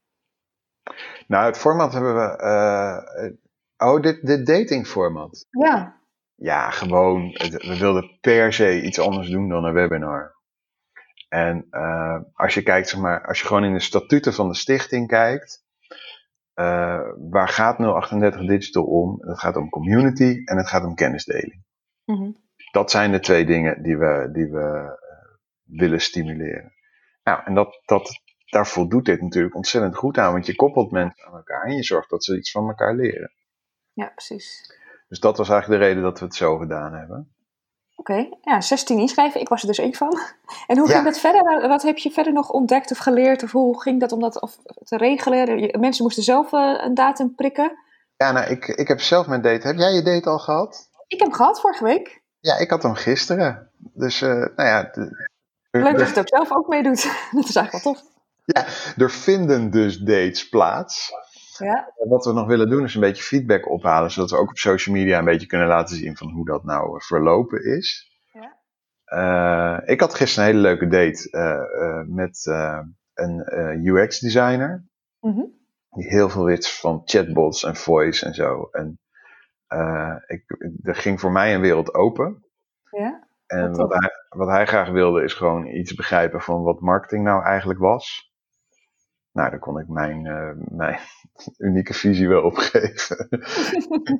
Nou, 1.27 1.45
het 1.45 1.57
format 1.57 1.93
hebben 1.93 2.15
we. 2.15 2.41
Uh, 3.77 3.89
oh, 3.89 4.01
dit, 4.01 4.25
dit 4.25 4.45
datingformat. 4.45 5.45
Ja. 5.49 5.96
Ja, 6.39 6.69
gewoon. 6.69 7.31
We 7.31 7.77
wilden 7.79 8.17
per 8.21 8.53
se 8.53 8.81
iets 8.81 8.99
anders 8.99 9.29
doen 9.29 9.49
dan 9.49 9.63
een 9.63 9.73
webinar. 9.73 10.35
En 11.29 11.67
uh, 11.71 12.19
als 12.33 12.53
je 12.53 12.63
kijkt, 12.63 12.89
zeg 12.89 12.99
maar, 12.99 13.27
als 13.27 13.39
je 13.39 13.45
gewoon 13.45 13.63
in 13.63 13.73
de 13.73 13.79
statuten 13.79 14.33
van 14.33 14.47
de 14.47 14.55
stichting 14.55 15.07
kijkt, 15.07 15.65
uh, 16.55 17.01
waar 17.29 17.47
gaat 17.47 17.79
038 17.79 18.45
Digital 18.45 18.83
om? 18.83 19.17
Het 19.19 19.39
gaat 19.39 19.55
om 19.55 19.69
community 19.69 20.41
en 20.45 20.57
het 20.57 20.67
gaat 20.67 20.83
om 20.83 20.95
kennisdeling. 20.95 21.63
Mm 22.05 22.15
-hmm. 22.15 22.37
Dat 22.71 22.91
zijn 22.91 23.11
de 23.11 23.19
twee 23.19 23.45
dingen 23.45 23.83
die 23.83 23.97
we, 23.97 24.29
die 24.31 24.47
we 24.51 24.59
uh, 24.59 25.79
willen 25.79 26.01
stimuleren. 26.01 26.73
Nou, 27.23 27.41
en 27.45 27.53
dat, 27.53 27.81
dat, 27.85 28.21
daar 28.45 28.67
voldoet 28.67 29.05
dit 29.05 29.21
natuurlijk 29.21 29.55
ontzettend 29.55 29.95
goed 29.95 30.17
aan, 30.17 30.31
want 30.31 30.45
je 30.45 30.55
koppelt 30.55 30.91
mensen 30.91 31.25
aan 31.25 31.35
elkaar 31.35 31.63
en 31.63 31.75
je 31.75 31.83
zorgt 31.83 32.09
dat 32.09 32.23
ze 32.23 32.37
iets 32.37 32.51
van 32.51 32.67
elkaar 32.67 32.95
leren. 32.95 33.31
Ja, 33.93 34.07
precies. 34.07 34.75
Dus 35.07 35.19
dat 35.19 35.37
was 35.37 35.49
eigenlijk 35.49 35.81
de 35.81 35.87
reden 35.87 36.03
dat 36.03 36.19
we 36.19 36.25
het 36.25 36.35
zo 36.35 36.57
gedaan 36.57 36.93
hebben. 36.93 37.31
Oké, 37.95 38.29
ja, 38.41 38.61
16 38.61 38.99
inschrijven. 38.99 39.41
Ik 39.41 39.49
was 39.49 39.61
er 39.61 39.67
dus 39.67 39.77
één 39.77 39.93
van. 39.93 40.19
En 40.67 40.77
hoe 40.77 40.89
ging 40.89 41.03
dat 41.03 41.19
verder? 41.19 41.67
Wat 41.67 41.81
heb 41.81 41.97
je 41.97 42.11
verder 42.11 42.33
nog 42.33 42.49
ontdekt 42.49 42.91
of 42.91 42.97
geleerd? 42.97 43.43
Of 43.43 43.51
hoe 43.51 43.81
ging 43.81 43.99
dat 43.99 44.11
om 44.11 44.19
dat 44.19 44.41
of 44.41 44.57
te 44.83 44.97
regelen? 44.97 45.79
Mensen 45.79 46.03
moesten 46.03 46.23
zelf 46.23 46.51
uh, 46.51 46.83
een 46.83 46.93
datum 46.93 47.35
prikken. 47.35 47.71
Ja, 48.17 48.31
nou, 48.31 48.49
ik, 48.49 48.67
ik 48.67 48.87
heb 48.87 49.01
zelf 49.01 49.27
mijn 49.27 49.41
date. 49.41 49.67
Heb 49.67 49.77
jij 49.77 49.91
je 49.91 50.01
date 50.01 50.29
al 50.29 50.39
gehad? 50.39 50.89
Ik 51.07 51.19
heb 51.19 51.27
hem 51.27 51.37
gehad 51.37 51.61
vorige 51.61 51.83
week. 51.83 52.21
Ja, 52.39 52.57
ik 52.57 52.69
had 52.69 52.83
hem 52.83 52.95
gisteren. 52.95 53.71
Dus, 53.77 54.21
uh, 54.21 54.29
nou 54.29 54.69
ja. 54.69 54.83
De, 54.83 55.27
Leuk 55.71 55.97
dat 55.97 55.99
je 55.99 56.05
het 56.05 56.19
ook 56.19 56.27
zelf 56.27 56.55
ook 56.55 56.67
meedoet. 56.67 57.03
dat 57.31 57.49
is 57.49 57.55
eigenlijk 57.55 57.85
wel 57.85 57.93
tof. 57.93 58.03
Ja, 58.45 58.65
er 59.03 59.11
vinden 59.11 59.71
dus 59.71 59.97
dates 59.97 60.49
plaats. 60.49 61.11
Ja. 61.57 61.93
Wat 61.95 62.25
we 62.25 62.33
nog 62.33 62.47
willen 62.47 62.69
doen 62.69 62.83
is 62.83 62.95
een 62.95 63.01
beetje 63.01 63.23
feedback 63.23 63.69
ophalen, 63.69 64.11
zodat 64.11 64.31
we 64.31 64.37
ook 64.37 64.49
op 64.49 64.57
social 64.57 64.95
media 64.95 65.19
een 65.19 65.25
beetje 65.25 65.47
kunnen 65.47 65.67
laten 65.67 65.95
zien 65.95 66.17
van 66.17 66.29
hoe 66.29 66.45
dat 66.45 66.63
nou 66.63 66.95
eh, 66.95 67.01
verlopen 67.01 67.65
is. 67.65 68.15
Ja. 68.31 68.55
Uh, 69.05 69.89
ik 69.89 69.99
had 69.99 70.13
gisteren 70.13 70.49
een 70.49 70.55
hele 70.55 70.67
leuke 70.67 70.87
date 70.87 71.27
uh, 71.31 71.87
uh, 71.87 72.15
met 72.15 72.45
een 73.13 73.85
UX 73.85 74.19
designer. 74.19 74.85
Mm 75.19 75.33
-hmm. 75.33 75.55
Die 75.89 76.07
heel 76.07 76.29
veel 76.29 76.43
wist 76.43 76.79
van 76.79 77.01
chatbots 77.05 77.63
en 77.63 77.75
voice 77.75 78.25
en 78.25 78.33
zo. 78.33 78.69
En 78.71 78.99
ik, 80.27 80.43
er 80.81 80.95
ging 80.95 81.19
voor 81.19 81.31
mij 81.31 81.55
een 81.55 81.61
wereld 81.61 81.93
open. 81.93 82.45
Ja. 82.89 83.27
En 83.47 83.75
wat 83.75 83.93
hij, 83.93 84.11
wat 84.29 84.47
hij 84.47 84.65
graag 84.65 84.89
wilde 84.89 85.23
is 85.23 85.33
gewoon 85.33 85.65
iets 85.65 85.93
begrijpen 85.93 86.41
van 86.41 86.63
wat 86.63 86.81
marketing 86.81 87.23
nou 87.23 87.43
eigenlijk 87.43 87.79
was. 87.79 88.26
Nou, 89.37 89.49
daar 89.49 89.59
kon 89.59 89.79
ik 89.79 89.87
mijn, 89.87 90.25
uh, 90.25 90.51
mijn 90.77 90.99
unieke 91.67 91.93
visie 91.93 92.27
wel 92.27 92.43
opgeven. 92.43 93.27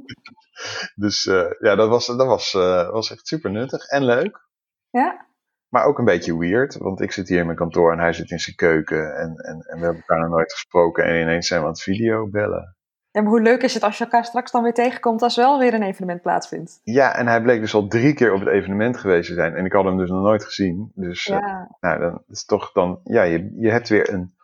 dus 1.04 1.26
uh, 1.26 1.52
ja, 1.60 1.76
dat 1.76 1.90
was, 1.90 2.06
dat 2.06 2.28
was, 2.28 2.54
uh, 2.54 2.90
was 2.90 3.12
echt 3.12 3.28
super 3.28 3.52
nuttig 3.52 3.88
en 3.88 4.04
leuk. 4.04 4.48
Ja. 4.90 5.26
Maar 5.68 5.86
ook 5.86 6.00
een 6.00 6.06
beetje 6.06 6.38
weird, 6.38 6.78
want 6.78 7.02
ik 7.02 7.12
zit 7.12 7.28
hier 7.28 7.40
in 7.40 7.46
mijn 7.46 7.58
kantoor 7.58 7.92
en 7.92 8.00
hij 8.00 8.14
zit 8.14 8.32
in 8.32 8.40
zijn 8.40 8.56
keuken. 8.56 9.16
En, 9.16 9.36
en, 9.36 9.62
en 9.62 9.80
we 9.80 9.86
hebben 9.86 10.04
elkaar 10.08 10.20
nog 10.20 10.30
nooit 10.30 10.52
gesproken 10.52 11.04
en 11.04 11.22
ineens 11.22 11.48
zijn 11.48 11.60
we 11.60 11.66
aan 11.66 11.72
het 11.72 11.82
video 11.82 12.30
bellen. 12.30 12.76
Ja, 13.12 13.22
maar 13.22 13.32
hoe 13.32 13.42
leuk 13.42 13.64
is 13.64 13.74
het 13.74 13.84
als 13.84 13.98
je 13.98 14.04
elkaar 14.04 14.26
straks 14.26 14.52
dan 14.52 14.64
weer 14.64 14.74
tegenkomt 14.74 15.22
als 15.22 15.36
wel 15.36 15.60
weer 15.60 15.74
een 15.74 15.84
evenement 15.84 16.22
plaatsvindt? 16.22 16.80
Ja, 16.84 17.16
en 17.16 17.28
hij 17.28 17.42
bleek 17.42 17.60
dus 17.60 17.74
al 17.74 17.88
drie 17.88 18.14
keer 18.14 18.34
op 18.34 18.40
het 18.40 18.50
evenement 18.50 18.98
geweest 18.98 19.28
te 19.28 19.34
zijn. 19.34 19.56
En 19.56 19.66
ik 19.66 19.72
had 19.72 19.84
hem 19.84 19.98
dus 19.98 20.10
nog 20.10 20.22
nooit 20.22 20.44
gezien. 20.44 20.92
Dus 20.96 21.26
ja. 21.26 21.76
nou, 21.80 22.00
dan 22.00 22.24
is 22.28 22.46
toch 22.46 22.72
dan, 22.72 23.00
ja, 23.04 23.24
je, 23.24 23.56
je 23.56 23.72
hebt 23.72 23.90
weer 23.90 24.14
een 24.14 24.36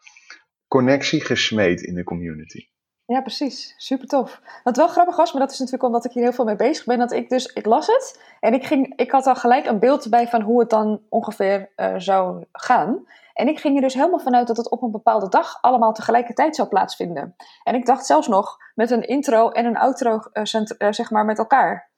connectie 0.78 1.22
gesmeed 1.22 1.82
in 1.82 1.96
de 1.96 2.04
community. 2.04 2.68
Ja, 3.06 3.22
precies. 3.22 3.74
Super 3.78 4.08
tof. 4.08 4.42
Wat 4.64 4.78
wel 4.78 4.88
grappig 4.88 5.16
was, 5.16 5.32
maar 5.34 5.42
dat 5.42 5.52
is 5.52 5.60
natuurlijk 5.60 5.86
omdat 5.86 6.06
ik 6.06 6.12
hier 6.12 6.24
heel 6.24 6.34
veel 6.34 6.46
mee 6.46 6.56
bezig 6.56 6.86
ben, 6.86 6.98
dat 6.98 7.12
ik 7.12 7.30
dus, 7.30 7.46
ik 7.46 7.66
las 7.66 7.88
het 7.88 8.22
en 8.40 8.54
ik, 8.54 8.66
ging, 8.66 8.94
ik 8.96 9.12
had 9.12 9.28
al 9.28 9.36
gelijk 9.36 9.66
een 9.66 9.80
beeld 9.80 10.04
erbij 10.04 10.28
van 10.28 10.42
hoe 10.42 10.60
het 10.60 10.70
dan 10.70 11.02
ongeveer 11.10 11.72
uh, 11.76 11.94
zou 11.98 12.46
gaan. 12.52 13.06
En 13.34 13.48
ik 13.48 13.60
ging 13.60 13.76
er 13.76 13.82
dus 13.82 13.94
helemaal 13.94 14.20
vanuit 14.20 14.48
dat 14.48 14.58
het 14.58 14.70
op 14.70 14.82
een 14.82 14.92
bepaalde 14.92 15.30
dag 15.30 15.62
allemaal 15.62 15.94
tegelijkertijd 15.94 16.56
zou 16.56 16.68
plaatsvinden. 16.68 17.36
En 17.64 17.76
ik 17.76 17.86
dacht 17.86 18.06
zelfs 18.06 18.28
nog 18.28 18.58
met 18.76 18.92
een 18.92 19.08
intro 19.08 19.50
en 19.50 19.66
een 19.66 19.78
outro, 19.78 20.20
uh, 20.34 20.44
zeg 20.92 21.12
maar, 21.12 21.26
met 21.26 21.38
elkaar. 21.38 21.92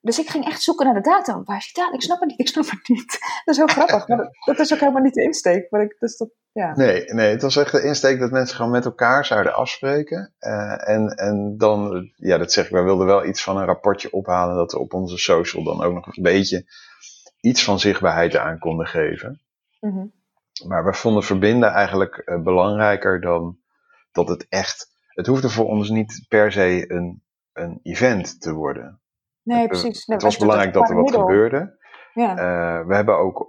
Dus 0.00 0.18
ik 0.18 0.28
ging 0.28 0.46
echt 0.46 0.62
zoeken 0.62 0.86
naar 0.86 0.94
de 0.94 1.10
datum. 1.10 1.44
Waar 1.44 1.56
is 1.56 1.72
die 1.72 1.82
datum? 1.82 1.94
Ik 1.94 2.02
snap 2.02 2.20
het 2.20 2.28
niet, 2.28 2.40
ik 2.40 2.48
snap 2.48 2.70
het 2.70 2.88
niet. 2.88 3.18
Dat 3.44 3.54
is 3.54 3.56
heel 3.56 3.66
grappig, 3.66 4.08
maar 4.08 4.28
dat, 4.44 4.58
is 4.58 4.72
ook 4.72 4.78
helemaal 4.78 5.02
niet 5.02 5.14
de 5.14 5.22
insteek. 5.22 5.70
Maar 5.70 5.82
ik, 5.82 5.96
dus 5.98 6.16
dat, 6.16 6.30
ja. 6.52 6.76
nee, 6.76 7.04
nee, 7.04 7.30
het 7.30 7.42
was 7.42 7.56
echt 7.56 7.72
de 7.72 7.82
insteek 7.82 8.18
dat 8.18 8.30
mensen 8.30 8.56
gewoon 8.56 8.70
met 8.70 8.84
elkaar 8.84 9.24
zouden 9.24 9.54
afspreken. 9.54 10.34
Uh, 10.40 10.88
en, 10.88 11.08
en 11.08 11.54
dan, 11.58 12.10
ja, 12.16 12.38
dat 12.38 12.52
zeg 12.52 12.64
ik, 12.64 12.70
wij 12.70 12.82
wilden 12.82 13.06
wel 13.06 13.24
iets 13.24 13.42
van 13.42 13.56
een 13.56 13.64
rapportje 13.64 14.12
ophalen. 14.12 14.56
Dat 14.56 14.72
we 14.72 14.78
op 14.78 14.94
onze 14.94 15.18
social 15.18 15.64
dan 15.64 15.82
ook 15.82 15.94
nog 15.94 16.16
een 16.16 16.22
beetje 16.22 16.66
iets 17.40 17.64
van 17.64 17.78
zichtbaarheid 17.78 18.36
aan 18.36 18.58
konden 18.58 18.86
geven. 18.86 19.40
Mm 19.80 19.90
-hmm. 19.90 20.12
Maar 20.66 20.84
we 20.84 20.94
vonden 20.94 21.22
verbinden 21.22 21.70
eigenlijk 21.70 22.22
uh, 22.24 22.42
belangrijker 22.42 23.20
dan 23.20 23.58
dat 24.12 24.28
het 24.28 24.46
echt. 24.48 24.88
Het 25.08 25.26
hoefde 25.26 25.48
voor 25.48 25.66
ons 25.66 25.88
niet 25.88 26.26
per 26.28 26.52
se 26.52 26.92
een, 26.92 27.22
een 27.52 27.80
event 27.82 28.40
te 28.40 28.52
worden. 28.52 29.00
Nee, 29.42 29.66
precies. 29.66 30.06
het 30.06 30.22
was 30.22 30.36
belangrijk 30.36 30.72
dat 30.72 30.88
er 30.88 30.94
wat 30.94 31.10
gebeurde. 31.14 31.78
Ja. 32.14 32.30
Uh, 32.30 32.86
we 32.86 32.94
hebben 32.94 33.18
ook 33.18 33.46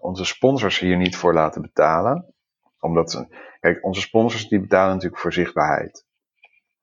onze 0.00 0.24
sponsors 0.24 0.78
hier 0.78 0.96
niet 0.96 1.16
voor 1.16 1.34
laten 1.34 1.62
betalen. 1.62 2.34
Omdat, 2.80 3.10
ze, 3.10 3.26
kijk, 3.60 3.84
onze 3.84 4.00
sponsors 4.00 4.48
die 4.48 4.60
betalen 4.60 4.94
natuurlijk 4.94 5.20
voor 5.20 5.32
zichtbaarheid. 5.32 6.06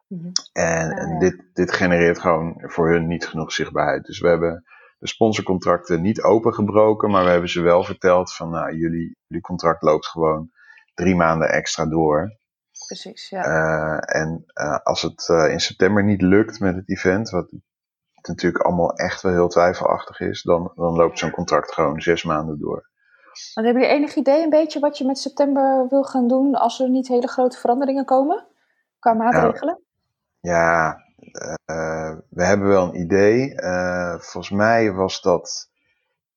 Mm 0.07 0.19
-hmm. 0.19 0.31
En, 0.53 0.91
ah, 0.91 1.01
en 1.01 1.19
dit, 1.19 1.43
dit 1.53 1.71
genereert 1.71 2.19
gewoon 2.19 2.53
voor 2.57 2.91
hun 2.91 3.07
niet 3.07 3.27
genoeg 3.27 3.51
zichtbaarheid. 3.51 4.05
Dus 4.05 4.19
we 4.19 4.27
hebben 4.27 4.63
de 4.99 5.07
sponsorcontracten 5.07 6.01
niet 6.01 6.21
opengebroken, 6.21 7.11
maar 7.11 7.23
we 7.23 7.29
hebben 7.29 7.49
ze 7.49 7.61
wel 7.61 7.83
verteld 7.83 8.33
van, 8.33 8.49
nou, 8.49 8.75
jullie, 8.75 9.17
jullie 9.27 9.43
contract 9.43 9.81
loopt 9.81 10.07
gewoon 10.07 10.51
drie 10.93 11.15
maanden 11.15 11.49
extra 11.49 11.85
door. 11.85 12.37
Precies, 12.87 13.29
ja. 13.29 13.45
Uh, 13.45 14.21
en 14.21 14.45
uh, 14.53 14.77
als 14.77 15.01
het 15.01 15.27
uh, 15.31 15.51
in 15.51 15.59
september 15.59 16.03
niet 16.03 16.21
lukt 16.21 16.59
met 16.59 16.75
het 16.75 16.89
event, 16.89 17.29
wat 17.29 17.51
natuurlijk 18.27 18.63
allemaal 18.63 18.93
echt 18.93 19.21
wel 19.21 19.31
heel 19.31 19.47
twijfelachtig 19.47 20.19
is, 20.19 20.41
dan, 20.41 20.71
dan 20.75 20.95
loopt 20.95 21.19
zo'n 21.19 21.31
contract 21.31 21.73
gewoon 21.73 22.01
zes 22.01 22.23
maanden 22.23 22.59
door. 22.59 22.89
Maar 23.53 23.63
hebben 23.63 23.81
jullie 23.81 23.97
enig 23.97 24.15
idee 24.15 24.43
een 24.43 24.49
beetje 24.49 24.79
wat 24.79 24.97
je 24.97 25.05
met 25.05 25.17
september 25.17 25.87
wil 25.89 26.03
gaan 26.03 26.27
doen 26.27 26.55
als 26.55 26.79
er 26.79 26.89
niet 26.89 27.07
hele 27.07 27.27
grote 27.27 27.57
veranderingen 27.57 28.05
komen 28.05 28.47
qua 28.99 29.13
maatregelen? 29.13 29.81
Ja, 30.39 30.97
ja 31.69 32.23
we 32.29 32.43
hebben 32.43 32.67
wel 32.67 32.87
een 32.87 32.99
idee. 32.99 33.55
volgens 34.19 34.49
mij 34.49 34.91
was 34.93 35.21
dat 35.21 35.69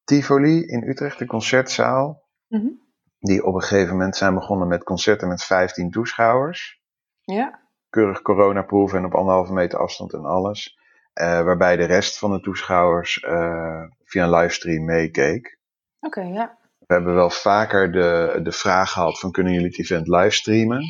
Tivoli 0.05 0.67
in 0.67 0.89
Utrecht, 0.89 1.19
de 1.19 1.27
concertzaal. 1.27 2.27
Mm 2.49 2.61
-hmm 2.61 2.87
die 3.21 3.45
op 3.45 3.55
een 3.55 3.63
gegeven 3.63 3.93
moment 3.93 4.17
zijn 4.17 4.35
begonnen 4.35 4.69
met 4.69 4.85
concerten 4.85 5.29
met 5.29 5.45
15 5.45 5.91
toeschouwers. 5.91 6.83
Ja. 7.21 7.61
Keurig 7.89 8.23
coronaproof 8.23 8.93
en 8.93 9.05
op 9.05 9.15
anderhalve 9.15 9.53
meter 9.53 9.79
afstand 9.79 10.13
en 10.13 10.25
alles. 10.25 10.78
Uh, 11.21 11.43
waarbij 11.43 11.77
de 11.77 11.85
rest 11.85 12.19
van 12.19 12.31
de 12.31 12.41
toeschouwers 12.41 13.23
uh, 13.23 13.83
via 14.05 14.25
een 14.25 14.31
livestream 14.31 14.85
meekeek. 14.85 15.59
Oké, 16.01 16.19
okay, 16.19 16.33
ja. 16.33 16.59
We 16.79 16.95
hebben 16.95 17.15
wel 17.15 17.31
vaker 17.31 17.93
de, 17.93 18.41
de 18.43 18.53
vraag 18.53 18.93
gehad 18.93 19.19
van 19.19 19.31
kunnen 19.31 19.53
jullie 19.53 19.69
het 19.69 19.79
event 19.79 20.09
livestreamen? 20.09 20.83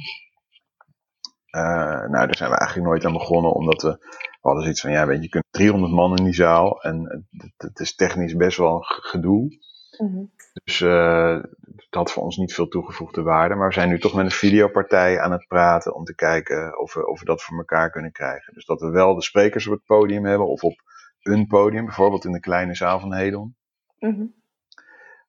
Uh, 1.57 1.63
nou, 2.09 2.27
daar 2.27 2.37
zijn 2.37 2.51
we 2.51 2.57
eigenlijk 2.57 2.89
nooit 2.89 3.05
aan 3.05 3.13
begonnen, 3.13 3.53
omdat 3.53 3.83
we, 3.83 3.89
we 3.99 4.39
hadden 4.41 4.63
zoiets 4.63 4.81
van, 4.81 4.91
ja, 4.91 5.07
weet 5.07 5.17
je, 5.17 5.23
je 5.23 5.29
kunt 5.29 5.45
300 5.51 5.93
man 5.93 6.17
in 6.17 6.25
die 6.25 6.35
zaal 6.35 6.83
en 6.83 7.27
het, 7.31 7.53
het 7.57 7.81
is 7.81 7.95
technisch 7.95 8.37
best 8.37 8.59
wel 8.59 8.75
een 8.75 8.85
gedoe. 8.85 9.59
Mm 9.99 10.13
-hmm. 10.13 10.31
Dus 10.65 10.81
uh, 10.81 11.43
dat 11.61 11.87
had 11.91 12.13
voor 12.13 12.23
ons 12.23 12.37
niet 12.37 12.55
veel 12.55 12.69
toegevoegde 12.69 13.23
waarde. 13.23 13.55
Maar 13.55 13.69
we 13.69 13.75
zijn 13.75 13.89
nu 13.89 13.99
toch 13.99 14.15
met 14.15 14.25
een 14.25 14.31
videopartij 14.31 15.21
aan 15.21 15.33
het 15.33 15.47
praten 15.47 15.95
om 15.95 16.05
te 16.05 16.15
kijken 16.15 16.81
of 16.81 16.95
we, 16.95 17.07
of 17.07 17.19
we 17.19 17.25
dat 17.25 17.43
voor 17.43 17.59
elkaar 17.59 17.91
kunnen 17.91 18.13
krijgen. 18.13 18.55
Dus 18.55 18.65
dat 18.65 18.81
we 18.81 18.91
wel 18.91 19.15
de 19.15 19.23
sprekers 19.23 19.67
op 19.67 19.73
het 19.73 19.85
podium 19.85 20.25
hebben 20.25 20.49
of 20.49 20.63
op 20.63 20.83
een 21.23 21.47
podium, 21.47 21.85
bijvoorbeeld 21.85 22.25
in 22.25 22.33
de 22.33 22.41
kleine 22.41 22.75
zaal 22.75 23.01
van 23.01 23.15
Hedon. 23.15 23.57
Mm 23.99 24.15
-hmm. 24.15 24.35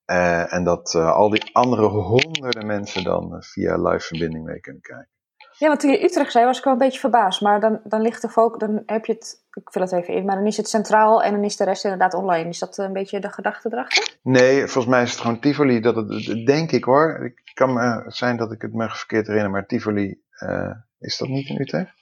uh, 0.05 0.53
en 0.53 0.63
dat 0.63 0.93
uh, 0.93 1.11
al 1.11 1.29
die 1.29 1.55
andere 1.55 1.87
honderden 1.87 2.65
mensen 2.65 3.03
dan 3.03 3.43
via 3.43 3.77
live 3.77 4.05
verbinding 4.05 4.45
mee 4.45 4.59
kunnen 4.59 4.81
kijken. 4.81 5.18
Ja, 5.59 5.67
want 5.67 5.79
toen 5.79 5.91
je 5.91 6.03
Utrecht 6.03 6.31
zei, 6.31 6.45
was 6.45 6.57
ik 6.57 6.63
wel 6.63 6.73
een 6.73 6.79
beetje 6.79 6.99
verbaasd. 6.99 7.41
Maar 7.41 7.59
dan, 7.59 7.79
dan 7.83 8.01
ligt 8.01 8.21
de 8.21 8.29
focus, 8.29 8.59
dan 8.59 8.83
heb 8.85 9.05
je 9.05 9.13
het, 9.13 9.43
ik 9.53 9.71
vul 9.71 9.81
het 9.81 9.91
even 9.91 10.13
in, 10.13 10.25
maar 10.25 10.35
dan 10.35 10.45
is 10.45 10.57
het 10.57 10.69
centraal 10.69 11.23
en 11.23 11.33
dan 11.33 11.43
is 11.43 11.55
de 11.55 11.63
rest 11.63 11.83
inderdaad 11.83 12.13
online. 12.13 12.49
Is 12.49 12.59
dat 12.59 12.77
een 12.77 12.93
beetje 12.93 13.19
de 13.19 13.29
gedachte 13.29 13.69
erachter? 13.71 14.17
Nee, 14.21 14.57
volgens 14.57 14.85
mij 14.85 15.03
is 15.03 15.11
het 15.11 15.19
gewoon 15.19 15.39
Tivoli, 15.39 15.79
dat 15.79 15.95
het, 15.95 16.45
denk 16.45 16.71
ik 16.71 16.83
hoor. 16.83 17.19
Het 17.21 17.53
kan 17.53 18.03
zijn 18.07 18.37
dat 18.37 18.51
ik 18.51 18.61
het 18.61 18.73
me 18.73 18.89
verkeerd 18.89 19.27
herinner, 19.27 19.51
maar 19.51 19.65
Tivoli, 19.65 20.21
uh, 20.39 20.71
is 20.99 21.17
dat 21.17 21.27
niet 21.27 21.49
in 21.49 21.61
Utrecht? 21.61 21.93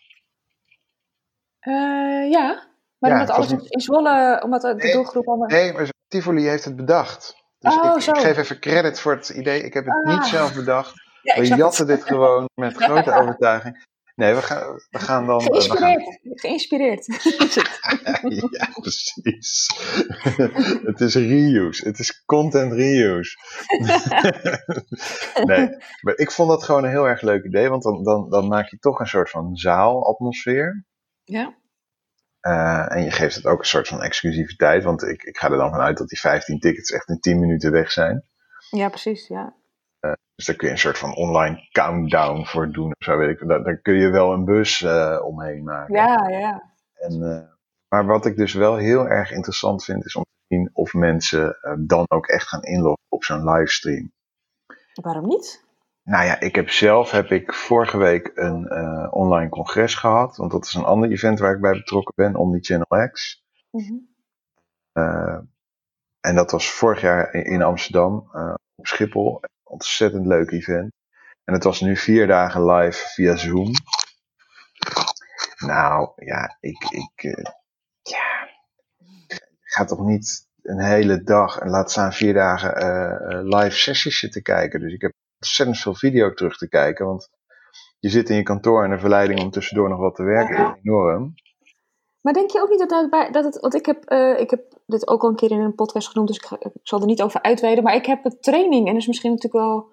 Uh, 1.61 2.31
ja, 2.31 2.67
maar 2.97 3.11
ja, 3.11 3.19
omdat 3.19 3.35
alles 3.35 3.51
niet... 3.51 3.71
in 3.71 3.79
Zwolle, 3.79 4.41
omdat 4.43 4.61
de 4.61 4.73
nee, 4.75 4.91
doelgroep 4.91 5.27
allemaal... 5.27 5.47
Nee, 5.47 5.73
maar 5.73 5.89
Tivoli 6.07 6.47
heeft 6.47 6.65
het 6.65 6.75
bedacht. 6.75 7.45
Dus 7.59 7.75
oh, 7.75 7.95
ik, 7.95 8.05
ik, 8.05 8.17
geef 8.17 8.37
even 8.37 8.59
credit 8.59 8.99
voor 8.99 9.11
het 9.11 9.29
idee. 9.29 9.63
Ik 9.63 9.73
heb 9.73 9.85
het 9.85 10.05
ah. 10.05 10.13
niet 10.13 10.25
zelf 10.25 10.53
bedacht. 10.53 11.06
Ja, 11.35 11.41
we 11.41 11.55
jatten 11.55 11.87
dit 11.87 12.03
gewoon 12.03 12.49
met 12.55 12.75
grote 12.83 13.13
overtuiging. 13.13 13.85
Nee, 14.15 14.33
we 14.33 14.41
gaan, 14.41 14.73
we 14.89 14.99
gaan 14.99 15.25
dan... 15.25 15.41
Geïnspireerd. 15.41 16.03
We 16.21 16.23
gaan... 16.23 16.37
Geïnspireerd. 16.37 17.05
ja, 18.59 18.69
precies. 18.81 19.69
het 20.91 21.01
is 21.01 21.15
reuse. 21.15 21.87
Het 21.87 21.99
is 21.99 22.23
content 22.25 22.73
reuse. 22.73 23.37
nee, 25.43 25.69
maar 26.01 26.15
ik 26.15 26.31
vond 26.31 26.49
dat 26.49 26.63
gewoon 26.63 26.83
een 26.83 26.89
heel 26.89 27.07
erg 27.07 27.21
leuk 27.21 27.43
idee. 27.43 27.69
Want 27.69 27.83
dan, 27.83 28.03
dan, 28.03 28.29
dan 28.29 28.47
maak 28.47 28.69
je 28.69 28.77
toch 28.77 28.99
een 28.99 29.07
soort 29.07 29.29
van 29.29 29.55
zaalatmosfeer. 29.55 30.85
Ja. 31.23 31.55
Uh, 32.41 32.95
en 32.95 33.03
je 33.03 33.11
geeft 33.11 33.35
het 33.35 33.45
ook 33.45 33.59
een 33.59 33.65
soort 33.65 33.87
van 33.87 34.01
exclusiviteit. 34.01 34.83
Want 34.83 35.03
ik, 35.03 35.23
ik 35.23 35.37
ga 35.37 35.49
er 35.49 35.57
dan 35.57 35.71
vanuit 35.71 35.97
dat 35.97 36.07
die 36.07 36.19
15 36.19 36.59
tickets 36.59 36.91
echt 36.91 37.09
in 37.09 37.19
10 37.19 37.39
minuten 37.39 37.71
weg 37.71 37.91
zijn. 37.91 38.23
Ja, 38.69 38.89
precies. 38.89 39.27
Ja. 39.27 39.55
Dus 40.37 40.45
daar 40.45 40.55
kun 40.55 40.67
je 40.67 40.73
een 40.73 40.79
soort 40.79 40.97
van 40.97 41.15
online 41.15 41.67
countdown 41.71 42.45
voor 42.45 42.71
doen. 42.71 42.91
Zo 42.97 43.17
weet 43.17 43.29
ik. 43.29 43.47
Daar, 43.47 43.63
daar 43.63 43.77
kun 43.77 43.93
je 43.93 44.09
wel 44.09 44.33
een 44.33 44.45
bus 44.45 44.81
uh, 44.81 45.21
omheen 45.23 45.63
maken. 45.63 45.95
Ja, 45.95 46.29
ja. 46.29 46.71
En, 46.93 47.21
uh, 47.21 47.41
maar 47.87 48.05
wat 48.05 48.25
ik 48.25 48.35
dus 48.35 48.53
wel 48.53 48.75
heel 48.75 49.07
erg 49.07 49.31
interessant 49.31 49.83
vind, 49.83 50.05
is 50.05 50.15
om 50.15 50.23
te 50.23 50.55
zien 50.55 50.69
of 50.73 50.93
mensen 50.93 51.57
dan 51.79 52.05
ook 52.07 52.27
echt 52.27 52.47
gaan 52.47 52.63
inloggen 52.63 53.05
op 53.09 53.23
zo'n 53.23 53.49
livestream. 53.49 54.11
Waarom 55.01 55.27
niet? 55.27 55.65
Nou 56.03 56.25
ja, 56.25 56.39
ik 56.39 56.55
heb 56.55 56.69
zelf 56.69 57.11
heb 57.11 57.31
ik 57.31 57.53
vorige 57.53 57.97
week 57.97 58.31
een 58.35 58.71
online 59.11 59.49
congres 59.49 59.95
gehad. 59.95 60.35
Want 60.37 60.51
dat 60.51 60.65
is 60.65 60.73
een 60.73 60.83
ander 60.83 61.11
event 61.11 61.39
waar 61.39 61.55
ik 61.55 61.61
bij 61.61 61.73
betrokken 61.73 62.13
ben, 62.15 62.35
Omnichannel 62.35 63.09
X. 63.11 63.43
Mm 63.71 63.83
-hmm. 64.93 65.51
en 66.19 66.35
dat 66.35 66.51
was 66.51 66.71
vorig 66.71 67.01
jaar 67.01 67.33
in 67.33 67.61
Amsterdam, 67.61 68.29
op 68.75 68.87
Schiphol 68.87 69.41
ontzettend 69.67 70.25
leuk 70.25 70.51
event. 70.51 70.91
En 71.43 71.53
het 71.53 71.63
was 71.63 71.81
nu 71.81 71.97
vier 71.97 72.27
dagen 72.27 72.65
live 72.65 73.07
via 73.07 73.35
Zoom. 73.35 73.71
Nou, 75.57 76.11
ja, 76.15 76.57
ik, 76.59 76.83
ik, 76.89 77.23
uh, 77.23 77.43
ja, 78.01 78.49
ga 79.61 79.85
toch 79.85 79.99
niet 79.99 80.47
een 80.61 80.83
hele 80.83 81.23
dag 81.23 81.57
en 81.57 81.69
laat 81.69 81.91
staan 81.91 82.13
vier 82.13 82.33
dagen 82.33 82.83
uh, 82.83 83.59
live 83.59 83.75
sessies 83.77 84.19
zitten 84.19 84.41
kijken. 84.41 84.79
Dus 84.79 84.93
ik 84.93 85.01
heb 85.01 85.11
ontzettend 85.39 85.79
veel 85.79 85.95
video 85.95 86.33
terug 86.33 86.57
te 86.57 86.69
kijken, 86.69 87.05
want 87.05 87.29
je 87.99 88.09
zit 88.09 88.29
in 88.29 88.35
je 88.35 88.43
kantoor 88.43 88.83
en 88.83 88.89
de 88.89 88.99
verleiding 88.99 89.39
om 89.39 89.51
tussendoor 89.51 89.89
nog 89.89 89.99
wat 89.99 90.15
te 90.15 90.23
werken 90.23 90.57
is 90.57 90.79
enorm. 90.83 91.33
Maar 92.27 92.35
denk 92.35 92.51
je 92.51 92.61
ook 92.61 92.69
niet 92.69 92.79
dat, 92.79 92.89
dat, 92.89 93.33
dat 93.33 93.43
het. 93.43 93.59
Want 93.59 93.75
ik 93.75 93.85
heb, 93.85 94.11
uh, 94.11 94.39
ik 94.39 94.49
heb 94.49 94.61
dit 94.85 95.07
ook 95.07 95.23
al 95.23 95.29
een 95.29 95.35
keer 95.35 95.51
in 95.51 95.59
een 95.59 95.75
podcast 95.75 96.07
genoemd, 96.07 96.27
dus 96.27 96.37
ik, 96.37 96.51
ik, 96.59 96.71
zal 96.83 96.99
er 96.99 97.05
niet 97.05 97.21
over 97.21 97.41
uitweiden. 97.41 97.83
Maar 97.83 97.95
ik 97.95 98.05
heb 98.05 98.25
een 98.25 98.37
training, 98.39 98.85
en 98.85 98.91
dat 98.91 99.01
is 99.01 99.07
misschien 99.07 99.31
natuurlijk 99.31 99.65
wel 99.65 99.89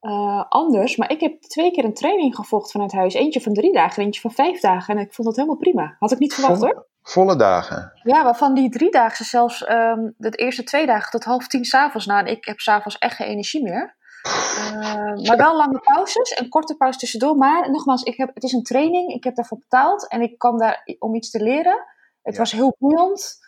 uh, 0.00 0.44
anders. 0.48 0.96
Maar 0.96 1.10
ik 1.10 1.20
heb 1.20 1.42
twee 1.42 1.70
keer 1.70 1.84
een 1.84 1.94
training 1.94 2.34
gevolgd 2.34 2.70
vanuit 2.70 2.92
huis. 2.92 3.14
Eentje 3.14 3.40
van 3.40 3.52
drie 3.52 3.72
dagen, 3.72 4.02
eentje 4.02 4.20
van 4.20 4.30
vijf 4.30 4.60
dagen. 4.60 4.96
En 4.96 5.00
ik 5.00 5.12
vond 5.12 5.26
dat 5.28 5.36
helemaal 5.36 5.56
prima. 5.56 5.96
Had 5.98 6.12
ik 6.12 6.18
niet 6.18 6.34
verwacht 6.34 6.58
volle, 6.58 6.72
hoor. 6.74 6.86
Volle 7.02 7.36
dagen? 7.36 7.92
Ja, 8.02 8.24
waarvan 8.24 8.54
die 8.54 8.70
drie 8.70 8.90
dagen 8.90 9.24
zelfs 9.24 9.68
um, 9.68 10.14
de 10.16 10.30
eerste 10.30 10.62
twee 10.62 10.86
dagen 10.86 11.10
tot 11.10 11.24
half 11.24 11.46
tien 11.46 11.64
s'avonds 11.64 12.06
na. 12.06 12.18
En 12.18 12.26
ik 12.26 12.44
heb 12.44 12.58
s'avonds 12.58 12.98
echt 12.98 13.16
geen 13.16 13.28
energie 13.28 13.62
meer. 13.62 13.96
Uh, 14.24 15.26
maar 15.26 15.36
wel 15.36 15.56
lange 15.56 15.78
pauzes 15.78 16.30
en 16.30 16.48
korte 16.48 16.76
pauzes 16.76 16.98
tussendoor. 16.98 17.36
Maar 17.36 17.70
nogmaals, 17.70 18.02
ik 18.02 18.16
heb, 18.16 18.30
het 18.34 18.42
is 18.42 18.52
een 18.52 18.62
training. 18.62 19.12
Ik 19.12 19.24
heb 19.24 19.34
daarvoor 19.34 19.58
betaald 19.58 20.08
en 20.08 20.20
ik 20.20 20.38
kwam 20.38 20.58
daar 20.58 20.82
om 20.98 21.14
iets 21.14 21.30
te 21.30 21.42
leren. 21.42 21.84
Het 22.22 22.34
ja. 22.34 22.40
was 22.40 22.52
heel 22.52 22.76
boeiend. 22.78 23.38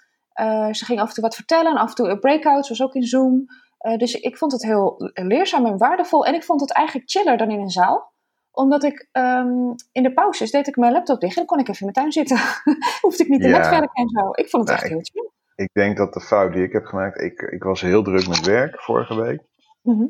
Uh, 0.41 0.73
ze 0.73 0.85
ging 0.85 1.01
af 1.01 1.09
en 1.09 1.15
toe 1.15 1.23
wat 1.23 1.35
vertellen. 1.35 1.71
En 1.71 1.79
af 1.79 1.89
en 1.89 1.95
toe 1.95 2.09
een 2.09 2.21
breakout, 2.21 2.69
was 2.69 2.83
ook 2.83 2.95
in 2.95 3.03
Zoom. 3.03 3.45
Uh, 3.81 3.97
dus 3.97 4.15
ik 4.15 4.37
vond 4.37 4.53
het 4.53 4.63
heel 4.63 5.11
leerzaam 5.15 5.67
en 5.67 5.79
waardevol. 5.79 6.27
En 6.27 6.35
ik 6.35 6.45
vond 6.45 6.61
het 6.61 6.73
eigenlijk 6.73 7.11
chiller 7.11 7.37
dan 7.37 7.51
in 7.51 7.61
een 7.61 7.71
zaal 7.71 8.17
omdat 8.59 8.85
ik 8.85 9.09
ehm, 9.13 9.75
in 9.93 10.03
de 10.03 10.13
pauzes 10.13 10.51
deed 10.51 10.67
ik 10.67 10.77
mijn 10.77 10.93
laptop 10.93 11.21
dicht 11.21 11.39
en 11.39 11.47
kon 11.47 11.59
ik 11.59 11.69
even 11.69 11.87
in 11.87 11.93
mijn 11.93 12.13
tuin 12.13 12.13
zitten. 12.13 12.39
Hoefde 13.03 13.23
ik 13.23 13.29
niet 13.29 13.41
te 13.41 13.49
Ja. 13.49 13.59
netwerken 13.59 13.91
en 13.93 14.09
zo. 14.09 14.31
Ik 14.33 14.49
vond 14.49 14.69
het 14.69 14.79
Nou, 14.79 14.81
echt 14.81 14.89
heel 14.89 15.23
chill. 15.23 15.31
Ik 15.55 15.73
denk 15.73 15.97
dat 15.97 16.13
de 16.13 16.21
fout 16.21 16.53
die 16.53 16.63
ik 16.63 16.73
heb 16.73 16.85
gemaakt, 16.85 17.21
ik, 17.21 17.41
ik 17.41 17.63
was 17.63 17.81
heel 17.81 18.03
druk 18.03 18.29
met 18.29 18.47
werk 18.47 18.81
vorige 18.81 19.21
week. 19.21 19.43
Mhm. 19.83 20.07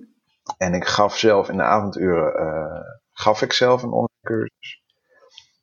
En 0.56 0.74
ik 0.74 0.84
gaf 0.84 1.16
zelf 1.16 1.48
in 1.48 1.56
de 1.56 1.62
avonduren, 1.62 2.34
eh, 2.34 2.80
gaf 3.12 3.42
ik 3.42 3.52
zelf 3.52 3.82
een 3.82 3.90
online 3.90 4.08
cursus. 4.22 4.82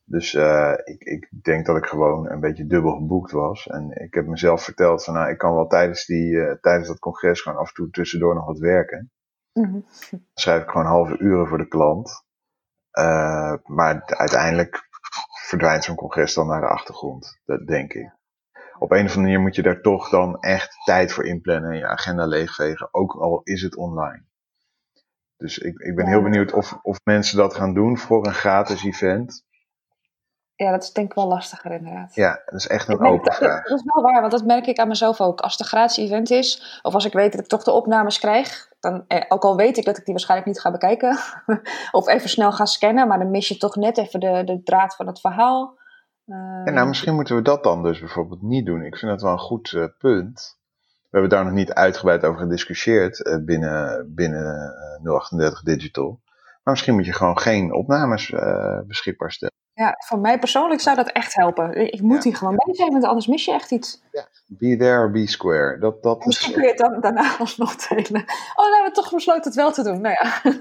Dus 0.03 0.33
eh, 0.33 0.73
ik, 0.83 1.01
ik 1.01 1.29
denk 1.43 1.65
dat 1.65 1.77
ik 1.77 1.85
gewoon 1.85 2.29
een 2.29 2.39
beetje 2.39 2.67
dubbel 2.67 2.91
geboekt 2.91 3.31
was. 3.31 3.67
En 3.67 3.91
ik 3.91 4.13
heb 4.13 4.25
mezelf 4.25 4.63
verteld 4.63 5.03
van 5.03 5.13
nou, 5.13 5.29
ik 5.29 5.37
kan 5.37 5.55
wel 5.55 5.67
tijdens, 5.67 6.05
die, 6.05 6.39
eh, 6.39 6.55
tijdens 6.61 6.87
dat 6.87 6.99
congres 6.99 7.41
gewoon 7.41 7.57
af 7.57 7.67
en 7.67 7.73
toe 7.73 7.89
tussendoor 7.89 8.35
nog 8.35 8.45
wat 8.45 8.59
werken. 8.59 9.11
Mhm. 9.53 9.71
Dan 10.11 10.21
schrijf 10.33 10.63
ik 10.63 10.69
gewoon 10.69 10.87
halve 10.87 11.17
uren 11.17 11.47
voor 11.47 11.57
de 11.57 11.67
klant. 11.67 12.23
Maar 13.63 14.03
uiteindelijk 14.05 14.87
verdwijnt 15.47 15.83
zo'n 15.83 15.95
congres 15.95 16.33
dan 16.33 16.47
naar 16.47 16.61
de 16.61 16.67
achtergrond. 16.67 17.41
Dat 17.45 17.67
denk 17.67 17.93
ik. 17.93 18.13
Op 18.79 18.91
een 18.91 19.05
of 19.05 19.15
andere 19.15 19.21
manier 19.21 19.39
moet 19.39 19.55
je 19.55 19.61
daar 19.61 19.81
toch 19.81 20.09
dan 20.09 20.39
echt 20.39 20.75
tijd 20.85 21.13
voor 21.13 21.25
inplannen 21.25 21.71
en 21.71 21.77
je 21.77 21.87
agenda 21.87 22.25
leegvegen. 22.25 22.93
Ook 22.93 23.15
al 23.15 23.41
is 23.43 23.61
het 23.61 23.75
online. 23.75 24.23
Dus 25.37 25.57
ik, 25.57 25.79
ik 25.79 25.95
ben 25.95 26.05
Ja. 26.05 26.11
heel 26.11 26.21
benieuwd 26.21 26.53
of, 26.53 26.79
of 26.81 26.97
mensen 27.03 27.37
dat 27.37 27.55
gaan 27.55 27.73
doen 27.73 27.97
voor 27.97 28.25
een 28.25 28.33
gratis 28.33 28.83
event. 28.83 29.43
Ja, 30.55 30.71
dat 30.71 30.83
is 30.83 30.91
denk 30.91 31.09
ik 31.09 31.15
wel 31.15 31.27
lastiger 31.27 31.71
inderdaad. 31.71 32.15
Ja, 32.15 32.41
dat 32.45 32.59
is 32.59 32.67
echt 32.67 32.87
een 32.87 32.97
merk 32.99 33.13
open 33.13 33.33
vraag. 33.33 33.63
dat 33.63 33.79
is 33.79 33.83
wel 33.93 34.03
waar, 34.03 34.19
want 34.19 34.31
dat 34.31 34.45
merk 34.45 34.65
ik 34.65 34.77
aan 34.77 34.87
mezelf 34.87 35.21
ook. 35.21 35.41
Als 35.41 35.51
het 35.51 35.61
een 35.61 35.67
gratis 35.67 35.97
event 35.97 36.29
is, 36.29 36.79
of 36.81 36.93
als 36.93 37.05
ik 37.05 37.13
weet 37.13 37.31
dat 37.31 37.41
ik 37.41 37.47
toch 37.47 37.63
de 37.63 37.71
opnames 37.71 38.19
krijg, 38.19 38.69
dan, 38.79 39.03
eh, 39.07 39.23
ook 39.27 39.43
al 39.43 39.55
weet 39.55 39.77
ik 39.77 39.85
dat 39.85 39.97
ik 39.97 40.03
die 40.03 40.13
waarschijnlijk 40.13 40.49
niet 40.49 40.61
ga 40.61 40.71
bekijken, 40.71 41.17
of 41.91 42.07
even 42.07 42.29
snel 42.29 42.51
ga 42.51 42.65
scannen, 42.65 43.07
maar 43.07 43.19
dan 43.19 43.31
mis 43.31 43.47
je 43.47 43.57
toch 43.57 43.75
net 43.75 43.97
even 43.97 44.19
de, 44.19 44.41
de 44.45 44.61
draad 44.63 44.95
van 44.95 45.07
het 45.07 45.19
verhaal. 45.19 45.77
En 46.25 46.73
nou, 46.73 46.87
misschien 46.87 47.15
moeten 47.15 47.35
we 47.35 47.41
dat 47.41 47.63
dan 47.63 47.83
dus 47.83 47.99
bijvoorbeeld 47.99 48.41
niet 48.41 48.65
doen. 48.65 48.81
Ik 48.81 48.97
vind 48.97 49.11
dat 49.11 49.21
wel 49.21 49.31
een 49.31 49.39
goed 49.39 49.73
eh, 49.73 49.85
punt. 49.97 50.59
We 51.15 51.21
hebben 51.21 51.37
daar 51.39 51.47
nog 51.47 51.57
niet 51.57 51.73
uitgebreid 51.73 52.23
over 52.25 52.39
gediscussieerd 52.41 53.23
eh, 53.23 53.37
binnen, 53.41 54.11
binnen 54.15 54.73
eh, 55.03 55.13
038 55.13 55.61
Digital. 55.63 56.19
Maar 56.63 56.73
misschien 56.73 56.93
moet 56.95 57.05
je 57.05 57.13
gewoon 57.13 57.39
geen 57.39 57.73
opnames 57.73 58.31
eh, 58.31 58.79
beschikbaar 58.87 59.31
stellen. 59.31 59.53
ja, 59.73 59.95
voor 60.07 60.19
mij 60.19 60.39
persoonlijk 60.39 60.81
zou 60.81 60.95
dat 60.95 61.11
echt 61.11 61.35
helpen. 61.35 61.93
Ik 61.93 62.01
moet 62.01 62.23
Ja. 62.23 62.29
hier 62.29 62.35
gewoon 62.37 62.55
bij 62.55 62.75
zijn, 62.75 62.91
want 62.91 63.03
anders 63.03 63.27
mis 63.27 63.45
je 63.45 63.51
echt 63.53 63.71
iets. 63.71 64.01
Be 64.47 64.77
there 64.77 64.99
or 64.99 65.11
be 65.11 65.27
square. 65.27 65.77
Dat, 65.79 66.03
dat 66.03 66.25
Misschien 66.25 66.49
is... 66.49 66.53
kun 66.55 66.63
je 66.63 66.69
het 66.69 66.77
dan 66.77 67.01
daarna 67.01 67.35
alsnog 67.39 67.75
delen. 67.75 68.21
Oh, 68.55 68.65
dan 68.65 68.73
hebben 68.73 68.91
we 68.93 69.01
toch 69.01 69.11
besloten 69.11 69.43
het 69.43 69.55
wel 69.55 69.71
te 69.71 69.83
doen. 69.83 70.01
Nou 70.01 70.15
ja. 70.21 70.41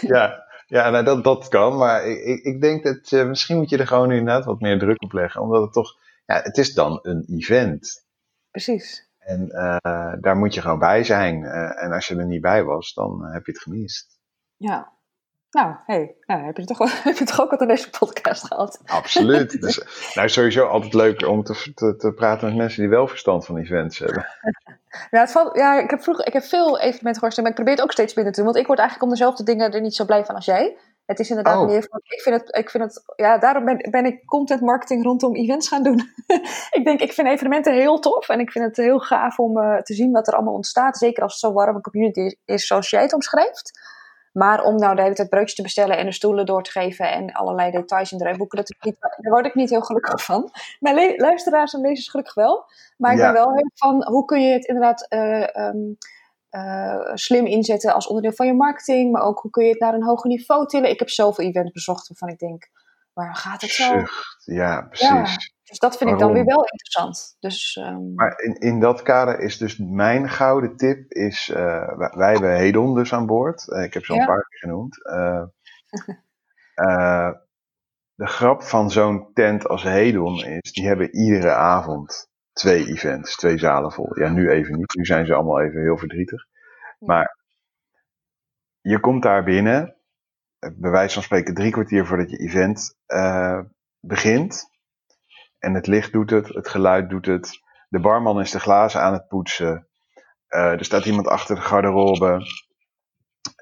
ja, 0.00 0.44
ja 0.66 0.90
nou, 0.90 1.04
dat, 1.04 1.24
dat 1.24 1.48
kan. 1.48 1.76
Maar 1.76 2.06
ik, 2.06 2.18
ik- 2.24 2.44
ik 2.44 2.60
denk 2.60 2.84
dat 2.84 3.12
eh, 3.12 3.26
misschien 3.26 3.56
moet 3.56 3.70
je 3.70 3.78
er 3.78 3.86
gewoon 3.86 4.10
inderdaad 4.10 4.44
wat 4.44 4.60
meer 4.60 4.78
druk 4.78 5.02
op 5.02 5.12
leggen. 5.12 5.42
Omdat 5.42 5.62
het 5.62 5.72
toch... 5.72 5.96
Ja, 6.26 6.40
het 6.42 6.56
is 6.58 6.74
dan 6.74 6.98
een 7.02 7.24
event. 7.28 8.04
Precies. 8.52 9.10
En 9.18 9.50
eh, 9.50 10.12
daar 10.20 10.36
moet 10.36 10.54
je 10.54 10.60
gewoon 10.60 10.78
bij 10.78 11.04
zijn. 11.04 11.44
Eh, 11.44 11.82
en 11.82 11.92
als 11.92 12.08
je 12.08 12.16
er 12.16 12.26
niet 12.26 12.40
bij 12.40 12.64
was, 12.64 12.94
dan 12.94 13.24
eh, 13.24 13.32
heb 13.32 13.46
je 13.46 13.52
het 13.52 13.62
gemist. 13.62 14.18
Ja. 14.56 14.92
Nou, 15.50 15.74
hey, 15.86 16.14
nou, 16.26 16.44
heb, 16.44 16.56
je 16.56 16.64
toch, 16.64 16.78
heb 17.04 17.16
je 17.16 17.24
toch 17.24 17.40
ook 17.40 17.50
wat 17.50 17.60
aan 17.60 17.68
deze 17.68 17.90
podcast 17.90 18.46
gehad? 18.46 18.80
Absoluut. 18.86 19.60
dus, 19.62 20.12
nou, 20.14 20.28
sowieso 20.28 20.66
altijd 20.66 20.94
leuk 20.94 21.26
om 21.26 21.42
te, 21.42 21.72
te, 21.74 21.96
te 21.96 22.12
praten 22.12 22.48
met 22.48 22.56
mensen 22.56 22.80
die 22.80 22.90
wel 22.90 23.08
verstand 23.08 23.46
van 23.46 23.56
events 23.56 23.98
hebben. 23.98 24.26
Ja, 25.10 25.20
het 25.20 25.32
valt, 25.32 25.56
ja 25.56 25.80
ik, 25.80 25.90
heb 25.90 26.02
vroeger, 26.02 26.26
ik 26.26 26.32
heb 26.32 26.42
veel 26.42 26.80
evenementen 26.80 27.14
gehoord, 27.14 27.36
maar 27.36 27.48
ik 27.48 27.54
probeer 27.54 27.74
het 27.74 27.82
ook 27.82 27.92
steeds 27.92 28.14
binnen 28.14 28.32
te 28.32 28.38
doen. 28.38 28.48
Want 28.48 28.60
ik 28.60 28.66
word 28.66 28.78
eigenlijk 28.78 29.10
om 29.10 29.16
dezelfde 29.18 29.44
dingen 29.44 29.72
er 29.72 29.80
niet 29.80 29.94
zo 29.94 30.04
blij 30.04 30.24
van 30.24 30.34
als 30.34 30.44
jij. 30.44 30.76
Het 31.06 31.18
is 31.18 31.28
inderdaad 31.28 31.56
Oh. 31.60 31.66
meer 31.66 31.86
van, 31.90 32.00
ik 32.04 32.20
vind 32.20 32.40
het, 32.40 32.56
ik 32.56 32.70
vind 32.70 32.84
het 32.84 33.02
ja, 33.16 33.38
daarom 33.38 33.64
ben, 33.64 33.90
ben 33.90 34.04
ik 34.04 34.24
content 34.24 34.60
marketing 34.60 35.04
rondom 35.04 35.34
events 35.36 35.68
gaan 35.68 35.82
doen. 35.82 36.00
ik 36.78 36.80
denk, 36.84 37.00
ik 37.00 37.12
vind 37.12 37.28
evenementen 37.28 37.72
heel 37.74 37.98
tof 37.98 38.28
en 38.28 38.40
ik 38.40 38.50
vind 38.52 38.64
het 38.64 38.76
heel 38.76 38.98
gaaf 38.98 39.38
om 39.38 39.58
eh, 39.58 39.78
te 39.78 39.94
zien 39.94 40.12
wat 40.12 40.26
er 40.28 40.34
allemaal 40.34 40.54
ontstaat. 40.54 40.98
Zeker 40.98 41.22
als 41.22 41.32
het 41.32 41.40
zo'n 41.40 41.52
warme 41.52 41.80
community 41.80 42.36
is, 42.44 42.66
zoals 42.66 42.90
jij 42.90 43.02
het 43.02 43.12
omschrijft. 43.12 43.80
Maar 44.32 44.64
om 44.64 44.76
nou 44.76 44.96
de 44.96 45.02
hele 45.02 45.14
tijd 45.14 45.28
broodjes 45.28 45.54
te 45.54 45.62
bestellen 45.62 45.96
en 45.98 46.06
de 46.06 46.12
stoelen 46.12 46.46
door 46.46 46.62
te 46.62 46.70
geven 46.70 47.10
en 47.10 47.32
allerlei 47.32 47.70
details 47.70 48.12
in 48.12 48.18
de 48.18 48.34
boeken, 48.36 48.58
dat 48.58 48.74
niet, 48.80 48.96
daar 49.00 49.32
word 49.32 49.46
ik 49.46 49.54
niet 49.54 49.70
heel 49.70 49.80
gelukkig 49.80 50.24
van. 50.24 50.50
Mijn 50.80 51.16
luisteraars 51.16 51.72
en 51.74 51.80
lezers 51.80 52.08
gelukkig 52.08 52.34
wel. 52.34 52.64
Maar 52.96 53.12
ik 53.12 53.18
Ja. 53.18 53.32
ben 53.32 53.42
wel 53.42 53.52
heel 53.54 53.70
van, 53.74 54.04
hoe 54.06 54.24
kun 54.24 54.40
je 54.42 54.52
het 54.52 54.64
inderdaad 54.64 55.06
eh, 55.08 55.56
ehm, 55.56 55.76
eh, 56.52 57.14
slim 57.14 57.46
inzetten 57.46 57.94
als 57.94 58.06
onderdeel 58.06 58.32
van 58.32 58.46
je 58.46 58.54
marketing, 58.54 59.12
maar 59.12 59.22
ook 59.22 59.38
hoe 59.40 59.50
kun 59.50 59.64
je 59.64 59.70
het 59.70 59.80
naar 59.80 59.94
een 59.94 60.04
hoger 60.04 60.28
niveau 60.30 60.66
tillen. 60.66 60.90
Ik 60.90 60.98
heb 60.98 61.08
zoveel 61.08 61.44
events 61.44 61.72
bezocht 61.72 62.08
waarvan 62.08 62.28
ik 62.28 62.38
denk, 62.38 62.68
waar 63.12 63.36
gaat 63.36 63.60
het 63.60 63.70
zo? 63.70 63.98
Zucht. 63.98 64.42
Ja, 64.44 64.82
precies. 64.82 65.52
Dus 65.64 65.78
dat 65.78 65.96
vind 65.96 66.10
ik 66.10 66.18
dan 66.18 66.32
weer 66.32 66.44
wel 66.44 66.64
interessant. 66.64 67.36
Dus 67.38 67.76
ehm, 67.76 68.14
Maar 68.14 68.38
in, 68.40 68.54
in 68.54 68.80
dat 68.80 69.02
kader 69.02 69.40
is 69.40 69.58
dus 69.58 69.78
mijn 69.78 70.28
gouden 70.28 70.76
tip, 70.76 71.10
is, 71.12 71.50
eh, 71.54 71.96
wij, 71.96 72.10
wij 72.14 72.32
hebben 72.32 72.56
Hedon 72.56 72.94
dus 72.94 73.12
aan 73.12 73.26
boord. 73.26 73.70
Eh, 73.72 73.82
ik 73.82 73.94
heb 73.94 74.04
ze 74.04 74.12
al 74.12 74.18
Ja. 74.18 74.22
een 74.22 74.28
paar 74.28 74.46
keer 74.48 74.58
genoemd. 74.58 74.96
De 78.14 78.26
grap 78.26 78.62
van 78.62 78.90
zo'n 78.90 79.30
tent 79.32 79.68
als 79.68 79.82
Hedon 79.82 80.44
is, 80.44 80.72
die 80.72 80.86
hebben 80.86 81.14
iedere 81.14 81.52
avond 81.52 82.30
twee 82.52 82.86
events, 82.86 83.36
twee 83.36 83.58
zalen 83.58 83.92
vol. 83.92 84.18
Ja, 84.18 84.28
nu 84.28 84.50
even 84.50 84.76
niet. 84.76 84.94
Nu 84.94 85.04
zijn 85.04 85.26
ze 85.26 85.34
allemaal 85.34 85.60
even 85.62 85.80
heel 85.80 85.98
verdrietig. 85.98 86.46
Maar 86.98 87.38
je 88.80 89.00
komt 89.00 89.22
daar 89.22 89.44
binnen, 89.44 89.96
bij 90.58 90.90
wijze 90.90 91.14
van 91.14 91.22
spreken 91.22 91.54
drie 91.54 91.72
kwartier 91.72 92.06
voordat 92.06 92.30
je 92.30 92.36
event 92.36 92.96
eh, 93.06 93.60
begint. 94.00 94.70
En 95.58 95.74
het 95.74 95.86
licht 95.86 96.12
doet 96.12 96.30
het, 96.30 96.48
het 96.48 96.68
geluid 96.68 97.10
doet 97.10 97.26
het. 97.26 97.60
De 97.88 98.00
barman 98.00 98.40
is 98.40 98.50
de 98.50 98.60
glazen 98.60 99.00
aan 99.02 99.12
het 99.12 99.28
poetsen. 99.28 99.88
Eh, 100.46 100.72
er 100.72 100.84
staat 100.84 101.04
iemand 101.04 101.26
achter 101.26 101.54
de 101.56 101.60
garderobe. 101.62 102.46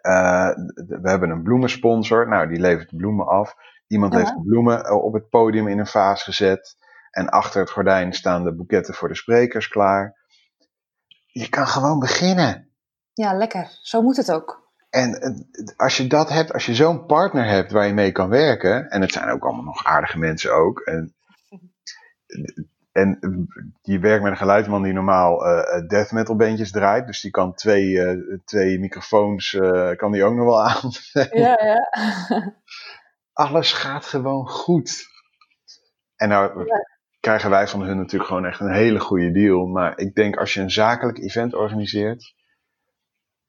Eh, 0.02 0.48
we 0.74 1.08
hebben 1.08 1.30
een 1.30 1.42
bloemensponsor. 1.42 2.28
Nou, 2.28 2.48
die 2.48 2.60
levert 2.60 2.90
de 2.90 2.96
bloemen 2.96 3.26
af. 3.26 3.54
Iemand 3.86 4.12
Ja. 4.12 4.18
heeft 4.18 4.34
de 4.34 4.42
bloemen 4.42 5.02
op 5.02 5.12
het 5.12 5.28
podium 5.28 5.68
in 5.68 5.78
een 5.78 5.86
vaas 5.86 6.22
gezet. 6.22 6.76
En 7.10 7.28
achter 7.28 7.60
het 7.60 7.70
gordijn 7.70 8.12
staan 8.12 8.44
de 8.44 8.54
boeketten 8.54 8.94
voor 8.94 9.08
de 9.08 9.14
sprekers 9.14 9.68
klaar. 9.68 10.16
Je 11.26 11.48
kan 11.48 11.66
gewoon 11.66 11.98
beginnen. 11.98 12.68
ja, 13.12 13.32
lekker. 13.34 13.78
Zo 13.82 14.02
moet 14.02 14.16
het 14.16 14.32
ook. 14.32 14.68
En 14.90 15.14
eh, 15.14 15.76
als 15.76 15.96
je 15.96 16.06
dat 16.06 16.28
hebt, 16.28 16.52
als 16.52 16.66
je 16.66 16.74
zo'n 16.74 17.06
partner 17.06 17.48
hebt 17.48 17.72
waar 17.72 17.86
je 17.86 17.94
mee 17.94 18.12
kan 18.12 18.28
werken, 18.28 18.88
en 18.90 19.00
het 19.00 19.12
zijn 19.12 19.30
ook 19.30 19.44
allemaal 19.44 19.64
nog 19.64 19.84
aardige 19.84 20.18
mensen 20.18 20.54
ook, 20.54 20.80
en, 20.80 21.14
en 22.92 23.18
je 23.82 23.98
werkt 23.98 24.22
met 24.22 24.32
een 24.32 24.38
geluidsman 24.38 24.82
die 24.82 24.92
normaal 24.92 25.46
eh 25.46 25.88
death 25.88 26.12
metal 26.12 26.36
bandjes 26.36 26.70
draait, 26.70 27.06
dus 27.06 27.20
die 27.20 27.30
kan 27.30 27.54
twee, 27.54 28.02
eh, 28.02 28.38
twee 28.44 28.78
microfoons, 28.78 29.54
eh, 29.54 29.96
kan 29.96 30.12
die 30.12 30.24
ook 30.24 30.34
nog 30.34 30.44
wel 30.44 30.62
aan. 30.68 30.90
Ja, 31.30 31.58
ja. 31.64 31.88
Alles 33.32 33.72
gaat 33.72 34.04
gewoon 34.04 34.48
goed. 34.48 35.08
En 36.16 36.28
nou 36.28 36.66
krijgen 37.20 37.50
wij 37.50 37.68
van 37.68 37.82
hun 37.82 37.96
natuurlijk 37.96 38.28
gewoon 38.28 38.46
echt 38.46 38.60
een 38.60 38.72
hele 38.72 39.00
goede 39.00 39.30
deal, 39.30 39.66
maar 39.66 39.98
ik 39.98 40.14
denk 40.14 40.36
als 40.36 40.54
je 40.54 40.60
een 40.60 40.70
zakelijk 40.70 41.18
event 41.18 41.54
organiseert, 41.54 42.34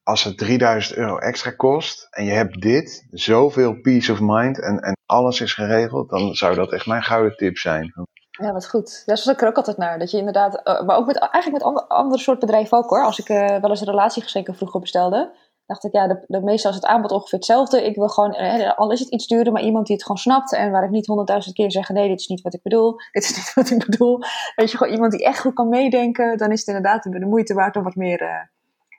als 0.02 0.24
het 0.24 0.38
3000 0.38 0.96
euro 0.96 1.18
extra 1.18 1.50
kost 1.50 2.06
en 2.10 2.24
je 2.24 2.32
hebt 2.32 2.60
dit, 2.60 3.06
zoveel 3.10 3.80
peace 3.80 4.12
of 4.12 4.18
mind 4.20 4.60
en, 4.60 4.78
en 4.78 4.96
alles 5.06 5.40
is 5.40 5.54
geregeld, 5.54 6.10
dan 6.10 6.34
zou 6.34 6.54
dat 6.54 6.72
echt 6.72 6.86
mijn 6.86 7.02
gouden 7.02 7.36
tip 7.36 7.56
zijn. 7.56 7.92
Ja, 8.30 8.52
wat 8.52 8.68
goed. 8.68 9.02
Daar 9.06 9.18
zoek 9.18 9.34
ik 9.34 9.40
er 9.40 9.48
ook 9.48 9.56
altijd 9.56 9.76
naar. 9.76 9.98
Dat 9.98 10.10
je 10.10 10.18
inderdaad, 10.18 10.62
eh, 10.62 10.82
maar 10.82 10.96
ook 10.96 11.06
met, 11.06 11.18
eigenlijk 11.18 11.52
met 11.52 11.62
andere, 11.62 11.88
andere 11.88 12.22
soort 12.22 12.38
bedrijven 12.38 12.78
ook 12.78 12.90
hoor. 12.90 13.04
Als 13.04 13.18
ik 13.18 13.28
eh, 13.28 13.60
wel 13.60 13.70
eens 13.70 13.80
een 13.80 13.86
relatiegeschenken 13.86 14.54
vroeger 14.54 14.80
bestelde, 14.80 15.36
dacht 15.66 15.84
ik 15.84 15.92
ja, 15.92 16.08
de, 16.08 16.24
de 16.26 16.42
meestal 16.42 16.70
is 16.70 16.76
het 16.76 16.86
aanbod 16.86 17.10
ongeveer 17.10 17.38
hetzelfde. 17.38 17.84
Ik 17.86 17.96
wil 17.96 18.08
gewoon, 18.08 18.34
eh, 18.34 18.78
al 18.78 18.92
is 18.92 19.00
het 19.00 19.08
iets 19.08 19.26
duurder, 19.26 19.52
maar 19.52 19.62
iemand 19.62 19.86
die 19.86 19.94
het 19.96 20.04
gewoon 20.04 20.20
snapt 20.20 20.52
en 20.52 20.70
waar 20.70 20.84
ik 20.84 20.90
niet 20.90 21.06
honderdduizend 21.06 21.54
keer 21.54 21.70
zeg, 21.70 21.88
nee, 21.88 22.08
dit 22.08 22.20
is 22.20 22.26
niet 22.26 22.40
wat 22.40 22.54
ik 22.54 22.62
bedoel, 22.62 22.96
dit 23.12 23.22
is 23.22 23.36
niet 23.36 23.54
wat 23.54 23.70
ik 23.70 23.86
bedoel. 23.86 24.18
Weet 24.56 24.70
je, 24.70 24.76
gewoon 24.76 24.92
iemand 24.92 25.12
die 25.12 25.24
echt 25.24 25.40
goed 25.40 25.54
kan 25.54 25.68
meedenken, 25.68 26.38
dan 26.38 26.52
is 26.52 26.58
het 26.58 26.68
inderdaad 26.68 27.02
de 27.02 27.26
moeite 27.26 27.54
waard 27.54 27.76
om 27.76 27.82
wat 27.82 27.94
meer 27.94 28.20
eh, 28.20 28.42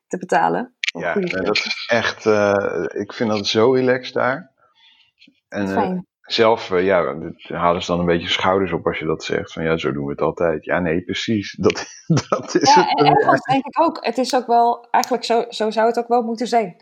te 0.07 0.17
betalen. 0.17 0.73
Ja, 0.99 1.13
dat 1.13 1.55
is 1.55 1.87
echt, 1.87 2.25
eh, 2.25 2.85
ik 2.87 3.13
vind 3.13 3.29
dat 3.29 3.47
zo 3.47 3.71
relaxed 3.71 4.13
daar. 4.13 4.51
En 5.49 5.67
Fijn. 5.67 6.07
Zelf, 6.23 6.71
eh, 6.71 6.85
ja, 6.85 7.15
halen 7.47 7.81
ze 7.81 7.91
dan 7.91 7.99
een 7.99 8.05
beetje 8.05 8.29
schouders 8.29 8.71
op 8.71 8.87
als 8.87 8.99
je 8.99 9.05
dat 9.05 9.23
zegt. 9.23 9.53
Van 9.53 9.63
ja, 9.63 9.77
zo 9.77 9.91
doen 9.91 10.05
we 10.05 10.11
het 10.11 10.21
altijd. 10.21 10.65
Ja, 10.65 10.79
nee, 10.79 11.01
precies. 11.03 11.51
Dat, 11.61 11.85
dat 12.29 12.55
is 12.55 12.73
Ja, 12.73 12.81
het. 12.81 12.99
en 12.99 13.05
ergens 13.05 13.41
denk 13.41 13.65
ik 13.65 13.81
ook, 13.81 14.05
het 14.05 14.17
is 14.17 14.35
ook 14.35 14.47
wel, 14.47 14.87
eigenlijk 14.91 15.23
zo, 15.23 15.45
zo 15.49 15.71
zou 15.71 15.87
het 15.87 15.97
ook 15.97 16.07
wel 16.07 16.21
moeten 16.21 16.47
zijn. 16.47 16.75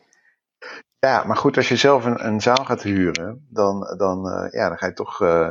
Ja, 0.99 1.23
maar 1.23 1.38
goed, 1.38 1.58
als 1.58 1.69
je 1.69 1.75
zelf 1.75 2.06
een, 2.06 2.25
een 2.25 2.41
zaal 2.41 2.65
gaat 2.65 2.84
huren, 2.84 3.47
dan, 3.49 3.95
dan, 3.97 4.30
eh, 4.30 4.51
ja, 4.51 4.67
dan 4.67 4.77
ga 4.77 4.86
je 4.86 4.93
toch 4.93 5.21
eh, 5.21 5.49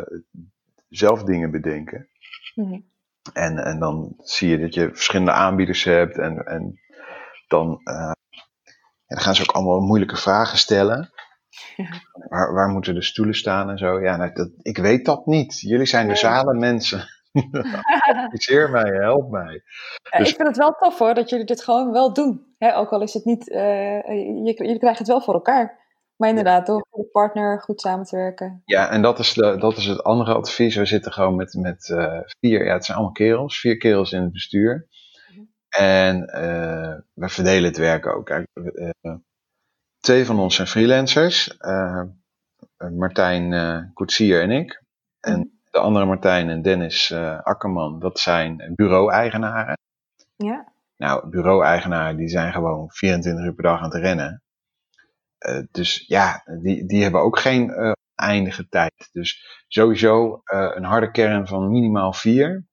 zelf 0.89 1.23
dingen 1.23 1.51
bedenken. 1.51 2.09
Mhm. 2.55 2.81
En, 3.33 3.59
en 3.59 3.79
dan 3.79 4.15
zie 4.19 4.49
je 4.49 4.59
dat 4.59 4.75
je 4.75 4.89
verschillende 4.89 5.33
aanbieders 5.33 5.85
hebt. 5.85 6.19
En, 6.19 6.47
en 6.47 6.81
dan, 7.49 7.81
ja, 7.85 8.17
dan 9.07 9.21
gaan 9.21 9.35
ze 9.35 9.43
ook 9.43 9.55
allemaal 9.55 9.81
moeilijke 9.81 10.17
vragen 10.17 10.59
stellen. 10.59 11.11
Waar, 12.29 12.53
waar 12.55 12.69
moeten 12.69 12.95
de 12.95 13.03
stoelen 13.03 13.35
staan 13.35 13.71
en 13.71 13.79
zo? 13.79 14.01
Ja, 14.01 14.17
nou, 14.17 14.33
dat, 14.33 14.51
ik 14.63 14.79
weet 14.79 15.05
dat 15.05 15.27
niet. 15.27 15.61
Jullie 15.61 15.87
zijn 15.87 16.09
de 16.09 16.17
zalenmensen. 16.17 17.09
Adviseer 18.15 18.71
mij, 18.71 18.91
help 18.91 19.31
mij. 19.31 19.63
Dus... 20.19 20.29
Ik 20.29 20.37
vind 20.37 20.49
het 20.49 20.57
wel 20.57 20.73
tof 20.73 20.99
hoor, 20.99 21.15
dat 21.15 21.31
jullie 21.31 21.45
dit 21.45 21.63
gewoon 21.63 21.93
wel 21.93 22.13
doen. 22.13 22.47
ook 22.59 22.91
al 22.91 23.03
is 23.03 23.15
het 23.15 23.25
niet, 23.25 23.49
uh, 23.49 24.07
jullie 24.07 24.79
krijgen 24.79 24.99
het 24.99 25.07
wel 25.07 25.21
voor 25.21 25.35
elkaar. 25.35 25.79
Maar 26.17 26.29
inderdaad, 26.29 26.67
door 26.67 26.87
een 26.91 27.11
partner 27.11 27.61
goed 27.61 27.81
samen 27.81 28.05
te 28.05 28.17
werken. 28.17 28.63
Ja, 28.65 28.91
en 28.91 29.03
dat 29.03 29.19
is, 29.19 29.33
de, 29.33 29.57
dat 29.59 29.77
is 29.77 29.87
het 29.87 30.03
andere 30.03 30.35
advies. 30.35 30.77
We 30.77 30.87
zitten 30.87 31.13
gewoon 31.13 31.37
met, 31.37 31.55
met 31.55 31.89
uh, 31.89 32.21
vier, 32.41 32.65
ja, 32.65 32.73
het 32.73 32.85
zijn 32.85 32.97
allemaal 32.97 33.15
kerels, 33.15 33.61
vier 33.61 33.77
kerels 33.77 34.13
in 34.13 34.23
het 34.23 34.33
bestuur. 34.33 34.89
Mhm. 35.29 35.45
En 35.69 36.17
uh, 36.17 36.95
we 37.15 37.29
verdelen 37.29 37.65
het 37.65 37.77
werk 37.77 38.07
ook. 38.07 38.27
Kijk, 38.27 38.47
twee 40.01 40.27
van 40.27 40.39
ons 40.39 40.55
zijn 40.55 40.69
freelancers. 40.69 41.57
Martijn 42.91 43.91
Koetsier 43.95 44.43
en 44.43 44.51
ik. 44.51 44.83
En 45.21 45.39
mhm 45.39 45.59
de 45.71 45.79
andere 45.79 46.05
Martijn 46.05 46.49
en 46.49 46.63
Dennis 46.63 47.11
uh, 47.11 47.41
Akkerman, 47.43 47.99
dat 47.99 48.19
zijn 48.19 48.73
bureau-eigenaren. 48.75 49.79
Ja. 50.37 50.73
Nou, 50.97 51.29
bureau-eigenaren 51.29 52.17
die 52.17 52.29
zijn 52.29 52.53
gewoon 52.53 52.91
24 52.91 53.45
uur 53.45 53.55
per 53.55 53.65
dag 53.65 53.79
aan 53.79 53.91
het 53.91 54.03
rennen. 54.03 54.43
Uh, 55.39 55.63
dus 55.71 56.05
ja, 56.07 56.43
die, 56.63 56.87
die 56.87 57.03
hebben 57.03 57.21
ook 57.21 57.39
geen 57.39 57.69
uh, 57.69 57.93
eindige 58.15 58.69
tijd. 58.69 59.09
Dus 59.13 59.65
sowieso 59.69 60.41
een 60.45 60.85
harde 60.85 61.11
kern 61.11 61.47
van 61.47 61.71
minimaal 61.71 62.13
vier. 62.13 62.67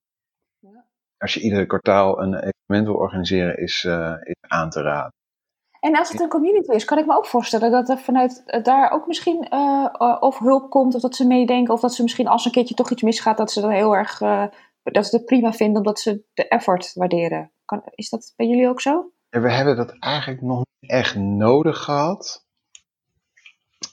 Ja. 0.59 0.85
Als 1.17 1.33
je 1.33 1.39
iedere 1.41 1.65
kwartaal 1.65 2.21
een 2.21 2.33
evenement 2.33 2.87
wil 2.87 2.95
organiseren, 2.95 3.57
is, 3.57 3.83
is 4.23 4.35
aan 4.41 4.69
te 4.69 4.81
raden. 4.81 5.16
En 5.79 5.97
als 5.97 6.09
het 6.09 6.21
een 6.21 6.29
community 6.29 6.71
is, 6.71 6.85
kan 6.85 6.97
ik 6.97 7.05
me 7.05 7.17
ook 7.17 7.25
voorstellen 7.25 7.71
dat 7.71 7.89
er 7.89 7.97
vanuit 7.97 8.43
eh, 8.45 8.63
daar 8.63 8.91
ook 8.91 9.07
misschien 9.07 9.47
uh, 9.53 10.15
of 10.19 10.39
hulp 10.39 10.69
komt, 10.69 10.95
of 10.95 11.01
dat 11.01 11.15
ze 11.15 11.27
meedenken, 11.27 11.73
of 11.73 11.79
dat 11.79 11.93
ze 11.93 12.03
misschien 12.03 12.27
als 12.27 12.45
een 12.45 12.51
keertje 12.51 12.75
toch 12.75 12.91
iets 12.91 13.01
misgaat, 13.01 13.37
dat 13.37 13.51
ze 13.51 13.61
dan 13.61 13.69
heel 13.69 13.95
erg, 13.95 14.21
uh, 14.21 14.45
dat 14.83 15.07
ze 15.07 15.15
het 15.15 15.25
prima 15.25 15.53
vinden, 15.53 15.77
omdat 15.77 15.99
ze 15.99 16.23
de 16.33 16.47
effort 16.47 16.93
waarderen. 16.93 17.51
Kan, 17.65 17.81
is 17.85 18.09
dat 18.09 18.33
bij 18.35 18.47
jullie 18.47 18.67
ook 18.67 18.81
zo? 18.81 19.11
we 19.29 19.51
hebben 19.51 19.75
dat 19.75 19.99
eigenlijk 19.99 20.41
nog 20.41 20.57
niet 20.79 20.91
echt 20.91 21.15
nodig 21.15 21.77
gehad. 21.77 22.45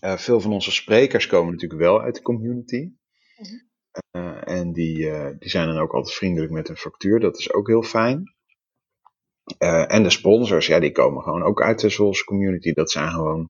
veel 0.01 0.40
van 0.40 0.53
onze 0.53 0.73
sprekers 0.73 1.27
komen 1.27 1.53
natuurlijk 1.53 1.81
wel 1.81 2.01
uit 2.01 2.14
de 2.14 2.23
community. 2.23 2.92
Mhm. 3.37 4.42
en 4.44 4.73
die, 4.73 4.97
die 5.38 5.51
zijn 5.51 5.66
dan 5.66 5.79
ook 5.79 5.92
altijd 5.92 6.14
vriendelijk 6.14 6.53
met 6.53 6.68
een 6.68 6.77
factuur, 6.77 7.20
dat 7.20 7.38
is 7.38 7.53
ook 7.53 7.66
heel 7.66 7.83
fijn. 7.83 8.34
Uh, 9.59 9.92
en 9.92 10.02
de 10.02 10.11
sponsors, 10.11 10.66
ja, 10.66 10.80
die 10.80 10.92
komen 10.92 11.22
gewoon 11.22 11.42
ook 11.42 11.62
uit 11.62 11.80
de 11.80 11.88
Zwolse 11.88 12.24
community. 12.24 12.72
Dat 12.72 12.90
zijn 12.90 13.11
gewoon 13.11 13.48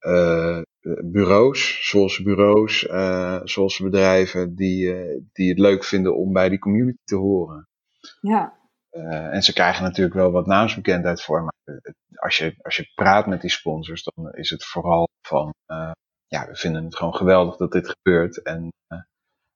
uh, 0.00 0.60
bureaus, 1.04 1.88
Zwolse 1.88 2.22
bureaus, 2.22 2.84
uh, 2.84 3.40
Zwolse 3.44 3.82
bedrijven 3.82 4.54
die, 4.54 4.94
die 5.32 5.48
het 5.48 5.58
leuk 5.58 5.84
vinden 5.84 6.16
om 6.16 6.32
bij 6.32 6.48
die 6.48 6.58
community 6.58 6.98
te 7.04 7.16
horen. 7.16 7.68
Ja. 8.20 8.56
en 9.30 9.42
ze 9.42 9.52
krijgen 9.52 9.82
natuurlijk 9.82 10.14
wel 10.14 10.30
wat 10.30 10.46
naamsbekendheid 10.46 11.22
voor, 11.22 11.42
maar 11.42 11.80
als 12.14 12.36
je, 12.36 12.54
als 12.62 12.76
je 12.76 12.92
praat 12.94 13.26
met 13.26 13.40
die 13.40 13.50
sponsors, 13.50 14.02
dan 14.02 14.32
is 14.32 14.50
het 14.50 14.64
vooral 14.64 15.08
van, 15.22 15.54
ja, 16.26 16.46
we 16.46 16.56
vinden 16.56 16.84
het 16.84 16.96
gewoon 16.96 17.14
geweldig 17.14 17.56
dat 17.56 17.72
dit 17.72 17.88
gebeurt. 17.88 18.42
En 18.42 18.68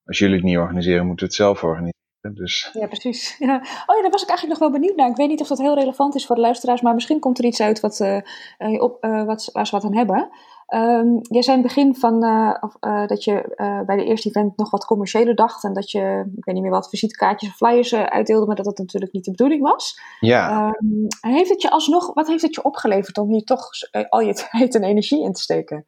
als 0.04 0.18
jullie 0.18 0.36
het 0.36 0.44
niet 0.44 0.56
organiseren, 0.56 1.06
moeten 1.06 1.26
we 1.26 1.32
het 1.32 1.40
zelf 1.40 1.62
organiseren. 1.62 2.00
Dus. 2.30 2.70
Ja, 2.72 2.86
precies. 2.86 3.36
Ja. 3.38 3.56
Oh 3.86 3.96
ja, 3.96 4.02
daar 4.02 4.10
was 4.10 4.22
ik 4.22 4.28
eigenlijk 4.28 4.60
nog 4.60 4.70
wel 4.70 4.80
benieuwd 4.80 4.96
naar. 4.96 5.08
Ik 5.08 5.16
weet 5.16 5.28
niet 5.28 5.40
of 5.40 5.48
dat 5.48 5.58
heel 5.58 5.74
relevant 5.74 6.14
is 6.14 6.26
voor 6.26 6.34
de 6.34 6.40
luisteraars, 6.40 6.80
maar 6.80 6.94
misschien 6.94 7.20
komt 7.20 7.38
er 7.38 7.44
iets 7.44 7.60
uit 7.60 7.80
wat, 7.80 8.00
uh, 8.00 8.82
op, 8.82 9.04
uh, 9.04 9.24
wat, 9.24 9.48
waar 9.52 9.66
ze 9.66 9.76
wat 9.76 9.84
aan 9.84 9.96
hebben. 9.96 10.30
Um, 10.74 11.18
jij 11.22 11.42
zei 11.42 11.56
in 11.56 11.62
het 11.62 11.74
begin 11.74 11.94
van, 11.94 12.24
of, 12.60 12.76
dat 13.06 13.24
je 13.24 13.54
bij 13.86 13.96
de 13.96 14.04
eerste 14.04 14.28
event 14.28 14.56
nog 14.56 14.70
wat 14.70 14.84
commerciëler 14.84 15.34
dacht 15.34 15.64
en 15.64 15.72
dat 15.72 15.90
je, 15.90 16.32
ik 16.36 16.44
weet 16.44 16.54
niet 16.54 16.64
meer 16.64 16.72
wat, 16.72 16.88
visitekaartjes 16.88 17.50
of 17.50 17.56
flyers 17.56 17.94
uitdeelde, 17.94 18.46
maar 18.46 18.56
dat 18.56 18.64
dat 18.64 18.78
natuurlijk 18.78 19.12
niet 19.12 19.24
de 19.24 19.30
bedoeling 19.30 19.62
was. 19.62 20.00
Ja. 20.20 20.66
Um, 20.66 21.06
heeft 21.20 21.50
het 21.50 21.62
je 21.62 21.70
alsnog, 21.70 22.14
wat 22.14 22.26
heeft 22.26 22.42
het 22.42 22.54
je 22.54 22.62
opgeleverd 22.62 23.18
om 23.18 23.28
hier 23.28 23.44
toch 23.44 23.68
al 24.08 24.20
je 24.20 24.34
tijd 24.50 24.74
en 24.74 24.82
energie 24.82 25.22
in 25.22 25.32
te 25.32 25.40
steken? 25.40 25.86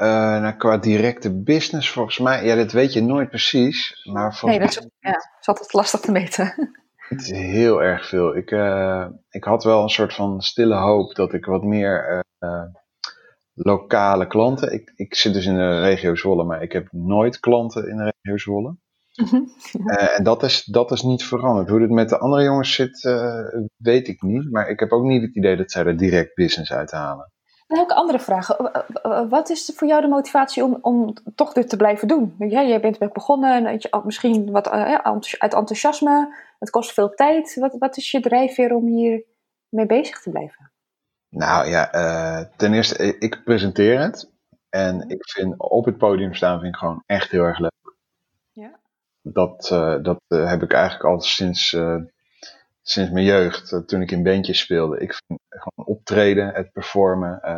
Uh, 0.00 0.06
nou, 0.40 0.52
qua 0.52 0.78
directe 0.78 1.42
business, 1.42 1.90
volgens 1.90 2.18
mij, 2.18 2.44
ja, 2.44 2.54
dat 2.54 2.72
weet 2.72 2.92
je 2.92 3.02
nooit 3.02 3.28
precies. 3.28 4.08
Maar 4.12 4.40
nee, 4.42 4.58
dat 4.58 4.68
is, 4.68 4.88
ja, 4.98 5.16
is 5.40 5.46
altijd 5.46 5.72
lastig 5.72 6.00
te 6.00 6.12
meten. 6.12 6.54
Het 7.08 7.20
is 7.20 7.30
heel 7.30 7.82
erg 7.82 8.08
veel. 8.08 8.36
Ik, 8.36 8.50
uh, 8.50 9.06
ik 9.30 9.44
had 9.44 9.64
wel 9.64 9.82
een 9.82 9.88
soort 9.88 10.14
van 10.14 10.40
stille 10.40 10.74
hoop 10.74 11.14
dat 11.14 11.32
ik 11.32 11.44
wat 11.44 11.62
meer 11.62 12.24
uh, 12.40 12.62
lokale 13.54 14.26
klanten. 14.26 14.72
Ik, 14.72 14.92
ik 14.96 15.14
zit 15.14 15.32
dus 15.32 15.46
in 15.46 15.54
de 15.54 15.80
regio 15.80 16.14
Zwolle, 16.14 16.44
maar 16.44 16.62
ik 16.62 16.72
heb 16.72 16.88
nooit 16.90 17.40
klanten 17.40 17.88
in 17.88 17.96
de 17.96 18.12
regio 18.20 18.38
Zwolle. 18.38 18.76
Mhm. 19.14 19.42
en 20.16 20.24
dat 20.24 20.42
is, 20.42 20.64
dat 20.64 20.90
is 20.90 21.02
niet 21.02 21.24
veranderd. 21.24 21.68
Hoe 21.68 21.80
het 21.80 21.90
met 21.90 22.08
de 22.08 22.18
andere 22.18 22.42
jongens 22.42 22.74
zit, 22.74 23.00
weet 23.76 24.08
ik 24.08 24.22
niet. 24.22 24.50
Maar 24.50 24.68
ik 24.68 24.80
heb 24.80 24.92
ook 24.92 25.04
niet 25.04 25.22
het 25.22 25.36
idee 25.36 25.56
dat 25.56 25.70
zij 25.70 25.84
er 25.84 25.96
direct 25.96 26.34
business 26.34 26.72
uit 26.72 26.90
halen. 26.90 27.16
Dan 27.16 27.39
heb 27.78 27.90
ik 27.90 27.96
andere 27.96 28.18
vragen. 28.18 28.70
Wat 29.28 29.50
is 29.50 29.72
voor 29.74 29.88
jou 29.88 30.00
de 30.00 30.08
motivatie 30.08 30.64
om, 30.64 30.78
om 30.80 31.14
toch 31.34 31.52
dit 31.52 31.68
te 31.68 31.76
blijven 31.76 32.08
doen? 32.08 32.34
Ja, 32.38 32.62
jij 32.62 32.80
bent 32.80 33.12
begonnen, 33.12 33.66
en 33.66 33.72
je, 33.72 34.00
misschien 34.04 34.50
wat 34.50 34.66
eh, 34.66 34.94
uit 34.94 35.54
enthousiasme. 35.54 36.34
Het 36.58 36.70
kost 36.70 36.92
veel 36.92 37.14
tijd. 37.14 37.54
Wat, 37.54 37.76
wat 37.78 37.96
is 37.96 38.10
je 38.10 38.20
drijfveer 38.20 38.74
om 38.74 38.86
hier 38.86 39.24
mee 39.68 39.86
bezig 39.86 40.20
te 40.20 40.30
blijven? 40.30 40.70
Nou 41.28 41.68
ja, 41.68 41.94
uh, 41.94 42.46
ten 42.56 42.74
eerste, 42.74 43.18
ik 43.18 43.40
presenteer 43.44 44.00
het. 44.00 44.30
En 44.68 45.08
ik 45.08 45.30
vind 45.30 45.54
op 45.58 45.84
het 45.84 45.98
podium 45.98 46.34
staan 46.34 46.60
vind 46.60 46.74
ik 46.74 46.78
gewoon 46.80 47.02
echt 47.06 47.30
heel 47.30 47.44
erg 47.44 47.58
leuk. 47.58 47.94
Ja. 48.52 48.78
Dat, 49.22 49.70
uh, 49.72 50.02
dat 50.02 50.20
heb 50.28 50.62
ik 50.62 50.72
eigenlijk 50.72 51.04
al 51.04 51.20
sinds 51.20 51.74
sinds 52.90 53.10
mijn 53.10 53.24
jeugd, 53.24 53.72
eh, 53.72 53.78
toen 53.78 54.02
ik 54.02 54.10
in 54.10 54.22
bandjes 54.22 54.58
speelde. 54.58 54.98
Ik 54.98 55.14
vind 55.14 55.40
optreden, 55.90 56.54
het 56.54 56.72
performen, 56.72 57.40
uh, 57.42 57.56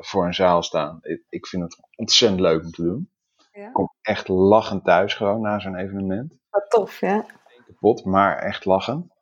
voor 0.00 0.26
een 0.26 0.34
zaal 0.34 0.62
staan. 0.62 0.98
Ik, 1.02 1.24
ik, 1.28 1.46
vind 1.46 1.62
het 1.62 1.78
ontzettend 1.96 2.40
leuk 2.40 2.62
om 2.62 2.70
te 2.70 2.82
doen. 2.82 3.10
Ja. 3.52 3.66
Ik 3.66 3.72
kom 3.72 3.94
echt 4.00 4.28
lachend 4.28 4.84
thuis 4.84 5.14
gewoon 5.14 5.40
na 5.40 5.58
zo'n 5.58 5.76
evenement. 5.76 6.38
Wat 6.50 6.70
tof, 6.70 7.00
ja. 7.00 7.26
Kapot, 7.66 8.04
maar 8.04 8.38
echt 8.38 8.64
lachen. 8.64 9.12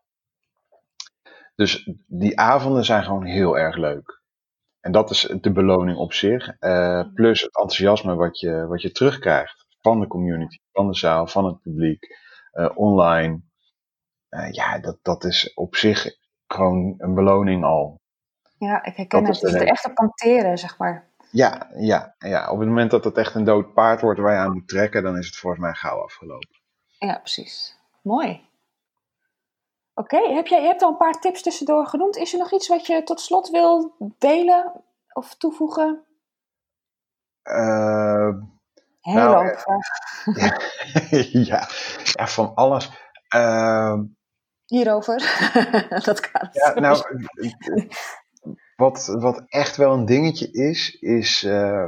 Dus 1.55 1.91
die 2.07 2.39
avonden 2.39 2.85
zijn 2.85 3.05
gewoon 3.05 3.25
heel 3.25 3.59
erg 3.59 3.77
leuk. 3.77 4.23
En 4.81 4.93
dat 4.93 5.11
is 5.11 5.35
de 5.41 5.53
beloning 5.53 5.99
op 5.99 6.13
zich. 6.13 6.61
Uh, 6.61 7.05
plus 7.15 7.41
het 7.41 7.57
enthousiasme 7.57 8.15
wat 8.15 8.41
je, 8.41 8.67
wat 8.67 8.83
je 8.83 8.93
terugkrijgt 8.93 9.67
van 9.81 10.01
de 10.01 10.07
community, 10.07 10.59
van 10.73 10.87
de 10.87 10.97
zaal, 10.97 11.27
van 11.27 11.45
het 11.45 11.61
publiek, 11.61 12.19
online. 12.75 13.41
Ja, 14.51 14.79
dat, 14.79 14.99
dat 15.03 15.25
is 15.25 15.55
op 15.55 15.77
zich 15.77 16.19
gewoon 16.47 16.95
een 16.99 17.15
beloning 17.15 17.65
al. 17.65 18.00
Ja, 18.61 18.85
ik 18.85 18.97
herken 18.97 19.25
het. 19.25 19.41
Het 19.41 19.55
is 19.55 19.61
echt 19.61 19.87
op 19.87 19.95
kanteren, 19.95 20.59
zeg 20.59 20.79
maar. 20.79 21.09
Ja, 21.31 21.71
ja, 21.75 22.15
ja, 22.19 22.51
op 22.51 22.59
het 22.59 22.69
moment 22.69 22.91
dat 22.91 23.05
het 23.05 23.17
echt 23.17 23.35
een 23.35 23.45
dood 23.45 23.75
paard 23.75 24.01
wordt 24.01 24.21
waar 24.21 24.33
je 24.33 24.39
aan 24.39 24.53
moet 24.53 24.69
trekken, 24.69 25.03
dan 25.03 25.19
is 25.19 25.27
het 25.27 25.37
volgens 25.37 25.63
mij 25.63 25.73
gauw 25.73 26.03
afgelopen. 26.03 26.61
Ja, 26.99 27.19
precies. 27.19 27.79
Mooi. 28.03 28.49
Oké, 29.95 30.35
heb 30.35 30.47
jij, 30.47 30.61
je 30.61 30.67
hebt 30.67 30.83
al 30.83 30.91
een 30.91 30.97
paar 30.97 31.21
tips 31.21 31.43
tussendoor 31.43 31.87
genoemd. 31.87 32.17
Is 32.17 32.33
er 32.33 32.39
nog 32.39 32.53
iets 32.53 32.69
wat 32.69 32.87
je 32.87 33.03
tot 33.03 33.21
slot 33.21 33.49
wil 33.49 33.97
delen 34.19 34.85
of 35.13 35.35
toevoegen? 35.35 36.05
Uh, 37.43 38.29
Heel 39.01 39.15
nou, 39.15 39.47
uh, 39.47 39.57
ja, 40.35 40.59
ja, 41.51 41.69
ja, 42.05 42.27
van 42.27 42.55
alles. 42.55 42.91
Uh, 43.35 44.01
hierover. 44.67 45.19
dat 46.05 46.31
kan. 46.31 46.49
Ja, 46.53 46.81
nou, 46.81 47.03
wat, 48.81 49.07
wat 49.07 49.45
echt 49.49 49.77
wel 49.77 49.93
een 49.93 50.05
dingetje 50.05 50.51
is, 50.51 50.99
is, 51.01 51.45
uh, 51.45 51.87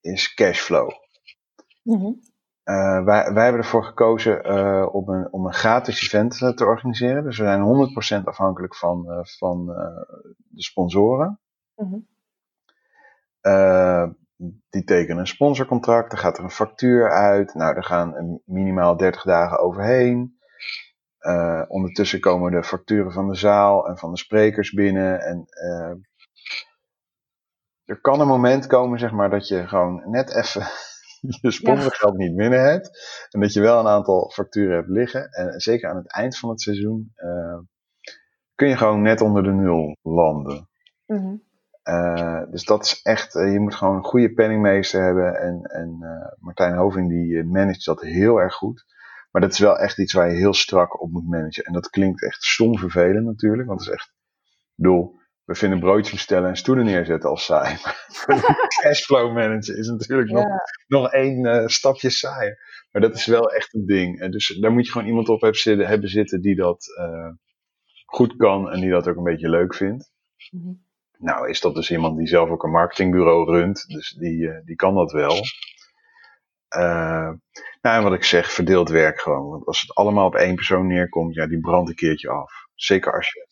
is 0.00 0.34
cashflow. 0.34 0.90
Mm 1.82 2.20
uh, 2.64 3.04
wij, 3.04 3.32
wij 3.32 3.42
hebben 3.42 3.62
ervoor 3.62 3.84
gekozen 3.84 4.50
uh, 4.50 4.94
om, 4.94 5.08
een, 5.08 5.32
om 5.32 5.46
een 5.46 5.52
gratis 5.52 6.02
event 6.02 6.56
te 6.56 6.64
organiseren. 6.64 7.24
Dus 7.24 7.38
we 7.38 7.44
zijn 7.44 8.20
100% 8.22 8.24
afhankelijk 8.24 8.76
van, 8.76 9.26
van 9.38 9.66
de 10.48 10.62
sponsoren. 10.62 11.40
Mm 11.74 12.06
die 14.70 14.84
tekenen 14.84 15.18
een 15.18 15.26
sponsorcontract, 15.26 16.12
er 16.12 16.18
gaat 16.18 16.38
er 16.38 16.44
een 16.44 16.50
factuur 16.50 17.10
uit. 17.10 17.54
Nou, 17.54 17.76
er 17.76 17.84
gaan 17.84 18.40
minimaal 18.44 18.96
30 18.96 19.22
dagen 19.22 19.58
overheen. 19.58 20.38
Uh, 21.20 21.62
ondertussen 21.68 22.20
komen 22.20 22.50
de 22.52 22.62
facturen 22.62 23.12
van 23.12 23.28
de 23.28 23.34
zaal 23.34 23.88
en 23.88 23.98
van 23.98 24.10
de 24.10 24.18
sprekers 24.18 24.70
binnen. 24.70 25.20
En 25.20 25.44
uh, 25.48 25.92
er 27.92 28.00
kan 28.00 28.20
een 28.20 28.26
moment 28.26 28.66
komen, 28.66 28.98
zeg 28.98 29.12
maar, 29.12 29.30
dat 29.30 29.48
je 29.48 29.68
gewoon 29.68 30.10
net 30.10 30.34
even 30.34 30.62
je 31.40 31.50
sponsorgeld 31.50 32.16
niet 32.16 32.36
binnen 32.36 32.62
hebt. 32.62 32.90
En 33.30 33.40
dat 33.40 33.52
je 33.52 33.60
wel 33.60 33.78
een 33.78 33.86
aantal 33.86 34.30
facturen 34.30 34.76
hebt 34.76 34.88
liggen. 34.88 35.30
En 35.30 35.60
zeker 35.60 35.90
aan 35.90 35.96
het 35.96 36.12
eind 36.12 36.38
van 36.38 36.48
het 36.48 36.60
seizoen 36.60 37.12
uh, 37.16 37.58
kun 38.54 38.68
je 38.68 38.76
gewoon 38.76 39.02
net 39.02 39.20
onder 39.20 39.42
de 39.42 39.52
nul 39.52 39.96
landen. 40.02 40.68
Mm 41.06 41.50
dus 42.50 42.64
dat 42.64 42.84
is 42.84 43.02
echt, 43.02 43.32
je 43.32 43.60
moet 43.60 43.74
gewoon 43.74 43.96
een 43.96 44.04
goede 44.04 44.32
penningmeester 44.32 45.02
hebben. 45.02 45.40
En, 45.40 45.62
en 45.62 45.98
Martijn 46.38 46.76
Hoving 46.76 47.08
die 47.08 47.44
managt 47.44 47.84
dat 47.84 48.00
heel 48.00 48.36
erg 48.36 48.54
goed. 48.54 48.84
Maar 49.30 49.42
dat 49.42 49.52
is 49.52 49.58
wel 49.58 49.78
echt 49.78 49.98
iets 49.98 50.12
waar 50.12 50.30
je 50.30 50.36
heel 50.36 50.54
strak 50.54 51.02
op 51.02 51.10
moet 51.10 51.28
managen. 51.28 51.64
En 51.64 51.72
dat 51.72 51.90
klinkt 51.90 52.22
echt 52.22 52.42
stom 52.42 52.78
vervelend 52.78 53.24
natuurlijk. 53.24 53.68
Want 53.68 53.80
het 53.80 53.88
is 53.88 53.94
echt, 53.94 54.12
ik 54.44 54.72
bedoel, 54.74 55.20
we 55.44 55.54
vinden 55.54 55.80
broodjes 55.80 56.12
bestellen 56.12 56.48
en 56.48 56.56
stoelen 56.56 56.84
neerzetten 56.84 57.30
als 57.30 57.44
saai. 57.44 57.76
Maar 58.26 58.68
cashflow 58.82 59.34
managen 59.34 59.78
is 59.78 59.88
natuurlijk 59.88 60.30
nog, 60.30 60.46
nog 60.86 61.12
één 61.12 61.46
uh, 61.46 61.66
stapje 61.66 62.10
saaier. 62.10 62.86
Maar 62.90 63.02
dat 63.02 63.14
is 63.14 63.26
wel 63.26 63.52
echt 63.52 63.74
een 63.74 63.86
ding. 63.86 64.20
En 64.20 64.30
dus 64.30 64.58
daar 64.60 64.72
moet 64.72 64.86
je 64.86 64.92
gewoon 64.92 65.06
iemand 65.06 65.28
op 65.28 65.40
hebben 65.40 65.60
zitten, 65.60 65.86
hebben 65.86 66.08
zitten 66.08 66.40
die 66.40 66.54
dat 66.54 66.86
uh, 66.98 67.30
goed 68.04 68.36
kan 68.36 68.70
en 68.70 68.80
die 68.80 68.90
dat 68.90 69.08
ook 69.08 69.16
een 69.16 69.22
beetje 69.22 69.48
leuk 69.48 69.74
vindt. 69.74 70.12
Mm 70.50 70.84
Nou, 71.18 71.48
is 71.48 71.60
dat 71.60 71.74
dus 71.74 71.90
iemand 71.90 72.18
die 72.18 72.26
zelf 72.26 72.48
ook 72.48 72.62
een 72.62 72.70
marketingbureau 72.70 73.50
runt, 73.50 73.84
dus 73.86 74.10
die, 74.18 74.38
uh, 74.38 74.64
die 74.64 74.76
kan 74.76 74.94
dat 74.94 75.12
wel. 75.12 75.34
nou, 77.80 77.96
en 77.96 78.02
wat 78.02 78.12
ik 78.12 78.24
zeg, 78.24 78.52
verdeeld 78.52 78.88
werk 78.88 79.20
gewoon. 79.20 79.48
Want 79.48 79.66
als 79.66 79.80
het 79.80 79.94
allemaal 79.94 80.26
op 80.26 80.34
één 80.34 80.54
persoon 80.54 80.86
neerkomt, 80.86 81.34
ja, 81.34 81.46
die 81.46 81.60
brandt 81.60 81.88
een 81.88 81.94
keertje 81.94 82.30
af. 82.30 82.52
Zeker 82.74 83.12
als 83.12 83.32
je 83.32 83.51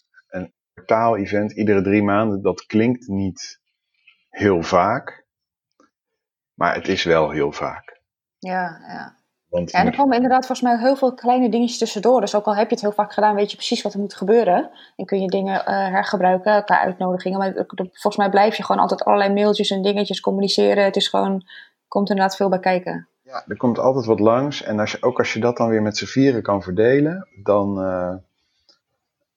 kwartaal-event 0.84 1.52
iedere 1.52 1.82
drie 1.82 2.02
maanden, 2.02 2.42
dat 2.42 2.66
klinkt 2.66 3.08
niet 3.08 3.60
heel 4.28 4.62
vaak. 4.62 5.26
Maar 6.54 6.74
het 6.74 6.88
is 6.88 7.04
wel 7.04 7.30
heel 7.30 7.52
vaak. 7.52 8.00
Ja, 8.38 8.80
ja. 8.88 9.18
Want 9.48 9.70
ja, 9.70 9.78
en 9.78 9.86
er 9.86 9.96
komen 9.96 10.14
inderdaad 10.14 10.46
volgens 10.46 10.68
mij 10.68 10.78
heel 10.78 10.96
veel 10.96 11.14
kleine 11.14 11.48
dingetjes 11.48 11.78
tussendoor. 11.78 12.20
Dus 12.20 12.34
ook 12.34 12.44
al 12.44 12.56
heb 12.56 12.68
je 12.68 12.74
het 12.74 12.80
heel 12.80 12.92
vaak 12.92 13.12
gedaan, 13.12 13.34
weet 13.34 13.50
je 13.50 13.56
precies 13.56 13.82
wat 13.82 13.94
er 13.94 14.00
moet 14.00 14.14
gebeuren. 14.14 14.70
En 14.96 15.04
kun 15.04 15.20
je 15.20 15.28
dingen 15.28 15.54
uh, 15.54 15.64
hergebruiken 15.64 16.64
qua 16.64 16.80
uitnodigingen. 16.80 17.38
Maar 17.38 17.52
volgens 17.74 18.16
mij 18.16 18.30
blijf 18.30 18.56
je 18.56 18.64
gewoon 18.64 18.82
altijd 18.82 19.04
allerlei 19.04 19.32
mailtjes 19.32 19.70
en 19.70 19.82
dingetjes 19.82 20.20
communiceren. 20.20 20.84
Het 20.84 20.96
is 20.96 21.08
gewoon, 21.08 21.42
komt 21.88 22.10
inderdaad 22.10 22.36
veel 22.36 22.48
bij 22.48 22.58
kijken. 22.58 23.08
Ja, 23.22 23.44
er 23.46 23.56
komt 23.56 23.78
altijd 23.78 24.06
wat 24.06 24.20
langs. 24.20 24.62
En 24.62 24.78
als 24.78 24.90
je, 24.90 25.02
ook 25.02 25.18
als 25.18 25.32
je 25.32 25.40
dat 25.40 25.56
dan 25.56 25.68
weer 25.68 25.82
met 25.82 25.96
z'n 25.96 26.04
vieren 26.04 26.42
kan 26.42 26.62
verdelen, 26.62 27.28
dan, 27.42 27.84
uh, 27.84 28.14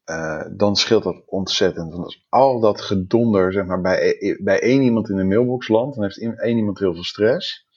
uh, 0.09 0.45
dan 0.51 0.75
scheelt 0.75 1.03
dat 1.03 1.23
ontzettend. 1.25 1.91
Want 1.91 2.03
als 2.03 2.25
al 2.29 2.59
dat 2.59 2.81
gedonder 2.81 3.53
zeg 3.53 3.65
maar, 3.65 3.81
bij, 3.81 4.37
bij 4.43 4.61
één 4.61 4.81
iemand 4.81 5.09
in 5.09 5.15
de 5.15 5.23
mailbox 5.23 5.67
landt, 5.67 5.95
dan 5.95 6.03
heeft 6.03 6.39
één 6.39 6.57
iemand 6.57 6.79
heel 6.79 6.93
veel 6.93 7.03
stress. 7.03 7.67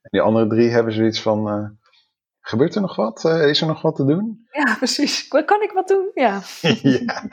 En 0.00 0.10
die 0.10 0.20
andere 0.20 0.46
drie 0.46 0.70
hebben 0.70 0.92
zoiets 0.92 1.22
van, 1.22 1.48
uh, 1.48 1.68
gebeurt 2.40 2.74
er 2.74 2.80
nog 2.80 2.96
wat? 2.96 3.24
Uh, 3.24 3.48
is 3.48 3.60
er 3.60 3.66
nog 3.66 3.82
wat 3.82 3.96
te 3.96 4.04
doen? 4.04 4.40
Ja, 4.52 4.76
precies. 4.76 5.28
Kan 5.28 5.62
ik 5.62 5.70
wat 5.74 5.88
doen? 5.88 6.10
Ja. 6.14 6.40
ja. 7.06 7.24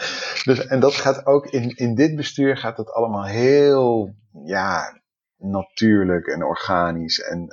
Dus, 0.43 0.65
en 0.67 0.79
dat 0.79 0.93
gaat 0.93 1.25
ook 1.25 1.45
in, 1.45 1.69
in 1.75 1.95
dit 1.95 2.15
bestuur 2.15 2.57
gaat 2.57 2.77
het 2.77 2.91
allemaal 2.91 3.25
heel 3.25 4.15
ja, 4.43 5.01
natuurlijk 5.37 6.27
en 6.27 6.43
organisch. 6.43 7.19
En 7.21 7.47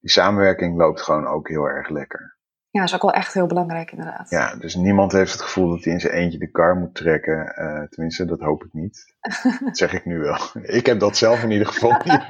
die 0.00 0.10
samenwerking 0.10 0.76
loopt 0.76 1.00
gewoon 1.00 1.26
ook 1.26 1.48
heel 1.48 1.64
erg 1.64 1.88
lekker. 1.88 2.38
Ja, 2.70 2.80
dat 2.80 2.88
is 2.88 2.94
ook 2.94 3.02
wel 3.02 3.12
echt 3.12 3.34
heel 3.34 3.46
belangrijk 3.46 3.90
inderdaad. 3.90 4.30
Ja, 4.30 4.56
dus 4.56 4.74
niemand 4.74 5.12
heeft 5.12 5.32
het 5.32 5.42
gevoel 5.42 5.68
dat 5.68 5.84
hij 5.84 5.92
in 5.92 6.00
zijn 6.00 6.12
eentje 6.12 6.38
de 6.38 6.50
kar 6.50 6.76
moet 6.76 6.94
trekken. 6.94 7.54
Uh, 7.58 7.88
tenminste, 7.88 8.24
dat 8.24 8.40
hoop 8.40 8.64
ik 8.64 8.72
niet. 8.72 9.14
dat 9.64 9.76
zeg 9.76 9.92
ik 9.92 10.04
nu 10.04 10.18
wel. 10.18 10.38
Ik 10.62 10.86
heb 10.86 11.00
dat 11.00 11.16
zelf 11.16 11.42
in 11.42 11.50
ieder 11.50 11.66
geval 11.66 11.92
niet. 12.04 12.24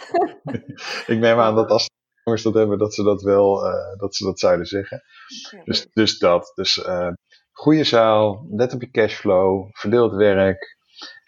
ik 1.12 1.18
neem 1.18 1.38
aan 1.38 1.54
dat 1.54 1.70
als 1.70 1.90
jongens 2.24 2.42
dat 2.42 2.54
hebben, 2.54 2.78
dat 2.78 2.94
ze 2.94 3.02
dat 3.02 3.22
wel 3.22 3.66
uh, 3.66 3.98
dat 3.98 4.14
ze 4.14 4.24
dat 4.24 4.38
zouden 4.38 4.66
zeggen. 4.66 5.02
Dus, 5.64 5.88
dus 5.92 6.18
dat. 6.18 6.52
Dus 6.54 6.76
uh, 6.76 7.12
goede 7.52 7.84
zaal, 7.84 8.46
let 8.50 8.74
op 8.74 8.80
je 8.80 8.90
cashflow, 8.90 9.68
verdeel 9.72 10.04
het 10.04 10.16
werk. 10.16 10.76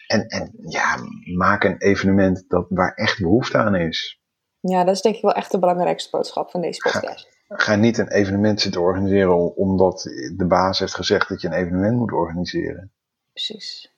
En, 0.07 0.27
en 0.27 0.51
ja, 0.69 0.97
maak 1.35 1.63
een 1.63 1.77
evenement 1.77 2.45
dat, 2.47 2.65
waar 2.69 2.93
echt 2.93 3.19
behoefte 3.21 3.57
aan 3.57 3.75
is. 3.75 4.19
Ja, 4.59 4.83
dat 4.83 4.95
is 4.95 5.01
denk 5.01 5.15
ik 5.15 5.21
wel 5.21 5.33
echt 5.33 5.51
de 5.51 5.59
belangrijkste 5.59 6.09
boodschap 6.17 6.51
van 6.51 6.61
deze 6.61 6.81
podcast 6.81 7.38
ga 7.49 7.75
niet 7.75 7.97
een 7.97 8.11
evenement 8.11 8.61
zitten 8.61 8.81
organiseren 8.81 9.55
omdat 9.55 10.01
de 10.35 10.45
baas 10.47 10.79
heeft 10.79 10.95
gezegd 10.95 11.29
dat 11.29 11.41
je 11.41 11.47
een 11.47 11.53
evenement 11.53 11.97
moet 11.97 12.11
organiseren. 12.11 12.91
Precies. 13.31 13.93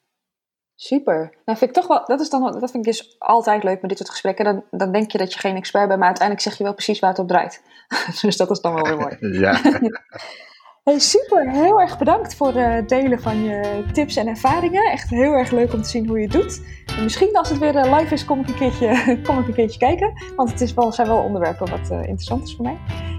Super. 0.76 1.34
Nou 1.46 1.58
vind 1.58 1.70
ik 1.70 1.76
toch 1.76 1.88
wel, 1.88 2.06
dat 2.06 2.20
is 2.20 2.30
dan, 2.30 2.42
dat 2.42 2.72
vind 2.72 2.86
ik 2.86 2.92
dus 2.92 3.16
altijd 3.20 3.64
leuk 3.64 3.82
met 3.82 3.90
dit 3.90 3.98
soort 3.98 4.10
gesprekken. 4.10 4.46
Dan, 4.46 4.64
dan 4.72 4.92
denk 4.92 5.12
je 5.12 5.18
dat 5.18 5.34
je 5.34 5.40
geen 5.40 5.56
expert 5.56 5.88
bent, 5.88 6.00
maar 6.00 6.08
uiteindelijk 6.08 6.48
zeg 6.48 6.58
je 6.58 6.64
wel 6.64 6.74
precies 6.74 7.00
waar 7.00 7.10
het 7.10 7.20
op 7.20 7.28
draait. 7.28 7.62
dus 8.22 8.38
dat 8.38 8.52
is 8.52 8.60
dan 8.60 8.74
wel 8.74 8.84
weer 8.84 8.98
mooi. 8.98 9.18
ja. 9.46 9.62
Hey, 10.84 11.00
super, 11.00 11.52
heel 11.52 11.82
erg 11.82 11.98
bedankt 11.98 12.36
voor 12.36 12.54
het 12.54 12.90
delen 12.90 13.22
van 13.22 13.44
je 13.44 13.86
tips 13.92 14.16
en 14.16 14.28
ervaringen. 14.28 14.92
Echt 14.92 15.10
heel 15.10 15.34
erg 15.34 15.52
leuk 15.52 15.74
om 15.74 15.82
te 15.82 15.90
zien 15.90 16.08
hoe 16.08 16.18
je 16.20 16.24
het 16.24 16.34
doet. 16.34 16.62
En 16.98 17.04
misschien 17.04 17.38
als 17.38 17.50
het 17.50 17.58
weer 17.58 17.76
eh, 17.76 17.98
live 17.98 18.14
is, 18.14 18.26
kom 18.26 18.40
ik 18.40 18.48
een 18.48 18.56
keertje, 18.56 18.88
kom 19.28 19.40
ik 19.40 19.48
een 19.48 19.54
keertje 19.54 19.80
kijken. 19.80 20.14
Want 20.36 20.52
het 20.52 20.62
is 20.62 20.74
wel, 20.74 20.92
zijn 20.92 21.08
wel 21.08 21.24
onderwerpen 21.24 21.70
wat 21.70 21.92
uh, 21.92 21.98
interessant 21.98 22.48
is 22.48 22.56
voor 22.56 22.66
mij. 22.66 22.78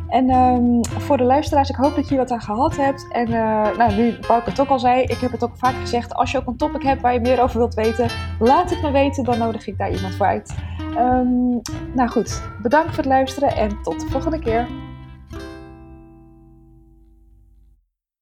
En 0.09 0.31
um, 0.31 0.85
voor 0.85 1.17
de 1.17 1.25
luisteraars, 1.25 1.69
ik 1.69 1.77
hoop 1.77 1.95
dat 1.95 2.09
je 2.09 2.17
wat 2.17 2.31
aan 2.31 2.41
gehad 2.41 2.77
hebt. 2.77 3.07
En 3.11 3.29
uh, 3.31 3.77
nou, 3.77 3.95
nu 3.95 4.15
Bouke 4.27 4.51
het 4.51 4.61
ook 4.61 4.69
al 4.69 4.79
zei, 4.79 5.03
ik 5.03 5.19
heb 5.19 5.33
het 5.33 5.45
ook 5.45 5.57
vaak 5.57 5.75
gezegd. 5.75 6.15
Als 6.15 6.31
je 6.31 6.39
ook 6.39 6.47
een 6.47 6.57
topic 6.57 6.83
hebt 6.83 7.03
waar 7.03 7.13
je 7.13 7.21
meer 7.21 7.43
over 7.43 7.59
wilt 7.59 7.75
weten, 7.75 8.09
laat 8.39 8.71
het 8.71 8.83
me 8.83 8.91
weten. 8.91 9.25
Dan 9.25 9.39
nodig 9.39 9.67
ik 9.67 9.79
daar 9.79 9.93
iemand 9.93 10.15
voor 10.15 10.27
uit. 10.27 10.55
Um, 10.99 11.61
nou 11.95 12.09
goed, 12.09 12.43
bedankt 12.63 12.89
voor 12.89 13.05
het 13.05 13.13
luisteren 13.13 13.57
en 13.57 13.83
tot 13.83 14.01
de 14.01 14.07
volgende 14.07 14.39
keer. 14.39 14.82